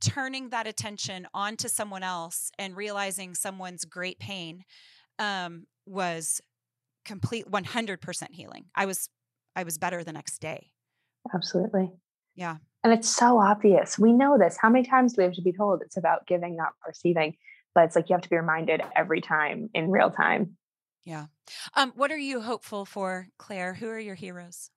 turning 0.00 0.50
that 0.50 0.66
attention 0.66 1.26
onto 1.32 1.68
someone 1.68 2.02
else 2.02 2.50
and 2.58 2.76
realizing 2.76 3.34
someone's 3.34 3.84
great 3.84 4.18
pain 4.18 4.64
um, 5.18 5.66
was 5.86 6.40
complete 7.04 7.50
100% 7.50 8.26
healing. 8.32 8.66
I 8.74 8.86
was 8.86 9.08
I 9.56 9.62
was 9.62 9.78
better 9.78 10.02
the 10.02 10.12
next 10.12 10.40
day. 10.40 10.72
Absolutely. 11.32 11.92
Yeah. 12.34 12.56
And 12.84 12.92
it's 12.92 13.08
so 13.08 13.40
obvious. 13.40 13.98
We 13.98 14.12
know 14.12 14.36
this. 14.38 14.58
How 14.60 14.68
many 14.68 14.84
times 14.84 15.14
do 15.14 15.22
we 15.22 15.24
have 15.24 15.34
to 15.34 15.42
be 15.42 15.52
told 15.52 15.80
it's 15.80 15.96
about 15.96 16.26
giving, 16.26 16.54
not 16.54 16.74
receiving? 16.86 17.34
But 17.74 17.84
it's 17.84 17.96
like 17.96 18.10
you 18.10 18.14
have 18.14 18.22
to 18.22 18.28
be 18.28 18.36
reminded 18.36 18.82
every 18.94 19.22
time 19.22 19.70
in 19.74 19.90
real 19.90 20.10
time. 20.10 20.58
Yeah. 21.04 21.26
Um, 21.74 21.92
what 21.96 22.12
are 22.12 22.18
you 22.18 22.42
hopeful 22.42 22.84
for, 22.84 23.28
Claire? 23.38 23.74
Who 23.74 23.88
are 23.88 23.98
your 23.98 24.14
heroes? 24.14 24.70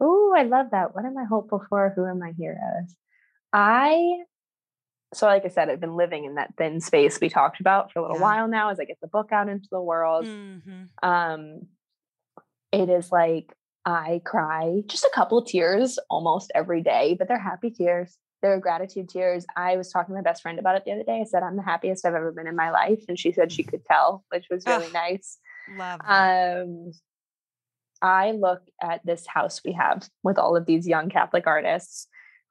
Oh, 0.00 0.34
I 0.36 0.42
love 0.42 0.66
that. 0.72 0.96
What 0.96 1.04
am 1.04 1.16
I 1.16 1.24
hopeful 1.24 1.64
for? 1.68 1.92
Who 1.94 2.02
are 2.02 2.14
my 2.14 2.32
heroes? 2.36 2.96
I, 3.52 4.24
so 5.14 5.26
like 5.26 5.44
I 5.44 5.48
said, 5.48 5.70
I've 5.70 5.80
been 5.80 5.96
living 5.96 6.24
in 6.24 6.34
that 6.34 6.54
thin 6.58 6.80
space 6.80 7.20
we 7.20 7.28
talked 7.28 7.60
about 7.60 7.92
for 7.92 8.00
a 8.00 8.02
little 8.02 8.16
yeah. 8.16 8.22
while 8.22 8.48
now 8.48 8.70
as 8.70 8.80
I 8.80 8.84
get 8.84 8.98
the 9.00 9.08
book 9.08 9.30
out 9.30 9.48
into 9.48 9.68
the 9.70 9.80
world. 9.80 10.26
Mm-hmm. 10.26 11.08
Um, 11.08 11.60
it 12.72 12.88
is 12.88 13.12
like 13.12 13.52
I 13.86 14.22
cry 14.24 14.82
just 14.86 15.04
a 15.04 15.10
couple 15.14 15.38
of 15.38 15.46
tears 15.46 15.98
almost 16.08 16.50
every 16.54 16.82
day, 16.82 17.16
but 17.18 17.28
they're 17.28 17.38
happy 17.38 17.70
tears. 17.70 18.16
They're 18.40 18.60
gratitude 18.60 19.08
tears. 19.08 19.46
I 19.56 19.76
was 19.76 19.90
talking 19.90 20.14
to 20.14 20.18
my 20.18 20.22
best 20.22 20.42
friend 20.42 20.58
about 20.58 20.76
it 20.76 20.84
the 20.84 20.92
other 20.92 21.02
day. 21.02 21.20
I 21.20 21.24
said, 21.24 21.42
I'm 21.42 21.56
the 21.56 21.62
happiest 21.62 22.04
I've 22.04 22.14
ever 22.14 22.32
been 22.32 22.46
in 22.46 22.56
my 22.56 22.70
life. 22.70 23.02
And 23.08 23.18
she 23.18 23.32
said 23.32 23.52
she 23.52 23.62
could 23.62 23.84
tell, 23.84 24.24
which 24.30 24.46
was 24.50 24.64
really 24.66 24.86
oh, 24.86 24.92
nice. 24.92 25.38
Love. 25.76 26.00
Um, 26.04 26.92
I 28.02 28.32
look 28.32 28.62
at 28.82 29.04
this 29.04 29.26
house 29.26 29.62
we 29.64 29.72
have 29.72 30.08
with 30.22 30.38
all 30.38 30.56
of 30.56 30.66
these 30.66 30.86
young 30.86 31.08
Catholic 31.08 31.46
artists 31.46 32.06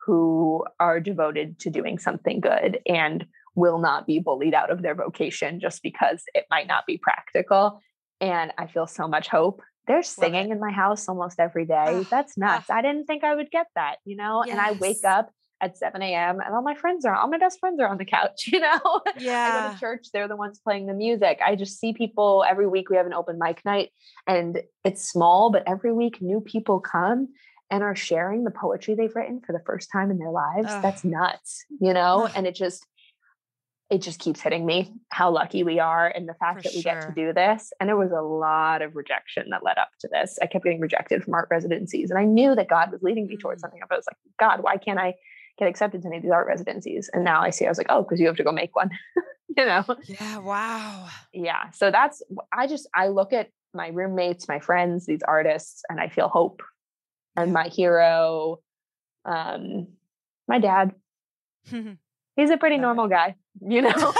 who 0.05 0.65
are 0.79 0.99
devoted 0.99 1.59
to 1.59 1.69
doing 1.69 1.99
something 1.99 2.39
good 2.39 2.79
and 2.87 3.25
will 3.55 3.77
not 3.77 4.07
be 4.07 4.19
bullied 4.19 4.53
out 4.53 4.71
of 4.71 4.81
their 4.81 4.95
vocation 4.95 5.59
just 5.59 5.83
because 5.83 6.23
it 6.33 6.45
might 6.49 6.67
not 6.67 6.85
be 6.87 6.97
practical. 6.97 7.79
And 8.19 8.51
I 8.57 8.67
feel 8.67 8.87
so 8.87 9.07
much 9.07 9.27
hope 9.27 9.61
they're 9.87 10.03
singing 10.03 10.51
in 10.51 10.59
my 10.59 10.71
house 10.71 11.09
almost 11.09 11.39
every 11.39 11.65
day. 11.65 12.05
That's 12.09 12.37
nuts. 12.37 12.69
I 12.69 12.81
didn't 12.81 13.05
think 13.05 13.23
I 13.23 13.35
would 13.35 13.51
get 13.51 13.67
that, 13.75 13.97
you 14.05 14.15
know? 14.15 14.43
Yes. 14.45 14.53
And 14.53 14.61
I 14.61 14.71
wake 14.73 15.03
up 15.03 15.29
at 15.61 15.77
7 15.77 16.01
a.m. 16.01 16.39
and 16.39 16.53
all 16.53 16.61
my 16.61 16.75
friends 16.75 17.05
are, 17.05 17.15
all 17.15 17.29
my 17.29 17.37
best 17.37 17.59
friends 17.59 17.79
are 17.79 17.87
on 17.87 17.97
the 17.97 18.05
couch, 18.05 18.47
you 18.51 18.59
know? 18.59 19.01
Yeah. 19.17 19.61
I 19.63 19.67
go 19.67 19.73
to 19.73 19.79
church, 19.79 20.07
they're 20.13 20.27
the 20.27 20.35
ones 20.35 20.59
playing 20.59 20.87
the 20.87 20.93
music. 20.93 21.39
I 21.45 21.55
just 21.55 21.79
see 21.79 21.93
people 21.93 22.45
every 22.47 22.67
week. 22.67 22.89
We 22.89 22.97
have 22.97 23.05
an 23.05 23.13
open 23.13 23.37
mic 23.39 23.63
night 23.65 23.91
and 24.27 24.61
it's 24.83 25.09
small, 25.09 25.51
but 25.51 25.63
every 25.67 25.93
week 25.93 26.21
new 26.21 26.41
people 26.41 26.79
come 26.79 27.29
and 27.69 27.81
are 27.81 27.95
sharing 27.95 28.43
the 28.43 28.51
poetry 28.51 28.93
they've 28.93 29.15
written 29.15 29.41
for 29.45 29.53
the 29.53 29.63
first 29.65 29.89
time 29.91 30.11
in 30.11 30.17
their 30.17 30.31
lives. 30.31 30.67
Ugh. 30.69 30.81
That's 30.81 31.03
nuts, 31.03 31.65
you 31.79 31.93
know? 31.93 32.25
Ugh. 32.25 32.31
And 32.35 32.45
it 32.45 32.55
just, 32.55 32.85
it 33.93 34.01
just 34.01 34.19
keeps 34.19 34.41
hitting 34.41 34.65
me 34.65 34.91
how 35.09 35.29
lucky 35.29 35.63
we 35.63 35.79
are 35.79 36.07
and 36.07 36.27
the 36.27 36.33
fact 36.33 36.57
For 36.57 36.63
that 36.63 36.75
we 36.75 36.81
sure. 36.81 36.93
get 36.93 37.07
to 37.07 37.13
do 37.13 37.31
this. 37.31 37.71
And 37.79 37.87
there 37.87 37.95
was 37.95 38.11
a 38.11 38.21
lot 38.21 38.81
of 38.81 38.95
rejection 38.95 39.51
that 39.51 39.63
led 39.63 39.77
up 39.77 39.89
to 39.99 40.07
this. 40.11 40.39
I 40.41 40.47
kept 40.47 40.63
getting 40.63 40.79
rejected 40.79 41.23
from 41.23 41.35
art 41.35 41.47
residencies. 41.51 42.09
And 42.09 42.19
I 42.19 42.25
knew 42.25 42.55
that 42.55 42.67
God 42.67 42.91
was 42.91 43.03
leading 43.03 43.27
me 43.27 43.37
towards 43.37 43.59
mm. 43.59 43.61
something. 43.61 43.79
I 43.81 43.95
was 43.95 44.05
like, 44.09 44.17
God, 44.39 44.63
why 44.63 44.77
can't 44.77 44.97
I 44.97 45.13
get 45.59 45.67
accepted 45.67 46.01
to 46.01 46.07
any 46.07 46.17
of 46.17 46.23
these 46.23 46.31
art 46.31 46.47
residencies. 46.47 47.09
And 47.13 47.23
now 47.23 47.41
I 47.41 47.51
see, 47.51 47.65
I 47.65 47.69
was 47.69 47.77
like, 47.77 47.87
oh, 47.89 48.01
because 48.01 48.19
you 48.19 48.27
have 48.27 48.37
to 48.37 48.43
go 48.43 48.51
make 48.51 48.75
one, 48.75 48.89
you 49.57 49.65
know? 49.65 49.85
Yeah. 50.05 50.39
Wow. 50.39 51.07
Yeah. 51.31 51.69
So 51.71 51.91
that's, 51.91 52.23
I 52.51 52.65
just, 52.65 52.87
I 52.95 53.09
look 53.09 53.33
at 53.33 53.49
my 53.73 53.89
roommates, 53.89 54.47
my 54.47 54.59
friends, 54.59 55.05
these 55.05 55.21
artists, 55.27 55.83
and 55.89 55.99
I 55.99 56.09
feel 56.09 56.27
hope. 56.27 56.61
And 57.35 57.53
my 57.53 57.67
hero, 57.67 58.59
um, 59.25 59.87
my 60.47 60.59
dad, 60.59 60.93
he's 62.35 62.49
a 62.49 62.57
pretty 62.57 62.77
normal 62.77 63.07
guy, 63.07 63.35
you 63.61 63.81
know? 63.81 63.89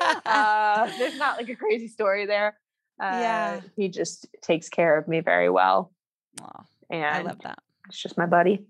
uh, 0.26 0.90
there's 0.98 1.18
not 1.18 1.36
like 1.36 1.48
a 1.48 1.56
crazy 1.56 1.88
story 1.88 2.26
there. 2.26 2.58
Uh, 3.00 3.06
yeah. 3.20 3.60
He 3.76 3.88
just 3.88 4.26
takes 4.42 4.68
care 4.68 4.98
of 4.98 5.08
me 5.08 5.20
very 5.20 5.50
well. 5.50 5.92
Aww, 6.40 6.64
and 6.90 7.04
I 7.04 7.22
love 7.22 7.40
that. 7.42 7.58
It's 7.88 8.00
just 8.00 8.16
my 8.16 8.26
buddy. 8.26 8.64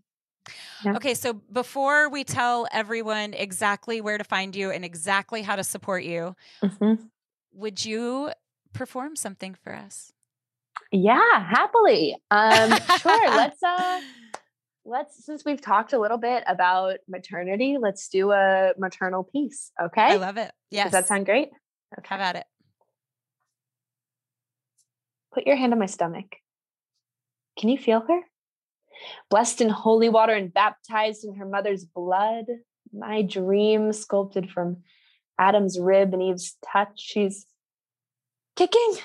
Yeah. 0.84 0.96
Okay, 0.96 1.14
so 1.14 1.34
before 1.34 2.08
we 2.08 2.24
tell 2.24 2.66
everyone 2.72 3.34
exactly 3.34 4.00
where 4.00 4.18
to 4.18 4.24
find 4.24 4.56
you 4.56 4.70
and 4.70 4.84
exactly 4.84 5.42
how 5.42 5.54
to 5.54 5.62
support 5.62 6.02
you, 6.02 6.34
mm-hmm. 6.62 6.94
would 7.52 7.84
you 7.84 8.32
perform 8.72 9.14
something 9.14 9.54
for 9.62 9.74
us? 9.74 10.12
Yeah, 10.90 11.46
happily. 11.48 12.16
Um, 12.30 12.72
sure. 12.98 13.30
let's 13.30 13.62
uh 13.62 14.00
let's 14.85 15.24
since 15.24 15.45
we've 15.45 15.61
talked 15.61 15.93
a 15.93 15.99
little 15.99 16.18
bit 16.18 16.45
about 16.47 16.99
maternity, 17.09 17.76
let's 17.80 18.09
do 18.09 18.33
a 18.33 18.72
maternal 18.78 19.24
piece. 19.24 19.70
Okay. 19.80 20.03
I 20.03 20.16
love 20.16 20.37
it. 20.37 20.51
Yes. 20.70 20.87
Does 20.87 20.93
that 20.93 21.09
sound 21.09 21.26
great? 21.26 21.49
Okay. 21.99 22.09
Have 22.09 22.20
at 22.20 22.37
it. 22.37 22.47
Put 25.33 25.47
your 25.47 25.57
hand 25.57 25.72
on 25.72 25.78
my 25.78 25.87
stomach. 25.87 26.37
Can 27.59 27.68
you 27.68 27.78
feel 27.78 28.01
her? 28.07 28.20
Blessed 29.30 29.61
in 29.61 29.68
holy 29.68 30.09
water 30.09 30.33
and 30.33 30.53
baptized 30.53 31.24
in 31.24 31.37
her 31.37 31.47
mother's 31.47 31.85
blood, 31.85 32.45
my 32.93 33.22
dream 33.22 33.93
sculpted 33.93 34.51
from 34.51 34.78
Adam's 35.39 35.78
rib 35.78 36.12
and 36.12 36.22
Eve's 36.22 36.57
touch. 36.64 36.93
She's 36.97 37.47
kicking. 38.57 38.99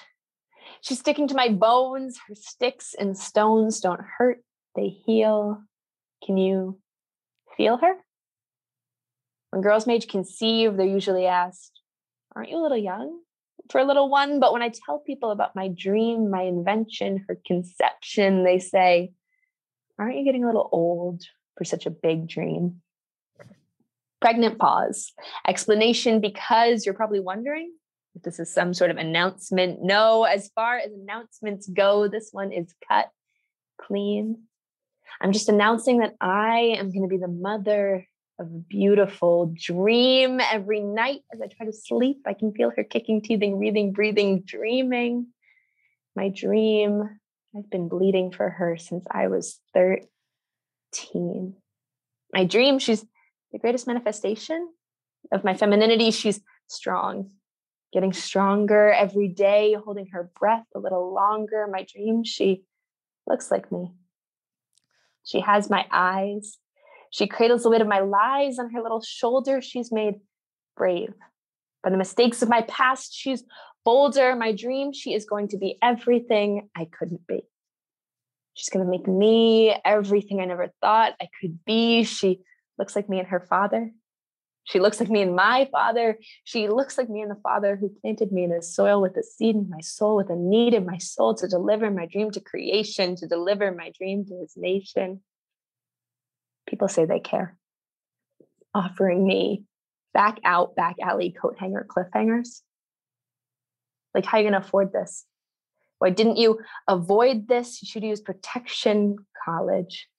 She's 0.81 0.99
sticking 0.99 1.27
to 1.29 1.35
my 1.35 1.49
bones. 1.49 2.19
Her 2.27 2.35
sticks 2.35 2.93
and 2.97 3.17
stones 3.17 3.79
don't 3.79 4.01
hurt, 4.17 4.43
they 4.77 4.87
heal. 4.89 5.61
Can 6.25 6.37
you 6.37 6.79
feel 7.57 7.77
her? 7.77 7.95
When 9.49 9.61
girls 9.61 9.87
may 9.87 9.99
conceive, 9.99 10.77
they're 10.77 10.85
usually 10.85 11.25
asked, 11.25 11.81
Aren't 12.35 12.49
you 12.49 12.57
a 12.57 12.61
little 12.61 12.77
young 12.77 13.19
for 13.71 13.81
a 13.81 13.85
little 13.85 14.09
one? 14.09 14.39
But 14.39 14.53
when 14.53 14.61
I 14.61 14.69
tell 14.69 14.99
people 14.99 15.31
about 15.31 15.55
my 15.55 15.67
dream, 15.67 16.29
my 16.29 16.43
invention, 16.43 17.25
her 17.27 17.37
conception, 17.45 18.43
they 18.43 18.59
say, 18.59 19.11
Aren't 19.99 20.17
you 20.17 20.23
getting 20.23 20.43
a 20.43 20.47
little 20.47 20.69
old 20.71 21.23
for 21.57 21.63
such 21.65 21.85
a 21.85 21.91
big 21.91 22.27
dream? 22.27 22.81
Pregnant 24.21 24.59
pause. 24.59 25.11
Explanation 25.47 26.21
because 26.21 26.85
you're 26.85 26.95
probably 26.95 27.19
wondering 27.19 27.71
if 28.15 28.23
this 28.23 28.39
is 28.39 28.53
some 28.53 28.73
sort 28.73 28.91
of 28.91 28.97
announcement. 28.97 29.79
No, 29.81 30.23
as 30.23 30.49
far 30.53 30.77
as 30.77 30.91
announcements 30.91 31.67
go, 31.67 32.07
this 32.07 32.29
one 32.31 32.51
is 32.51 32.73
cut 32.87 33.09
clean. 33.79 34.43
I'm 35.21 35.31
just 35.31 35.49
announcing 35.49 35.99
that 35.99 36.15
I 36.21 36.75
am 36.77 36.91
going 36.91 37.03
to 37.03 37.07
be 37.07 37.17
the 37.17 37.27
mother 37.27 38.07
of 38.39 38.47
a 38.47 38.59
beautiful 38.69 39.53
dream 39.55 40.39
every 40.39 40.81
night 40.81 41.21
as 41.33 41.41
I 41.41 41.47
try 41.47 41.65
to 41.65 41.73
sleep. 41.73 42.21
I 42.25 42.33
can 42.33 42.53
feel 42.53 42.71
her 42.75 42.83
kicking, 42.83 43.21
teething, 43.21 43.57
breathing, 43.57 43.93
breathing, 43.93 44.43
dreaming. 44.45 45.27
My 46.15 46.29
dream 46.29 47.19
I've 47.57 47.69
been 47.69 47.87
bleeding 47.87 48.31
for 48.31 48.49
her 48.49 48.77
since 48.77 49.05
I 49.09 49.27
was 49.27 49.59
13. 49.73 51.55
My 52.33 52.45
dream, 52.45 52.77
she's 52.77 53.03
the 53.51 53.59
greatest 53.59 53.87
manifestation 53.87 54.69
of 55.31 55.43
my 55.43 55.55
femininity. 55.55 56.11
She's 56.11 56.41
strong, 56.67 57.31
getting 57.93 58.13
stronger 58.13 58.91
every 58.91 59.29
day, 59.29 59.73
holding 59.73 60.07
her 60.07 60.29
breath 60.39 60.65
a 60.75 60.79
little 60.79 61.13
longer. 61.13 61.67
My 61.71 61.85
dream, 61.91 62.23
she 62.23 62.63
looks 63.25 63.49
like 63.49 63.71
me. 63.71 63.91
She 65.27 65.41
has 65.41 65.69
my 65.69 65.85
eyes. 65.91 66.57
She 67.11 67.27
cradles 67.27 67.63
the 67.63 67.69
weight 67.69 67.81
of 67.81 67.87
my 67.87 67.99
lies 67.99 68.59
on 68.59 68.71
her 68.71 68.81
little 68.81 69.01
shoulder. 69.01 69.61
She's 69.61 69.91
made 69.91 70.15
brave. 70.77 71.13
By 71.83 71.89
the 71.89 71.97
mistakes 71.97 72.41
of 72.41 72.47
my 72.47 72.61
past, 72.61 73.13
she's 73.13 73.43
bolder. 73.83 74.37
My 74.37 74.53
dream, 74.53 74.93
she 74.93 75.13
is 75.13 75.25
going 75.25 75.49
to 75.49 75.57
be 75.57 75.77
everything 75.83 76.69
I 76.77 76.87
couldn't 76.97 77.27
be. 77.27 77.41
She's 78.53 78.69
going 78.69 78.85
to 78.85 78.89
make 78.89 79.05
me 79.05 79.75
everything 79.83 80.39
I 80.39 80.45
never 80.45 80.69
thought 80.81 81.13
I 81.21 81.27
could 81.41 81.59
be. 81.65 82.05
She 82.05 82.39
looks 82.79 82.95
like 82.95 83.09
me 83.09 83.19
and 83.19 83.27
her 83.27 83.45
father. 83.49 83.91
She 84.67 84.81
looks 84.81 84.99
like 84.99 85.09
me 85.09 85.21
and 85.21 85.33
my 85.33 85.69
father. 85.71 86.17
She 86.43 86.67
looks 86.67 86.97
like 86.97 87.09
me 87.09 87.21
and 87.21 87.31
the 87.31 87.39
father 87.41 87.77
who 87.77 87.89
planted 88.01 88.33
me 88.33 88.43
in 88.43 88.49
the 88.49 88.61
soil 88.61 89.01
with 89.01 89.15
a 89.15 89.23
seed 89.23 89.55
in 89.55 89.69
my 89.69 89.79
soul, 89.79 90.17
with 90.17 90.29
a 90.29 90.35
need 90.35 90.73
in 90.73 90.85
my 90.85 90.97
soul 90.97 91.35
to 91.35 91.47
deliver 91.47 91.89
my 91.89 92.05
dream 92.05 92.31
to 92.31 92.41
creation, 92.41 93.15
to 93.15 93.27
deliver 93.27 93.71
my 93.71 93.91
dream 93.97 94.25
to 94.25 94.39
his 94.41 94.55
nation. 94.57 95.21
People 96.67 96.89
say 96.89 97.05
they 97.05 97.21
care, 97.21 97.55
offering 98.73 99.25
me 99.25 99.63
back 100.13 100.39
out, 100.43 100.75
back 100.75 100.97
alley 101.01 101.31
coat 101.31 101.55
hanger 101.57 101.87
cliffhangers. 101.89 102.61
Like, 104.13 104.25
how 104.25 104.37
are 104.37 104.41
you 104.41 104.49
going 104.49 104.61
to 104.61 104.67
afford 104.67 104.91
this? 104.91 105.23
Why 105.99 106.09
didn't 106.09 106.35
you 106.35 106.59
avoid 106.89 107.47
this? 107.47 107.81
You 107.81 107.87
should 107.87 108.03
use 108.03 108.19
protection 108.19 109.15
college. 109.45 110.09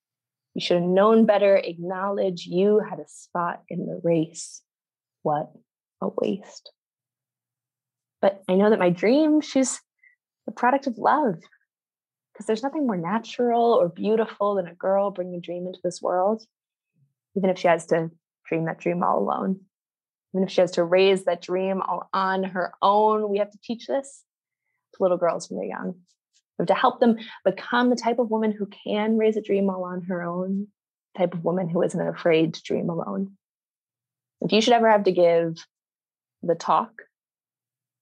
You 0.59 0.61
should 0.61 0.81
have 0.81 0.91
known 0.91 1.25
better, 1.25 1.57
acknowledge 1.57 2.45
you 2.45 2.81
had 2.81 2.99
a 2.99 3.07
spot 3.07 3.63
in 3.69 3.87
the 3.87 4.01
race. 4.03 4.61
What 5.23 5.53
a 6.03 6.09
waste. 6.09 6.73
But 8.21 8.43
I 8.49 8.57
know 8.57 8.69
that 8.71 8.81
my 8.81 8.91
dream, 8.91 9.41
she's 9.41 9.81
the 10.47 10.53
product 10.53 10.89
of 10.89 10.99
love. 10.99 11.37
Because 12.33 12.47
there's 12.47 12.65
nothing 12.65 12.89
more 12.89 12.97
natural 12.97 13.73
or 13.73 13.89
beautiful 13.89 14.57
than 14.57 14.67
a 14.67 14.75
girl 14.75 15.13
bringing 15.13 15.37
a 15.37 15.41
dream 15.41 15.69
into 15.69 15.79
this 15.85 16.03
world, 16.03 16.43
even 17.37 17.51
if 17.51 17.59
she 17.61 17.69
has 17.69 17.87
to 17.87 18.11
dream 18.49 18.65
that 18.65 18.81
dream 18.81 19.05
all 19.05 19.21
alone. 19.21 19.61
Even 20.35 20.43
if 20.43 20.51
she 20.53 20.61
has 20.61 20.73
to 20.73 20.83
raise 20.83 21.25
that 21.27 21.41
dream 21.41 21.83
all 21.83 22.09
on 22.13 22.43
her 22.43 22.73
own, 22.83 23.29
we 23.29 23.39
have 23.39 23.53
to 23.53 23.59
teach 23.63 23.87
this 23.87 24.25
to 24.97 25.05
little 25.05 25.19
girls 25.19 25.49
when 25.49 25.61
they're 25.61 25.69
young 25.69 26.01
to 26.67 26.75
help 26.75 27.01
them 27.01 27.17
become 27.45 27.91
the 27.91 27.97
type 27.97 28.19
of 28.19 28.31
woman 28.31 28.53
who 28.53 28.67
can 28.67 29.17
raise 29.17 29.37
a 29.37 29.43
dream 29.43 29.71
all 29.71 29.85
on 29.85 30.03
her 30.03 30.23
own, 30.23 30.69
type 31.17 31.35
of 31.35 31.45
woman 31.45 31.69
who 31.69 31.83
isn't 31.83 32.01
afraid 32.01 32.55
to 32.55 32.63
dream 32.63 32.91
alone. 32.91 33.37
If 34.41 34.53
you 34.53 34.61
should 34.61 34.73
ever 34.73 34.91
have 34.91 35.05
to 35.05 35.13
give 35.13 35.57
the 36.43 36.55
talk 36.55 36.91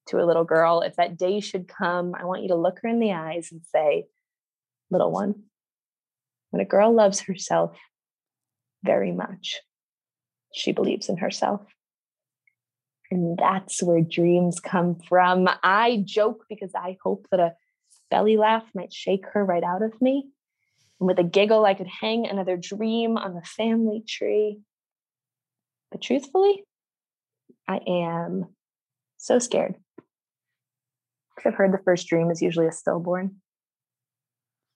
to 0.08 0.22
a 0.22 0.26
little 0.26 0.44
girl, 0.44 0.82
if 0.82 0.96
that 0.96 1.18
day 1.18 1.40
should 1.40 1.68
come, 1.68 2.14
I 2.14 2.24
want 2.24 2.42
you 2.42 2.48
to 2.48 2.56
look 2.56 2.78
her 2.82 2.88
in 2.88 3.00
the 3.00 3.12
eyes 3.12 3.48
and 3.52 3.62
say, 3.74 4.06
Little 4.90 5.10
one, 5.10 5.42
when 6.50 6.60
a 6.60 6.68
girl 6.68 6.94
loves 6.94 7.20
herself 7.20 7.76
very 8.84 9.10
much, 9.10 9.60
she 10.54 10.70
believes 10.72 11.08
in 11.08 11.16
herself. 11.16 11.62
And 13.10 13.36
that's 13.36 13.82
where 13.82 14.00
dreams 14.00 14.60
come 14.60 14.96
from. 15.08 15.48
I 15.62 16.02
joke 16.04 16.44
because 16.48 16.72
I 16.74 16.96
hope 17.02 17.26
that 17.30 17.40
a 17.40 17.54
belly 18.10 18.36
laugh 18.36 18.64
might 18.74 18.92
shake 18.92 19.24
her 19.32 19.44
right 19.44 19.64
out 19.64 19.82
of 19.82 20.00
me. 20.00 20.28
And 21.00 21.06
with 21.06 21.18
a 21.18 21.24
giggle, 21.24 21.64
I 21.64 21.74
could 21.74 21.88
hang 21.88 22.26
another 22.26 22.56
dream 22.56 23.16
on 23.16 23.34
the 23.34 23.42
family 23.42 24.02
tree. 24.06 24.60
But 25.90 26.02
truthfully, 26.02 26.64
I 27.68 27.80
am 27.86 28.46
so 29.16 29.38
scared. 29.38 29.76
I've 31.44 31.54
heard 31.54 31.72
the 31.72 31.82
first 31.84 32.08
dream 32.08 32.30
is 32.30 32.42
usually 32.42 32.66
a 32.66 32.72
stillborn. 32.72 33.36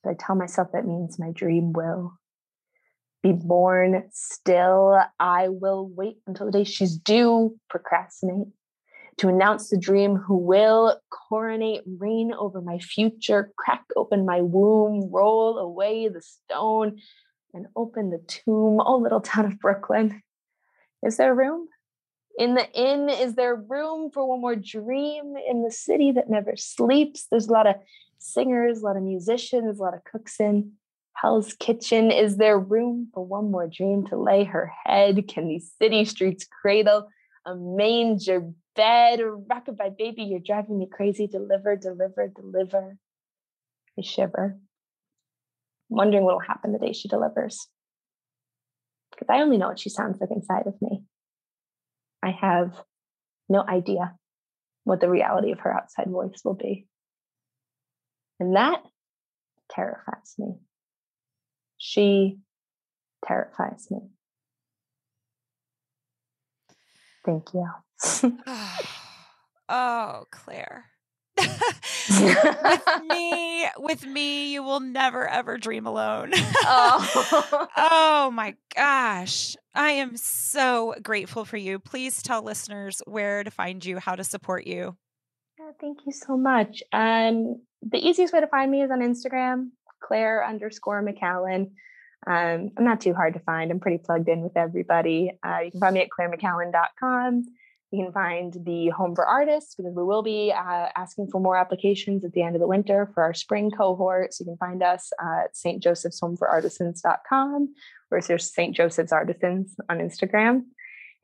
But 0.04 0.10
I 0.10 0.14
tell 0.18 0.36
myself 0.36 0.68
that 0.72 0.86
means 0.86 1.18
my 1.18 1.32
dream 1.32 1.72
will 1.72 2.12
be 3.22 3.32
born 3.32 4.08
still. 4.12 4.98
I 5.18 5.48
will 5.48 5.88
wait 5.88 6.18
until 6.26 6.46
the 6.46 6.52
day 6.52 6.64
she's 6.64 6.96
due, 6.96 7.58
procrastinate, 7.68 8.48
to 9.20 9.28
announce 9.28 9.68
the 9.68 9.76
dream 9.76 10.16
who 10.16 10.34
will 10.34 10.98
coronate, 11.10 11.82
reign 11.98 12.32
over 12.32 12.62
my 12.62 12.78
future, 12.78 13.52
crack 13.54 13.84
open 13.94 14.24
my 14.24 14.40
womb, 14.40 15.10
roll 15.12 15.58
away 15.58 16.08
the 16.08 16.22
stone, 16.22 16.98
and 17.52 17.66
open 17.76 18.08
the 18.08 18.24
tomb. 18.26 18.80
Oh, 18.80 18.96
little 18.96 19.20
town 19.20 19.44
of 19.44 19.58
Brooklyn. 19.58 20.22
Is 21.04 21.18
there 21.18 21.34
room? 21.34 21.68
In 22.38 22.54
the 22.54 22.66
inn, 22.72 23.10
is 23.10 23.34
there 23.34 23.56
room 23.56 24.10
for 24.10 24.26
one 24.26 24.40
more 24.40 24.56
dream 24.56 25.34
in 25.46 25.64
the 25.64 25.70
city 25.70 26.12
that 26.12 26.30
never 26.30 26.56
sleeps? 26.56 27.26
There's 27.30 27.48
a 27.48 27.52
lot 27.52 27.66
of 27.66 27.74
singers, 28.16 28.80
a 28.80 28.86
lot 28.86 28.96
of 28.96 29.02
musicians, 29.02 29.78
a 29.78 29.82
lot 29.82 29.92
of 29.92 30.02
cooks 30.04 30.40
in 30.40 30.72
Hell's 31.12 31.52
Kitchen. 31.52 32.10
Is 32.10 32.38
there 32.38 32.58
room 32.58 33.08
for 33.12 33.22
one 33.22 33.50
more 33.50 33.66
dream 33.66 34.06
to 34.06 34.16
lay 34.16 34.44
her 34.44 34.72
head? 34.86 35.28
Can 35.28 35.46
these 35.46 35.70
city 35.78 36.06
streets 36.06 36.46
cradle 36.62 37.08
a 37.44 37.54
manger 37.54 38.50
bed, 38.76 39.20
or 39.20 39.36
rockabye 39.36 39.96
baby, 39.98 40.22
you're 40.24 40.40
driving 40.40 40.78
me 40.78 40.88
crazy. 40.90 41.26
Deliver, 41.26 41.76
deliver, 41.76 42.28
deliver. 42.28 42.96
I 43.98 44.02
shiver, 44.02 44.58
wondering 45.88 46.24
what 46.24 46.34
will 46.34 46.40
happen 46.40 46.72
the 46.72 46.78
day 46.78 46.92
she 46.92 47.08
delivers. 47.08 47.68
because 49.10 49.28
I 49.28 49.42
only 49.42 49.58
know 49.58 49.68
what 49.68 49.78
she 49.78 49.90
sounds 49.90 50.20
like 50.20 50.30
inside 50.30 50.66
of 50.66 50.80
me. 50.80 51.02
I 52.22 52.30
have 52.30 52.72
no 53.48 53.64
idea 53.66 54.14
what 54.84 55.00
the 55.00 55.10
reality 55.10 55.52
of 55.52 55.60
her 55.60 55.74
outside 55.74 56.06
voice 56.08 56.40
will 56.44 56.54
be. 56.54 56.86
And 58.38 58.56
that 58.56 58.82
terrifies 59.70 60.34
me. 60.38 60.54
She 61.76 62.38
terrifies 63.26 63.88
me. 63.90 64.00
Thank 67.24 67.52
you. 67.52 67.66
oh, 69.68 70.24
Claire. 70.30 70.86
with 72.10 73.02
me, 73.08 73.66
with 73.78 74.06
me, 74.06 74.52
you 74.52 74.62
will 74.62 74.80
never 74.80 75.28
ever 75.28 75.58
dream 75.58 75.86
alone. 75.86 76.32
oh. 76.34 77.68
oh 77.76 78.30
my 78.32 78.54
gosh. 78.74 79.56
I 79.74 79.90
am 79.92 80.16
so 80.16 80.94
grateful 81.02 81.44
for 81.44 81.56
you. 81.56 81.78
Please 81.78 82.22
tell 82.22 82.42
listeners 82.42 83.00
where 83.06 83.44
to 83.44 83.50
find 83.50 83.84
you, 83.84 83.98
how 83.98 84.16
to 84.16 84.24
support 84.24 84.66
you. 84.66 84.96
Yeah, 85.58 85.70
thank 85.80 85.98
you 86.06 86.12
so 86.12 86.36
much. 86.36 86.82
Um, 86.92 87.60
the 87.82 87.98
easiest 87.98 88.32
way 88.32 88.40
to 88.40 88.46
find 88.48 88.70
me 88.70 88.82
is 88.82 88.90
on 88.90 89.00
Instagram, 89.00 89.70
Claire 90.02 90.44
underscore 90.46 91.02
McCallan. 91.02 91.70
Um, 92.26 92.70
I'm 92.76 92.84
not 92.84 93.00
too 93.00 93.14
hard 93.14 93.34
to 93.34 93.40
find. 93.40 93.70
I'm 93.70 93.80
pretty 93.80 93.98
plugged 93.98 94.28
in 94.28 94.42
with 94.42 94.56
everybody. 94.56 95.38
Uh, 95.42 95.60
you 95.64 95.70
can 95.70 95.80
find 95.80 95.94
me 95.94 96.02
at 96.02 96.08
clairemccallan.com. 96.18 97.44
You 97.90 98.04
can 98.04 98.12
find 98.12 98.54
the 98.64 98.90
Home 98.90 99.16
for 99.16 99.26
Artists 99.26 99.74
because 99.74 99.94
we 99.96 100.04
will 100.04 100.22
be 100.22 100.52
uh, 100.56 100.86
asking 100.96 101.28
for 101.30 101.40
more 101.40 101.56
applications 101.56 102.24
at 102.24 102.32
the 102.32 102.42
end 102.42 102.54
of 102.54 102.60
the 102.60 102.68
winter 102.68 103.10
for 103.14 103.24
our 103.24 103.34
spring 103.34 103.70
cohort. 103.70 104.32
So 104.32 104.44
you 104.44 104.50
can 104.50 104.56
find 104.58 104.82
us 104.82 105.12
at 105.20 105.56
St. 105.56 105.82
Joseph's 105.82 106.20
Home 106.20 106.36
for 106.36 106.48
Artisans.com 106.48 107.74
or 108.10 108.20
there's 108.20 108.52
St. 108.52 108.76
Joseph's 108.76 109.12
Artisans 109.12 109.74
on 109.88 109.98
Instagram. 109.98 110.62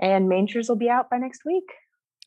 And 0.01 0.29
Mangers 0.29 0.69
will 0.69 0.77
be 0.77 0.91
out 0.91 1.09
by 1.09 1.19
next 1.19 1.45
week. 1.45 1.71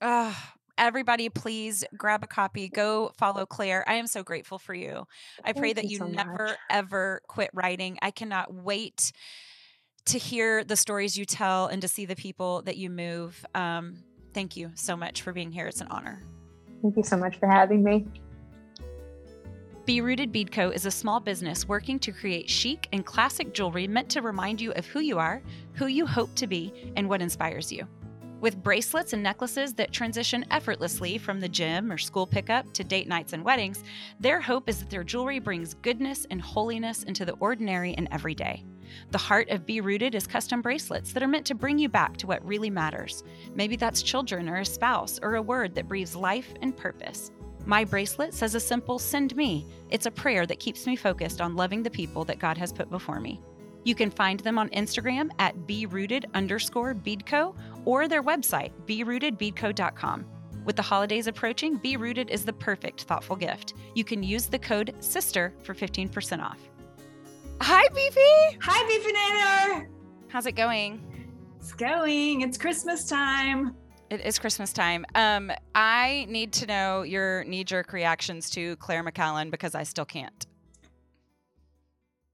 Oh, 0.01 0.35
everybody 0.77 1.27
please 1.27 1.83
grab 1.97 2.23
a 2.23 2.27
copy 2.27 2.69
go 2.69 3.11
follow 3.17 3.45
claire 3.45 3.83
i 3.85 3.95
am 3.95 4.07
so 4.07 4.23
grateful 4.23 4.57
for 4.57 4.73
you 4.73 5.05
i 5.43 5.51
pray 5.51 5.73
that 5.73 5.83
you, 5.83 5.89
you 5.89 5.97
so 5.97 6.07
never 6.07 6.45
much. 6.45 6.57
ever 6.69 7.21
quit 7.27 7.49
writing 7.53 7.99
i 8.01 8.09
cannot 8.09 8.53
wait 8.53 9.11
to 10.05 10.17
hear 10.17 10.63
the 10.63 10.77
stories 10.77 11.17
you 11.17 11.25
tell 11.25 11.67
and 11.67 11.81
to 11.81 11.87
see 11.89 12.05
the 12.05 12.15
people 12.15 12.61
that 12.61 12.77
you 12.77 12.89
move 12.89 13.45
um, 13.53 13.97
thank 14.33 14.55
you 14.55 14.71
so 14.75 14.95
much 14.95 15.21
for 15.21 15.33
being 15.33 15.51
here 15.51 15.67
it's 15.67 15.81
an 15.81 15.87
honor 15.89 16.21
thank 16.81 16.95
you 16.95 17.03
so 17.03 17.17
much 17.17 17.37
for 17.37 17.47
having 17.47 17.83
me 17.83 18.05
Be 19.85 20.01
Rooted 20.01 20.31
Bead 20.31 20.51
Co. 20.51 20.69
is 20.69 20.85
a 20.85 20.91
small 20.91 21.19
business 21.19 21.67
working 21.67 21.97
to 21.99 22.11
create 22.11 22.47
chic 22.49 22.87
and 22.93 23.03
classic 23.05 23.53
jewelry 23.53 23.87
meant 23.87 24.09
to 24.09 24.21
remind 24.21 24.61
you 24.61 24.71
of 24.73 24.85
who 24.85 24.99
you 24.99 25.17
are, 25.17 25.41
who 25.73 25.87
you 25.87 26.05
hope 26.05 26.35
to 26.35 26.45
be, 26.45 26.91
and 26.95 27.09
what 27.09 27.23
inspires 27.23 27.71
you. 27.71 27.87
With 28.41 28.63
bracelets 28.63 29.11
and 29.11 29.21
necklaces 29.21 29.73
that 29.73 29.91
transition 29.91 30.45
effortlessly 30.51 31.17
from 31.17 31.41
the 31.41 31.49
gym 31.49 31.91
or 31.91 31.97
school 31.97 32.25
pickup 32.25 32.71
to 32.73 32.85
date 32.85 33.07
nights 33.07 33.33
and 33.33 33.43
weddings, 33.43 33.83
their 34.19 34.39
hope 34.39 34.69
is 34.69 34.79
that 34.79 34.89
their 34.89 35.03
jewelry 35.03 35.39
brings 35.39 35.73
goodness 35.73 36.25
and 36.29 36.41
holiness 36.41 37.03
into 37.03 37.25
the 37.25 37.33
ordinary 37.39 37.95
and 37.95 38.07
everyday. 38.11 38.63
The 39.11 39.17
heart 39.17 39.49
of 39.49 39.65
Be 39.65 39.81
Rooted 39.81 40.15
is 40.15 40.27
custom 40.27 40.61
bracelets 40.61 41.13
that 41.13 41.23
are 41.23 41.27
meant 41.27 41.45
to 41.47 41.55
bring 41.55 41.79
you 41.79 41.89
back 41.89 42.17
to 42.17 42.27
what 42.27 42.45
really 42.45 42.69
matters. 42.69 43.23
Maybe 43.55 43.75
that's 43.75 44.01
children 44.01 44.49
or 44.49 44.57
a 44.57 44.65
spouse 44.65 45.19
or 45.21 45.35
a 45.35 45.41
word 45.41 45.75
that 45.75 45.87
breathes 45.87 46.15
life 46.15 46.53
and 46.61 46.75
purpose. 46.75 47.31
My 47.65 47.83
bracelet 47.83 48.33
says 48.33 48.55
a 48.55 48.59
simple 48.59 48.99
send 48.99 49.35
me. 49.35 49.65
It's 49.89 50.05
a 50.05 50.11
prayer 50.11 50.45
that 50.45 50.59
keeps 50.59 50.87
me 50.87 50.95
focused 50.95 51.41
on 51.41 51.55
loving 51.55 51.83
the 51.83 51.89
people 51.89 52.25
that 52.25 52.39
God 52.39 52.57
has 52.57 52.73
put 52.73 52.89
before 52.89 53.19
me. 53.19 53.41
You 53.83 53.95
can 53.95 54.11
find 54.11 54.39
them 54.39 54.57
on 54.57 54.69
Instagram 54.69 55.29
at 55.39 55.55
berooted 55.67 56.25
underscore 56.33 56.93
beadco 56.93 57.55
or 57.85 58.07
their 58.07 58.23
website, 58.23 58.71
berootedbeadco.com. 58.85 60.25
With 60.65 60.75
the 60.75 60.81
holidays 60.81 61.27
approaching, 61.27 61.77
Be 61.77 61.97
Rooted 61.97 62.29
is 62.29 62.45
the 62.45 62.53
perfect 62.53 63.03
thoughtful 63.03 63.35
gift. 63.35 63.73
You 63.95 64.03
can 64.03 64.21
use 64.21 64.47
the 64.47 64.59
code 64.59 64.93
SISTER 64.99 65.53
for 65.63 65.73
15% 65.73 66.43
off. 66.43 66.68
Hi, 67.61 67.87
Beefy. 67.89 68.57
Hi, 68.61 69.77
Beefinator. 69.77 69.87
How's 70.29 70.45
it 70.45 70.53
going? 70.53 71.01
It's 71.59 71.73
going. 71.73 72.41
It's 72.41 72.57
Christmas 72.57 73.07
time. 73.07 73.75
It 74.09 74.21
is 74.21 74.39
Christmas 74.39 74.73
time. 74.73 75.05
Um, 75.15 75.51
I 75.75 76.25
need 76.29 76.53
to 76.53 76.65
know 76.65 77.03
your 77.03 77.43
knee 77.43 77.63
jerk 77.63 77.93
reactions 77.93 78.49
to 78.51 78.75
Claire 78.77 79.03
McCallan 79.03 79.51
because 79.51 79.75
I 79.75 79.83
still 79.83 80.05
can't 80.05 80.45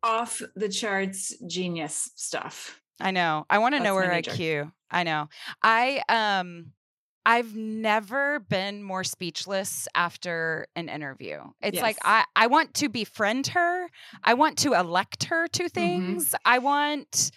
off 0.05 0.41
the 0.55 0.69
charts 0.69 1.33
genius 1.47 2.11
stuff. 2.15 2.79
I 3.01 3.11
know. 3.11 3.45
I 3.49 3.57
want 3.57 3.75
to 3.75 3.81
know 3.81 3.95
her 3.95 4.03
IQ. 4.03 4.71
I 4.89 5.03
know. 5.03 5.27
I 5.61 6.01
um 6.07 6.67
I've 7.25 7.55
never 7.55 8.39
been 8.39 8.83
more 8.83 9.03
speechless 9.03 9.87
after 9.95 10.67
an 10.75 10.89
interview. 10.89 11.39
It's 11.61 11.75
yes. 11.75 11.81
like 11.81 11.97
I 12.03 12.25
I 12.35 12.47
want 12.47 12.73
to 12.75 12.89
befriend 12.89 13.47
her. 13.47 13.87
I 14.23 14.35
want 14.35 14.59
to 14.59 14.73
elect 14.73 15.25
her 15.25 15.47
to 15.47 15.63
mm-hmm. 15.63 15.67
things. 15.67 16.27
Mm-hmm. 16.27 16.35
I 16.45 16.59
want 16.59 17.31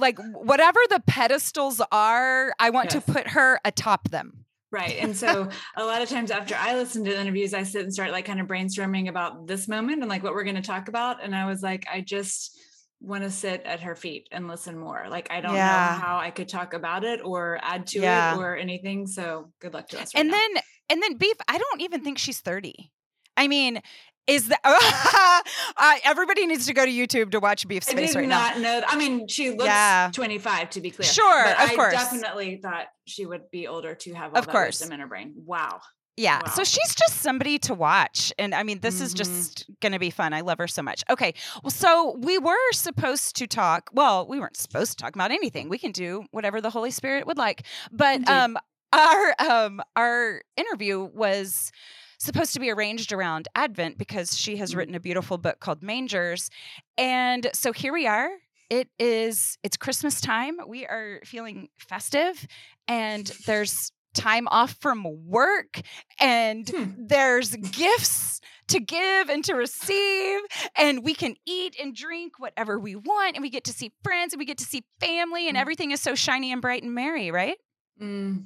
like 0.00 0.18
whatever 0.32 0.80
the 0.90 1.00
pedestals 1.06 1.80
are, 1.92 2.52
I 2.58 2.70
want 2.70 2.92
yes. 2.92 3.04
to 3.04 3.12
put 3.12 3.28
her 3.28 3.60
atop 3.64 4.10
them. 4.10 4.44
Right. 4.70 4.96
And 5.00 5.16
so 5.16 5.48
a 5.76 5.84
lot 5.84 6.02
of 6.02 6.08
times 6.08 6.30
after 6.30 6.54
I 6.58 6.74
listen 6.74 7.04
to 7.04 7.18
interviews, 7.18 7.54
I 7.54 7.62
sit 7.62 7.82
and 7.82 7.92
start 7.92 8.12
like 8.12 8.24
kind 8.24 8.40
of 8.40 8.46
brainstorming 8.46 9.08
about 9.08 9.46
this 9.46 9.68
moment 9.68 10.00
and 10.00 10.08
like 10.08 10.22
what 10.22 10.34
we're 10.34 10.44
going 10.44 10.56
to 10.56 10.62
talk 10.62 10.88
about. 10.88 11.22
And 11.22 11.34
I 11.34 11.46
was 11.46 11.62
like, 11.62 11.86
I 11.92 12.00
just 12.00 12.58
want 13.00 13.22
to 13.22 13.30
sit 13.30 13.62
at 13.64 13.80
her 13.80 13.94
feet 13.94 14.28
and 14.32 14.48
listen 14.48 14.78
more. 14.78 15.06
Like 15.08 15.30
I 15.30 15.40
don't 15.40 15.54
yeah. 15.54 15.96
know 15.96 16.06
how 16.06 16.18
I 16.18 16.30
could 16.30 16.48
talk 16.48 16.74
about 16.74 17.04
it 17.04 17.20
or 17.24 17.58
add 17.62 17.86
to 17.88 18.00
yeah. 18.00 18.34
it 18.34 18.38
or 18.38 18.56
anything. 18.56 19.06
So 19.06 19.52
good 19.60 19.74
luck 19.74 19.88
to 19.88 20.00
us. 20.00 20.14
Right 20.14 20.20
and 20.20 20.30
now. 20.30 20.36
then 20.36 20.62
and 20.90 21.02
then 21.02 21.16
beef, 21.16 21.36
I 21.46 21.58
don't 21.58 21.80
even 21.82 22.02
think 22.02 22.18
she's 22.18 22.40
30. 22.40 22.90
I 23.36 23.46
mean, 23.46 23.80
is 24.26 24.48
that 24.48 24.60
uh, 25.76 25.94
everybody 26.04 26.46
needs 26.46 26.66
to 26.66 26.74
go 26.74 26.84
to 26.84 26.90
YouTube 26.90 27.30
to 27.30 27.40
watch 27.40 27.66
Beef's 27.66 27.92
face 27.92 28.14
right 28.14 28.28
now? 28.28 28.56
Know, 28.58 28.82
I 28.86 28.96
mean, 28.96 29.26
she 29.26 29.50
looks 29.50 29.64
yeah. 29.64 30.10
25 30.12 30.70
to 30.70 30.80
be 30.80 30.90
clear. 30.90 31.08
Sure, 31.08 31.44
of 31.44 31.56
I 31.56 31.74
course. 31.74 31.92
definitely 31.92 32.56
thought 32.56 32.86
she 33.06 33.24
would 33.24 33.50
be 33.50 33.66
older 33.66 33.94
to 33.94 34.14
have 34.14 34.32
all 34.32 34.38
of 34.38 34.46
that 34.46 34.52
course. 34.52 34.80
wisdom 34.80 34.92
in 34.92 35.00
her 35.00 35.06
brain. 35.06 35.34
Wow. 35.46 35.80
Yeah. 36.18 36.40
Wow. 36.44 36.52
So 36.52 36.64
she's 36.64 36.96
just 36.96 37.20
somebody 37.20 37.60
to 37.60 37.74
watch. 37.74 38.32
And 38.40 38.52
I 38.52 38.64
mean, 38.64 38.80
this 38.80 38.96
mm-hmm. 38.96 39.04
is 39.04 39.14
just 39.14 39.66
going 39.80 39.92
to 39.92 40.00
be 40.00 40.10
fun. 40.10 40.32
I 40.32 40.40
love 40.40 40.58
her 40.58 40.66
so 40.66 40.82
much. 40.82 41.04
Okay. 41.08 41.32
Well, 41.62 41.70
so 41.70 42.16
we 42.18 42.38
were 42.38 42.56
supposed 42.72 43.36
to 43.36 43.46
talk. 43.46 43.88
Well, 43.92 44.26
we 44.26 44.40
weren't 44.40 44.56
supposed 44.56 44.92
to 44.92 44.96
talk 44.96 45.14
about 45.14 45.30
anything. 45.30 45.68
We 45.68 45.78
can 45.78 45.92
do 45.92 46.24
whatever 46.32 46.60
the 46.60 46.70
Holy 46.70 46.90
Spirit 46.90 47.24
would 47.28 47.38
like. 47.38 47.62
But 47.92 48.16
Indeed. 48.16 48.32
um 48.32 48.58
our 48.92 49.34
um 49.38 49.80
our 49.94 50.42
interview 50.56 51.04
was 51.04 51.70
supposed 52.18 52.52
to 52.54 52.60
be 52.60 52.68
arranged 52.68 53.12
around 53.12 53.46
Advent 53.54 53.96
because 53.96 54.36
she 54.36 54.56
has 54.56 54.74
mm. 54.74 54.78
written 54.78 54.96
a 54.96 55.00
beautiful 55.00 55.38
book 55.38 55.60
called 55.60 55.84
Mangers. 55.84 56.50
And 56.96 57.48
so 57.52 57.72
here 57.72 57.92
we 57.92 58.08
are. 58.08 58.28
It 58.70 58.88
is 58.98 59.56
it's 59.62 59.76
Christmas 59.76 60.20
time. 60.20 60.56
We 60.66 60.84
are 60.84 61.20
feeling 61.24 61.68
festive 61.78 62.44
and 62.88 63.26
there's 63.46 63.92
time 64.18 64.48
off 64.48 64.76
from 64.80 65.06
work 65.26 65.80
and 66.20 66.68
hmm. 66.68 66.90
there's 66.98 67.54
gifts 67.54 68.40
to 68.68 68.80
give 68.80 69.28
and 69.30 69.44
to 69.44 69.54
receive 69.54 70.40
and 70.76 71.02
we 71.04 71.14
can 71.14 71.34
eat 71.46 71.76
and 71.80 71.94
drink 71.94 72.34
whatever 72.38 72.78
we 72.78 72.94
want 72.94 73.36
and 73.36 73.42
we 73.42 73.48
get 73.48 73.64
to 73.64 73.72
see 73.72 73.92
friends 74.02 74.32
and 74.32 74.38
we 74.38 74.44
get 74.44 74.58
to 74.58 74.64
see 74.64 74.84
family 75.00 75.48
and 75.48 75.56
mm. 75.56 75.60
everything 75.60 75.90
is 75.90 76.00
so 76.00 76.14
shiny 76.14 76.52
and 76.52 76.60
bright 76.60 76.82
and 76.82 76.94
merry 76.94 77.30
right 77.30 77.56
mm. 78.02 78.44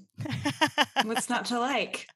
what's 1.05 1.29
not 1.29 1.47
to 1.47 1.59
like 1.59 2.07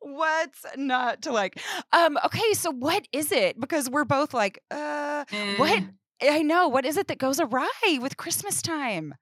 What's 0.00 0.64
not 0.76 1.22
to 1.22 1.32
like? 1.32 1.60
Um, 1.92 2.16
okay, 2.24 2.52
so 2.52 2.70
what 2.70 3.08
is 3.12 3.32
it? 3.32 3.58
Because 3.58 3.90
we're 3.90 4.04
both 4.04 4.32
like, 4.32 4.62
uh, 4.70 5.24
mm. 5.24 5.58
what? 5.58 5.82
I 6.22 6.42
know. 6.42 6.68
What 6.68 6.86
is 6.86 6.96
it 6.96 7.08
that 7.08 7.18
goes 7.18 7.40
awry 7.40 7.98
with 8.00 8.16
Christmas 8.16 8.62
time? 8.62 9.14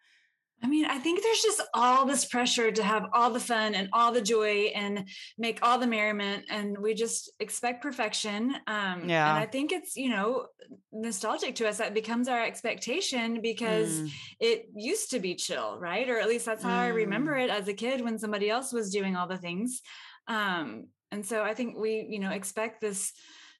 I 0.64 0.66
mean, 0.66 0.86
I 0.86 0.98
think 0.98 1.22
there's 1.22 1.42
just 1.42 1.60
all 1.74 2.06
this 2.06 2.24
pressure 2.24 2.72
to 2.72 2.82
have 2.82 3.10
all 3.12 3.28
the 3.28 3.38
fun 3.38 3.74
and 3.74 3.90
all 3.92 4.12
the 4.12 4.22
joy 4.22 4.72
and 4.74 5.06
make 5.36 5.58
all 5.60 5.78
the 5.78 5.86
merriment, 5.86 6.46
and 6.48 6.78
we 6.78 6.94
just 6.94 7.30
expect 7.38 7.82
perfection. 7.82 8.54
Um, 8.66 9.06
yeah. 9.06 9.28
And 9.28 9.38
I 9.38 9.44
think 9.44 9.72
it's 9.72 9.94
you 9.94 10.08
know 10.08 10.46
nostalgic 10.90 11.54
to 11.56 11.68
us 11.68 11.76
that 11.76 11.92
becomes 11.92 12.28
our 12.28 12.42
expectation 12.42 13.42
because 13.42 14.00
mm. 14.00 14.10
it 14.40 14.70
used 14.74 15.10
to 15.10 15.20
be 15.20 15.34
chill, 15.34 15.78
right? 15.78 16.08
Or 16.08 16.18
at 16.18 16.28
least 16.28 16.46
that's 16.46 16.62
how 16.62 16.70
mm. 16.70 16.80
I 16.80 16.88
remember 16.88 17.34
mm. 17.34 17.44
it 17.44 17.50
as 17.50 17.68
a 17.68 17.74
kid 17.74 18.00
when 18.00 18.18
somebody 18.18 18.48
else 18.48 18.72
was 18.72 18.90
doing 18.90 19.16
all 19.16 19.28
the 19.28 19.36
things. 19.36 19.82
Um, 20.28 20.86
and 21.12 21.26
so 21.26 21.42
I 21.42 21.52
think 21.52 21.76
we, 21.76 22.06
you 22.08 22.20
know, 22.20 22.30
expect 22.30 22.80
this 22.80 23.12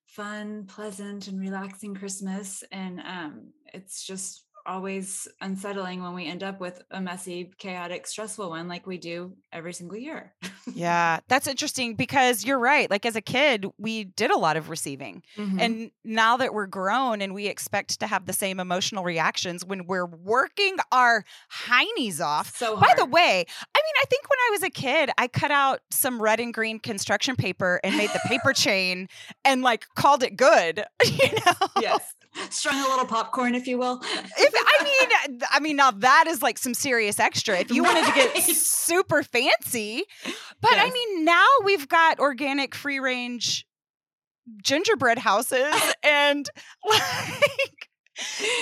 fun, 0.07 0.65
pleasant, 0.67 1.29
and 1.29 1.39
relaxing 1.39 1.95
Christmas. 1.95 2.65
And 2.73 3.01
um, 3.01 3.49
it's 3.75 4.07
just 4.07 4.44
always 4.67 5.29
unsettling 5.41 6.03
when 6.03 6.15
we 6.15 6.27
end 6.27 6.43
up 6.43 6.61
with 6.61 6.83
a 6.91 7.01
messy, 7.01 7.51
chaotic, 7.59 8.07
stressful 8.07 8.51
one 8.51 8.69
like 8.69 8.87
we 8.87 8.99
do 8.99 9.33
every 9.53 9.73
single 9.73 9.97
year. 9.97 10.35
yeah, 10.75 11.21
that's 11.29 11.47
interesting 11.47 11.95
because 11.95 12.45
you're 12.45 12.59
right. 12.59 12.91
Like 12.91 13.07
as 13.07 13.17
a 13.17 13.21
kid, 13.21 13.67
we 13.79 14.05
did 14.05 14.31
a 14.31 14.39
lot 14.39 14.57
of 14.57 14.71
receiving. 14.71 15.23
Mm-hmm. 15.37 15.61
And 15.61 15.91
now 16.05 16.37
that 16.37 16.55
we're 16.55 16.67
grown 16.67 17.21
and 17.21 17.35
we 17.35 17.47
expect 17.47 18.01
to 18.01 18.07
have 18.07 18.27
the 18.27 18.33
same 18.33 18.61
emotional 18.61 19.05
reactions 19.05 19.65
when 19.65 19.87
we're 19.87 20.07
working 20.07 20.77
our 20.93 21.25
heinies 21.67 22.21
off. 22.21 22.57
So 22.57 22.77
hard. 22.77 22.89
By 22.89 22.95
the 22.97 23.07
way, 23.07 23.21
I 23.21 23.79
mean, 23.79 23.95
I 24.03 24.05
think 24.09 24.29
when 24.29 24.39
I 24.39 24.49
was 24.53 24.63
a 24.63 24.71
kid, 24.71 25.11
I 25.19 25.29
cut 25.29 25.51
out 25.51 25.81
some 25.91 26.21
red 26.21 26.41
and 26.41 26.53
green 26.53 26.79
construction 26.79 27.37
paper 27.37 27.81
and 27.85 27.97
made 27.97 28.11
the 28.11 28.21
paper 28.27 28.53
chain 28.55 29.09
and 29.45 29.63
like 29.63 29.87
called 29.95 30.23
it 30.23 30.37
good, 30.37 30.85
you 31.05 31.29
know? 31.47 31.69
Yes 31.81 32.15
strung 32.51 32.85
a 32.85 32.89
little 32.89 33.07
popcorn, 33.07 33.55
if 33.55 33.67
you 33.67 33.79
will. 33.79 34.01
If 34.03 34.55
I 34.55 34.85
mean, 34.85 35.41
I 35.51 35.61
mean, 35.61 35.77
now 35.77 35.91
that 35.91 36.25
is 36.27 36.43
like 36.43 36.59
some 36.59 36.75
serious 36.75 37.19
extra. 37.19 37.59
If 37.59 37.71
you 37.71 37.83
right. 37.85 37.95
wanted 37.95 38.09
to 38.09 38.15
get 38.15 38.43
super 38.45 39.23
fancy, 39.23 40.05
but 40.61 40.73
yes. 40.73 40.89
I 40.89 40.91
mean, 40.91 41.25
now 41.25 41.47
we've 41.65 41.89
got 41.89 42.19
organic, 42.19 42.75
free 42.75 43.01
range 43.01 43.67
gingerbread 44.63 45.19
houses 45.19 45.75
and 46.03 46.49
like 46.89 47.89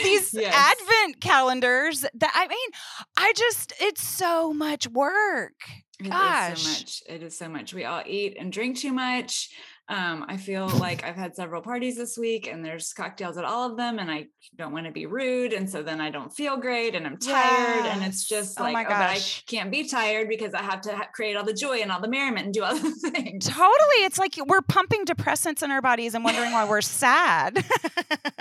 these 0.03 0.33
yes. 0.33 0.55
advent 0.55 1.21
calendars 1.21 2.05
that 2.15 2.33
I 2.35 2.47
mean, 2.49 2.69
I 3.17 3.33
just 3.37 3.75
it's 3.81 4.03
so 4.03 4.53
much 4.53 4.89
work. 4.89 5.55
Gosh. 6.03 6.51
It 6.51 6.59
is 6.59 6.63
so 6.63 6.71
much. 6.71 7.03
It 7.07 7.23
is 7.23 7.39
so 7.39 7.49
much. 7.49 7.75
We 7.75 7.85
all 7.85 8.03
eat 8.07 8.37
and 8.39 8.53
drink 8.53 8.79
too 8.79 8.93
much. 8.93 9.51
Um, 9.93 10.25
I 10.27 10.39
feel 10.39 10.69
like 10.69 11.05
I've 11.05 11.17
had 11.17 11.37
several 11.37 11.61
parties 11.61 11.99
this 11.99 12.17
week 12.17 12.47
and 12.47 12.65
there's 12.65 12.95
cocktails 12.95 13.37
at 13.37 13.45
all 13.45 13.71
of 13.71 13.77
them, 13.77 13.99
and 13.99 14.11
I 14.11 14.29
don't 14.57 14.73
want 14.73 14.87
to 14.87 14.91
be 14.91 15.05
rude. 15.05 15.53
And 15.53 15.69
so 15.69 15.83
then 15.83 16.01
I 16.01 16.09
don't 16.09 16.33
feel 16.33 16.57
great 16.57 16.95
and 16.95 17.07
I'm 17.07 17.19
tired. 17.19 17.85
Yes. 17.85 17.95
And 17.95 18.03
it's 18.03 18.27
just 18.27 18.59
oh 18.59 18.63
like. 18.63 18.87
Oh, 18.89 18.95
I 18.95 19.21
can't 19.47 19.71
be 19.71 19.87
tired 19.87 20.31
because 20.31 20.55
I 20.55 20.63
have 20.63 20.81
to 20.83 20.97
ha- 20.97 21.09
create 21.15 21.37
all 21.37 21.45
the 21.45 21.53
joy 21.53 21.81
and 21.83 21.93
all 21.93 22.01
the 22.01 22.09
merriment 22.09 22.47
and 22.47 22.55
do 22.55 22.63
all 22.63 22.75
the 22.79 22.91
things. 22.91 23.47
Totally. 23.47 24.05
It's 24.05 24.19
like 24.19 24.39
we're 24.47 24.63
pumping 24.63 25.05
depressants 25.05 25.63
in 25.63 25.71
our 25.71 25.83
bodies 25.83 26.15
and 26.15 26.25
wondering 26.25 26.53
why 26.53 26.67
we're 26.67 26.81
sad. 26.81 27.63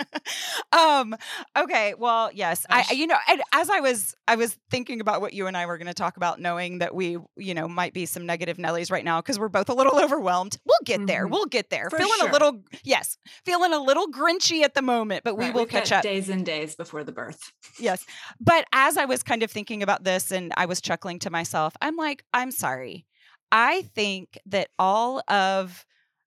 um, 0.72 1.14
okay. 1.54 1.92
Well, 1.98 2.30
yes. 2.32 2.66
Gosh. 2.66 2.90
I, 2.90 2.94
you 2.94 3.06
know, 3.06 3.18
and 3.28 3.42
as 3.52 3.68
I 3.68 3.80
was, 3.80 4.14
I 4.26 4.36
was 4.36 4.56
thinking 4.70 5.02
about 5.02 5.20
what 5.20 5.34
you 5.34 5.48
and 5.48 5.56
I 5.56 5.66
were 5.66 5.76
going 5.76 5.86
to 5.88 5.94
talk 5.94 6.16
about, 6.16 6.40
knowing 6.40 6.78
that 6.78 6.94
we, 6.94 7.18
you 7.36 7.52
know, 7.52 7.68
might 7.68 7.92
be 7.92 8.06
some 8.06 8.24
negative 8.24 8.56
Nellies 8.56 8.90
right 8.90 9.04
now 9.04 9.20
because 9.20 9.38
we're 9.38 9.48
both 9.48 9.68
a 9.68 9.74
little 9.74 9.98
overwhelmed. 9.98 10.56
We'll 10.64 10.74
get 10.84 10.98
mm-hmm. 11.00 11.06
there. 11.06 11.26
We'll 11.26 11.41
we'll 11.42 11.48
get 11.48 11.70
there. 11.70 11.90
For 11.90 11.98
feeling 11.98 12.18
sure. 12.18 12.28
a 12.28 12.32
little 12.32 12.62
yes, 12.84 13.18
feeling 13.44 13.72
a 13.72 13.78
little 13.78 14.06
grinchy 14.06 14.62
at 14.62 14.74
the 14.74 14.82
moment, 14.82 15.24
but 15.24 15.36
we 15.36 15.46
right, 15.46 15.54
will 15.54 15.66
catch 15.66 15.90
up. 15.92 16.02
Days 16.02 16.28
and 16.28 16.46
days 16.46 16.74
before 16.74 17.04
the 17.04 17.12
birth. 17.12 17.52
yes. 17.78 18.04
But 18.40 18.66
as 18.72 18.96
I 18.96 19.04
was 19.04 19.22
kind 19.22 19.42
of 19.42 19.50
thinking 19.50 19.82
about 19.82 20.04
this 20.04 20.30
and 20.30 20.52
I 20.56 20.66
was 20.66 20.80
chuckling 20.80 21.18
to 21.20 21.30
myself, 21.30 21.74
I'm 21.80 21.96
like, 21.96 22.24
I'm 22.32 22.50
sorry. 22.50 23.06
I 23.50 23.82
think 23.94 24.38
that 24.46 24.68
all 24.78 25.22
of 25.28 25.84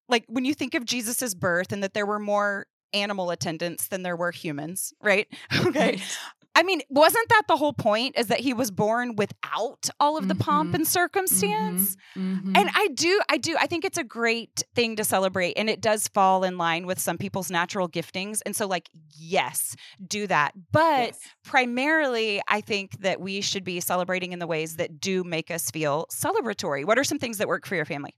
like 0.09 0.25
when 0.27 0.45
you 0.45 0.53
think 0.53 0.75
of 0.75 0.85
Jesus's 0.85 1.33
birth 1.33 1.71
and 1.71 1.81
that 1.83 1.93
there 1.93 2.05
were 2.05 2.19
more 2.19 2.67
animal 2.93 3.31
attendants 3.31 3.87
than 3.87 4.03
there 4.03 4.15
were 4.15 4.31
humans, 4.31 4.93
right? 5.01 5.27
Okay. 5.65 5.91
Right. 5.91 6.17
I 6.55 6.63
mean, 6.63 6.81
wasn't 6.89 7.27
that 7.29 7.43
the 7.47 7.57
whole 7.57 7.73
point? 7.73 8.17
Is 8.17 8.27
that 8.27 8.39
he 8.39 8.53
was 8.53 8.71
born 8.71 9.17
without 9.17 9.89
all 9.99 10.17
of 10.17 10.29
the 10.29 10.33
mm-hmm. 10.33 10.41
pomp 10.41 10.73
and 10.73 10.87
circumstance? 10.87 11.97
Mm-hmm. 12.15 12.35
Mm-hmm. 12.35 12.55
And 12.55 12.69
I 12.73 12.87
do, 12.93 13.21
I 13.29 13.37
do, 13.37 13.57
I 13.59 13.67
think 13.67 13.83
it's 13.83 13.97
a 13.97 14.03
great 14.03 14.63
thing 14.73 14.95
to 14.95 15.03
celebrate. 15.03 15.53
And 15.57 15.69
it 15.69 15.81
does 15.81 16.07
fall 16.07 16.45
in 16.45 16.57
line 16.57 16.85
with 16.85 16.97
some 16.97 17.17
people's 17.17 17.51
natural 17.51 17.89
giftings. 17.89 18.39
And 18.45 18.55
so, 18.55 18.67
like, 18.67 18.89
yes, 19.17 19.75
do 20.07 20.27
that. 20.27 20.53
But 20.71 21.07
yes. 21.07 21.19
primarily, 21.43 22.41
I 22.47 22.61
think 22.61 23.01
that 23.01 23.19
we 23.19 23.41
should 23.41 23.65
be 23.65 23.81
celebrating 23.81 24.31
in 24.31 24.39
the 24.39 24.47
ways 24.47 24.77
that 24.77 25.01
do 25.01 25.25
make 25.25 25.51
us 25.51 25.69
feel 25.69 26.07
celebratory. 26.09 26.85
What 26.85 26.97
are 26.97 27.03
some 27.03 27.19
things 27.19 27.37
that 27.39 27.49
work 27.49 27.65
for 27.65 27.75
your 27.75 27.85
family? 27.85 28.15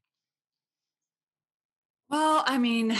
Well, 2.09 2.43
I 2.45 2.57
mean, 2.57 2.95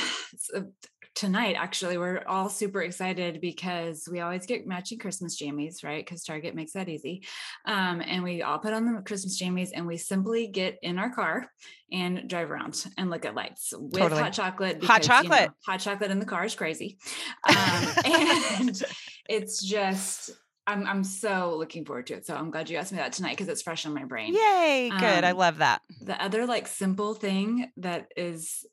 tonight 1.17 1.55
actually 1.57 1.97
we're 1.97 2.21
all 2.27 2.47
super 2.47 2.83
excited 2.83 3.41
because 3.41 4.07
we 4.11 4.19
always 4.19 4.45
get 4.45 4.67
matching 4.67 4.99
christmas 4.99 5.41
jammies 5.41 5.83
right 5.83 6.05
because 6.05 6.23
target 6.23 6.53
makes 6.53 6.73
that 6.73 6.87
easy 6.87 7.25
um, 7.65 8.01
and 8.05 8.23
we 8.23 8.43
all 8.43 8.59
put 8.59 8.71
on 8.71 8.85
the 8.85 9.01
christmas 9.01 9.41
jammies 9.41 9.71
and 9.73 9.87
we 9.87 9.97
simply 9.97 10.45
get 10.45 10.77
in 10.83 10.99
our 10.99 11.09
car 11.09 11.47
and 11.91 12.29
drive 12.29 12.51
around 12.51 12.85
and 12.99 13.09
look 13.09 13.25
at 13.25 13.33
lights 13.33 13.73
with 13.75 13.93
totally. 13.93 14.21
hot 14.21 14.31
chocolate 14.31 14.79
because, 14.79 14.89
hot 14.89 15.01
chocolate 15.01 15.41
you 15.41 15.47
know, 15.47 15.53
hot 15.65 15.79
chocolate 15.79 16.11
in 16.11 16.19
the 16.19 16.25
car 16.25 16.45
is 16.45 16.53
crazy 16.53 16.99
um, 17.49 17.87
and 18.05 18.83
it's 19.27 19.63
just 19.63 20.29
I'm 20.67 20.85
I'm 20.85 21.03
so 21.03 21.55
looking 21.57 21.85
forward 21.85 22.07
to 22.07 22.15
it. 22.15 22.25
So 22.25 22.35
I'm 22.35 22.51
glad 22.51 22.69
you 22.69 22.75
asked 22.77 22.91
me 22.91 22.97
that 22.97 23.13
tonight 23.13 23.37
because 23.37 23.47
it's 23.47 23.61
fresh 23.61 23.85
on 23.85 23.93
my 23.93 24.03
brain. 24.03 24.33
Yay, 24.33 24.89
good. 24.89 25.19
Um, 25.19 25.23
I 25.23 25.31
love 25.31 25.59
that. 25.59 25.81
The 26.01 26.21
other 26.21 26.45
like 26.45 26.67
simple 26.67 27.13
thing 27.13 27.71
that 27.77 28.11
is 28.17 28.65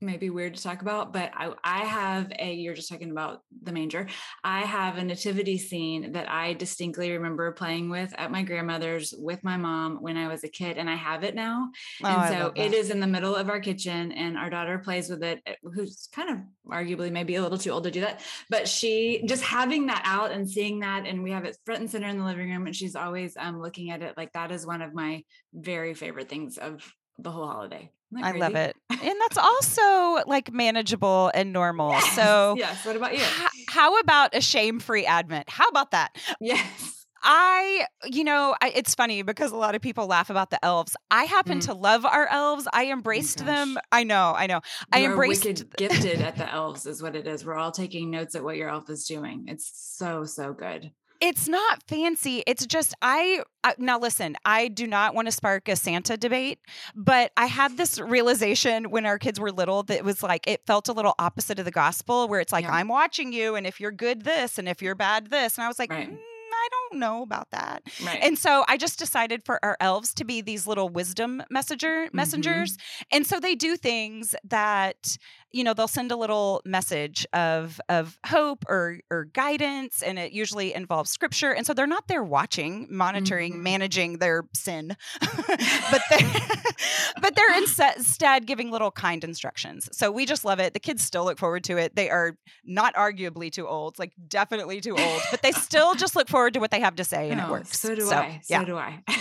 maybe 0.00 0.30
weird 0.30 0.54
to 0.54 0.62
talk 0.62 0.82
about, 0.82 1.12
but 1.12 1.30
I, 1.34 1.52
I 1.64 1.78
have 1.80 2.30
a, 2.38 2.52
you're 2.54 2.74
just 2.74 2.88
talking 2.88 3.10
about 3.10 3.40
the 3.62 3.72
manger. 3.72 4.06
I 4.44 4.60
have 4.60 4.96
a 4.96 5.04
nativity 5.04 5.58
scene 5.58 6.12
that 6.12 6.30
I 6.30 6.52
distinctly 6.52 7.10
remember 7.12 7.50
playing 7.52 7.90
with 7.90 8.14
at 8.16 8.30
my 8.30 8.42
grandmother's 8.42 9.14
with 9.16 9.42
my 9.42 9.56
mom 9.56 9.96
when 10.00 10.16
I 10.16 10.28
was 10.28 10.44
a 10.44 10.48
kid, 10.48 10.78
and 10.78 10.88
I 10.88 10.94
have 10.94 11.24
it 11.24 11.34
now. 11.34 11.70
Oh, 12.04 12.08
and 12.08 12.34
so 12.34 12.52
it 12.54 12.72
is 12.72 12.90
in 12.90 13.00
the 13.00 13.06
middle 13.06 13.34
of 13.34 13.50
our 13.50 13.60
kitchen, 13.60 14.12
and 14.12 14.38
our 14.38 14.50
daughter 14.50 14.78
plays 14.78 15.08
with 15.08 15.22
it, 15.22 15.40
eh, 15.46 15.54
who's 15.62 16.08
kind 16.12 16.30
of 16.30 16.38
arguably 16.70 17.10
maybe 17.10 17.34
a 17.34 17.42
little 17.42 17.58
too 17.58 17.70
old 17.70 17.84
to 17.84 17.90
do 17.90 18.00
that. 18.00 18.20
But 18.50 18.68
she 18.68 19.22
just 19.26 19.42
having 19.42 19.86
that 19.86 20.02
out 20.04 20.30
and 20.30 20.48
seeing 20.48 20.80
that, 20.80 21.06
and 21.06 21.22
we 21.22 21.32
have 21.32 21.44
it 21.44 21.56
front 21.64 21.80
and 21.80 21.90
center 21.90 22.08
in 22.08 22.18
the 22.18 22.24
living 22.24 22.50
room, 22.50 22.66
and 22.66 22.76
she's 22.76 22.94
always 22.96 23.36
um, 23.38 23.60
looking 23.60 23.90
at 23.90 24.02
it 24.02 24.16
like 24.16 24.32
that 24.32 24.52
is 24.52 24.66
one 24.66 24.82
of 24.82 24.94
my 24.94 25.24
very 25.52 25.94
favorite 25.94 26.28
things 26.28 26.58
of 26.58 26.92
the 27.18 27.30
whole 27.30 27.46
holiday. 27.46 27.90
I 28.22 28.32
love 28.32 28.54
it. 28.54 28.74
And 28.90 29.20
that's 29.20 29.36
also 29.38 30.22
like 30.26 30.52
manageable 30.52 31.30
and 31.34 31.52
normal. 31.52 31.90
Yes. 31.90 32.14
So, 32.14 32.54
yes. 32.58 32.84
What 32.84 32.96
about 32.96 33.12
you? 33.12 33.20
H- 33.20 33.66
how 33.68 33.98
about 33.98 34.34
a 34.34 34.40
shame 34.40 34.80
free 34.80 35.04
Advent? 35.04 35.50
How 35.50 35.68
about 35.68 35.90
that? 35.90 36.16
Yes. 36.40 37.06
I, 37.22 37.86
you 38.04 38.22
know, 38.22 38.54
I, 38.62 38.70
it's 38.74 38.94
funny 38.94 39.22
because 39.22 39.50
a 39.50 39.56
lot 39.56 39.74
of 39.74 39.82
people 39.82 40.06
laugh 40.06 40.30
about 40.30 40.50
the 40.50 40.64
elves. 40.64 40.96
I 41.10 41.24
happen 41.24 41.58
mm. 41.58 41.64
to 41.66 41.74
love 41.74 42.04
our 42.04 42.28
elves. 42.28 42.68
I 42.72 42.86
oh 42.86 42.92
embraced 42.92 43.42
oh 43.42 43.44
them. 43.44 43.78
I 43.90 44.04
know, 44.04 44.34
I 44.36 44.46
know. 44.46 44.60
You 44.94 45.02
I 45.02 45.04
embraced. 45.04 45.44
Wicked 45.44 45.76
gifted 45.76 46.20
at 46.20 46.36
the 46.36 46.50
elves 46.52 46.86
is 46.86 47.02
what 47.02 47.16
it 47.16 47.26
is. 47.26 47.44
We're 47.44 47.56
all 47.56 47.72
taking 47.72 48.10
notes 48.10 48.34
at 48.34 48.44
what 48.44 48.56
your 48.56 48.68
elf 48.68 48.88
is 48.88 49.04
doing. 49.04 49.46
It's 49.48 49.70
so 49.74 50.24
so 50.24 50.52
good. 50.52 50.92
It's 51.20 51.48
not 51.48 51.82
fancy. 51.88 52.44
It's 52.46 52.64
just 52.66 52.94
I 53.02 53.42
uh, 53.64 53.72
now 53.78 53.98
listen, 53.98 54.36
I 54.44 54.68
do 54.68 54.86
not 54.86 55.14
want 55.14 55.26
to 55.26 55.32
spark 55.32 55.68
a 55.68 55.74
Santa 55.74 56.16
debate, 56.16 56.60
but 56.94 57.32
I 57.36 57.46
had 57.46 57.76
this 57.76 57.98
realization 57.98 58.90
when 58.90 59.04
our 59.04 59.18
kids 59.18 59.40
were 59.40 59.50
little 59.50 59.82
that 59.84 59.98
it 59.98 60.04
was 60.04 60.22
like 60.22 60.46
it 60.46 60.64
felt 60.66 60.88
a 60.88 60.92
little 60.92 61.14
opposite 61.18 61.58
of 61.58 61.64
the 61.64 61.70
gospel 61.72 62.28
where 62.28 62.40
it's 62.40 62.52
like 62.52 62.64
yeah. 62.64 62.72
I'm 62.72 62.88
watching 62.88 63.32
you 63.32 63.56
and 63.56 63.66
if 63.66 63.80
you're 63.80 63.92
good 63.92 64.22
this 64.22 64.58
and 64.58 64.68
if 64.68 64.80
you're 64.80 64.94
bad 64.94 65.28
this 65.28 65.56
and 65.56 65.64
I 65.64 65.68
was 65.68 65.78
like 65.78 65.90
right. 65.90 66.08
mm, 66.08 66.18
I 66.58 66.68
don't 66.70 67.00
know 67.00 67.22
about 67.22 67.50
that. 67.50 67.82
Right. 68.04 68.18
And 68.22 68.38
so 68.38 68.64
I 68.68 68.76
just 68.76 68.98
decided 68.98 69.44
for 69.44 69.64
our 69.64 69.76
elves 69.80 70.12
to 70.14 70.24
be 70.24 70.40
these 70.40 70.66
little 70.66 70.88
wisdom 70.88 71.42
messenger 71.50 72.06
mm-hmm. 72.06 72.16
messengers. 72.16 72.76
Mm-hmm. 72.76 73.16
And 73.16 73.26
so 73.26 73.40
they 73.40 73.54
do 73.54 73.76
things 73.76 74.34
that 74.44 75.16
you 75.52 75.64
know 75.64 75.72
they'll 75.72 75.88
send 75.88 76.12
a 76.12 76.16
little 76.16 76.60
message 76.64 77.26
of 77.32 77.80
of 77.88 78.18
hope 78.26 78.64
or 78.68 78.98
or 79.10 79.24
guidance 79.24 80.02
and 80.02 80.18
it 80.18 80.32
usually 80.32 80.74
involves 80.74 81.10
scripture 81.10 81.52
and 81.52 81.66
so 81.66 81.72
they're 81.72 81.86
not 81.86 82.06
there 82.08 82.22
watching 82.22 82.86
monitoring 82.90 83.52
mm-hmm. 83.52 83.62
managing 83.62 84.18
their 84.18 84.44
sin 84.54 84.96
but 85.20 86.02
they're 86.10 86.30
but 87.22 87.34
they're 87.34 87.58
instead 87.58 88.46
giving 88.46 88.70
little 88.70 88.90
kind 88.90 89.24
instructions 89.24 89.88
so 89.92 90.10
we 90.10 90.26
just 90.26 90.44
love 90.44 90.60
it 90.60 90.74
the 90.74 90.80
kids 90.80 91.02
still 91.02 91.24
look 91.24 91.38
forward 91.38 91.64
to 91.64 91.76
it 91.76 91.94
they 91.96 92.10
are 92.10 92.36
not 92.64 92.94
arguably 92.94 93.50
too 93.50 93.66
old 93.66 93.98
like 93.98 94.12
definitely 94.28 94.80
too 94.80 94.96
old 94.96 95.22
but 95.30 95.42
they 95.42 95.52
still 95.52 95.94
just 95.94 96.14
look 96.14 96.28
forward 96.28 96.52
to 96.54 96.60
what 96.60 96.70
they 96.70 96.80
have 96.80 96.94
to 96.94 97.04
say 97.04 97.30
and 97.30 97.40
oh, 97.40 97.46
it 97.46 97.50
works 97.50 97.78
so 97.78 97.94
do 97.94 98.02
so, 98.02 98.16
i 98.16 98.40
so 98.42 98.64
do 98.64 98.76
i. 98.76 99.02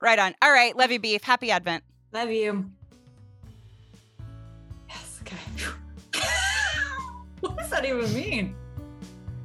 Right 0.00 0.18
on 0.18 0.34
all 0.40 0.52
right 0.52 0.76
levy 0.76 0.98
beef 0.98 1.24
happy 1.24 1.50
advent. 1.50 1.82
Love 2.12 2.30
you 2.30 2.70
does 7.68 7.80
that 7.80 7.86
even 7.86 8.14
mean? 8.14 8.56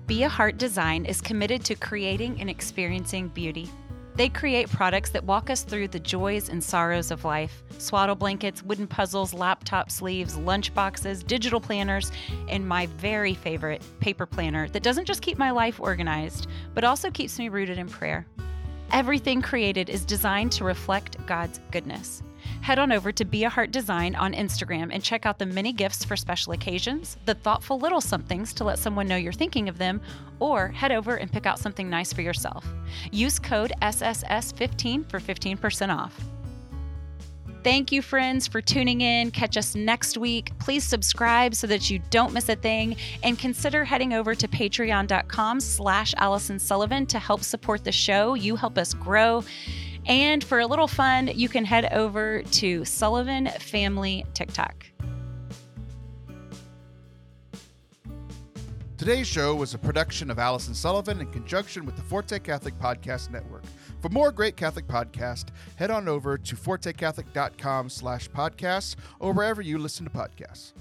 Be 0.07 0.23
a 0.23 0.29
Heart 0.29 0.57
Design 0.57 1.05
is 1.05 1.19
committed 1.19 1.65
to 1.65 1.75
creating 1.75 2.39
and 2.39 2.49
experiencing 2.49 3.27
beauty. 3.27 3.69
They 4.15 4.29
create 4.29 4.69
products 4.69 5.09
that 5.09 5.25
walk 5.25 5.49
us 5.49 5.63
through 5.63 5.89
the 5.89 5.99
joys 5.99 6.47
and 6.47 6.63
sorrows 6.63 7.11
of 7.11 7.25
life 7.25 7.63
swaddle 7.79 8.15
blankets, 8.15 8.63
wooden 8.63 8.87
puzzles, 8.87 9.33
laptop 9.33 9.91
sleeves, 9.91 10.37
lunch 10.37 10.73
boxes, 10.73 11.21
digital 11.21 11.59
planners, 11.59 12.13
and 12.47 12.65
my 12.65 12.85
very 12.85 13.33
favorite 13.33 13.81
paper 13.99 14.25
planner 14.25 14.69
that 14.69 14.83
doesn't 14.83 15.05
just 15.05 15.21
keep 15.21 15.37
my 15.37 15.51
life 15.51 15.81
organized, 15.81 16.47
but 16.73 16.85
also 16.85 17.11
keeps 17.11 17.37
me 17.37 17.49
rooted 17.49 17.77
in 17.77 17.89
prayer. 17.89 18.25
Everything 18.91 19.41
created 19.41 19.89
is 19.89 20.05
designed 20.05 20.51
to 20.53 20.63
reflect 20.63 21.17
God's 21.25 21.59
goodness. 21.71 22.21
Head 22.63 22.79
on 22.79 22.93
over 22.93 23.11
to 23.11 23.25
Be 23.25 23.43
a 23.43 23.49
Heart 23.49 23.71
Design 23.71 24.15
on 24.15 24.31
Instagram 24.31 24.87
and 24.93 25.03
check 25.03 25.25
out 25.25 25.37
the 25.37 25.45
many 25.45 25.73
gifts 25.73 26.05
for 26.05 26.15
special 26.15 26.53
occasions, 26.53 27.17
the 27.25 27.33
thoughtful 27.33 27.77
little 27.77 27.99
somethings 27.99 28.53
to 28.53 28.63
let 28.63 28.79
someone 28.79 29.05
know 29.05 29.17
you're 29.17 29.33
thinking 29.33 29.67
of 29.67 29.77
them, 29.77 29.99
or 30.39 30.69
head 30.69 30.93
over 30.93 31.15
and 31.15 31.29
pick 31.29 31.45
out 31.45 31.59
something 31.59 31.89
nice 31.89 32.13
for 32.13 32.21
yourself. 32.21 32.65
Use 33.11 33.37
code 33.37 33.73
SSS15 33.81 35.09
for 35.09 35.19
15% 35.19 35.93
off. 35.93 36.17
Thank 37.65 37.91
you, 37.91 38.01
friends, 38.01 38.47
for 38.47 38.61
tuning 38.61 39.01
in. 39.01 39.31
Catch 39.31 39.57
us 39.57 39.75
next 39.75 40.17
week. 40.17 40.57
Please 40.59 40.85
subscribe 40.85 41.55
so 41.55 41.67
that 41.67 41.89
you 41.89 41.99
don't 42.11 42.31
miss 42.31 42.47
a 42.47 42.55
thing, 42.55 42.95
and 43.23 43.37
consider 43.37 43.83
heading 43.83 44.13
over 44.13 44.35
to 44.35 44.47
patreon.com 44.47 45.59
slash 45.59 46.13
Allison 46.15 46.59
Sullivan 46.59 47.07
to 47.07 47.19
help 47.19 47.43
support 47.43 47.83
the 47.83 47.91
show. 47.91 48.35
You 48.35 48.55
help 48.55 48.77
us 48.77 48.93
grow. 48.93 49.43
And 50.05 50.43
for 50.43 50.59
a 50.59 50.67
little 50.67 50.87
fun, 50.87 51.27
you 51.27 51.47
can 51.47 51.65
head 51.65 51.91
over 51.93 52.43
to 52.43 52.85
Sullivan 52.85 53.47
Family 53.59 54.25
TikTok. 54.33 54.85
Today's 58.97 59.27
show 59.27 59.53
was 59.53 59.73
a 59.73 59.77
production 59.77 60.31
of 60.31 60.39
Allison 60.39 60.73
Sullivan 60.73 61.19
in 61.19 61.27
conjunction 61.27 61.85
with 61.85 61.97
the 61.97 62.01
Forte 62.03 62.39
Catholic 62.39 62.73
Podcast 62.79 63.31
Network. 63.31 63.63
For 64.01 64.07
more 64.09 64.31
great 64.31 64.55
Catholic 64.55 64.87
podcasts, 64.87 65.49
head 65.75 65.91
on 65.91 66.07
over 66.07 66.37
to 66.37 66.55
fortecatholic.com 66.55 67.89
slash 67.89 68.29
podcasts 68.29 68.95
or 69.19 69.33
wherever 69.33 69.61
you 69.61 69.77
listen 69.77 70.05
to 70.05 70.11
podcasts. 70.11 70.73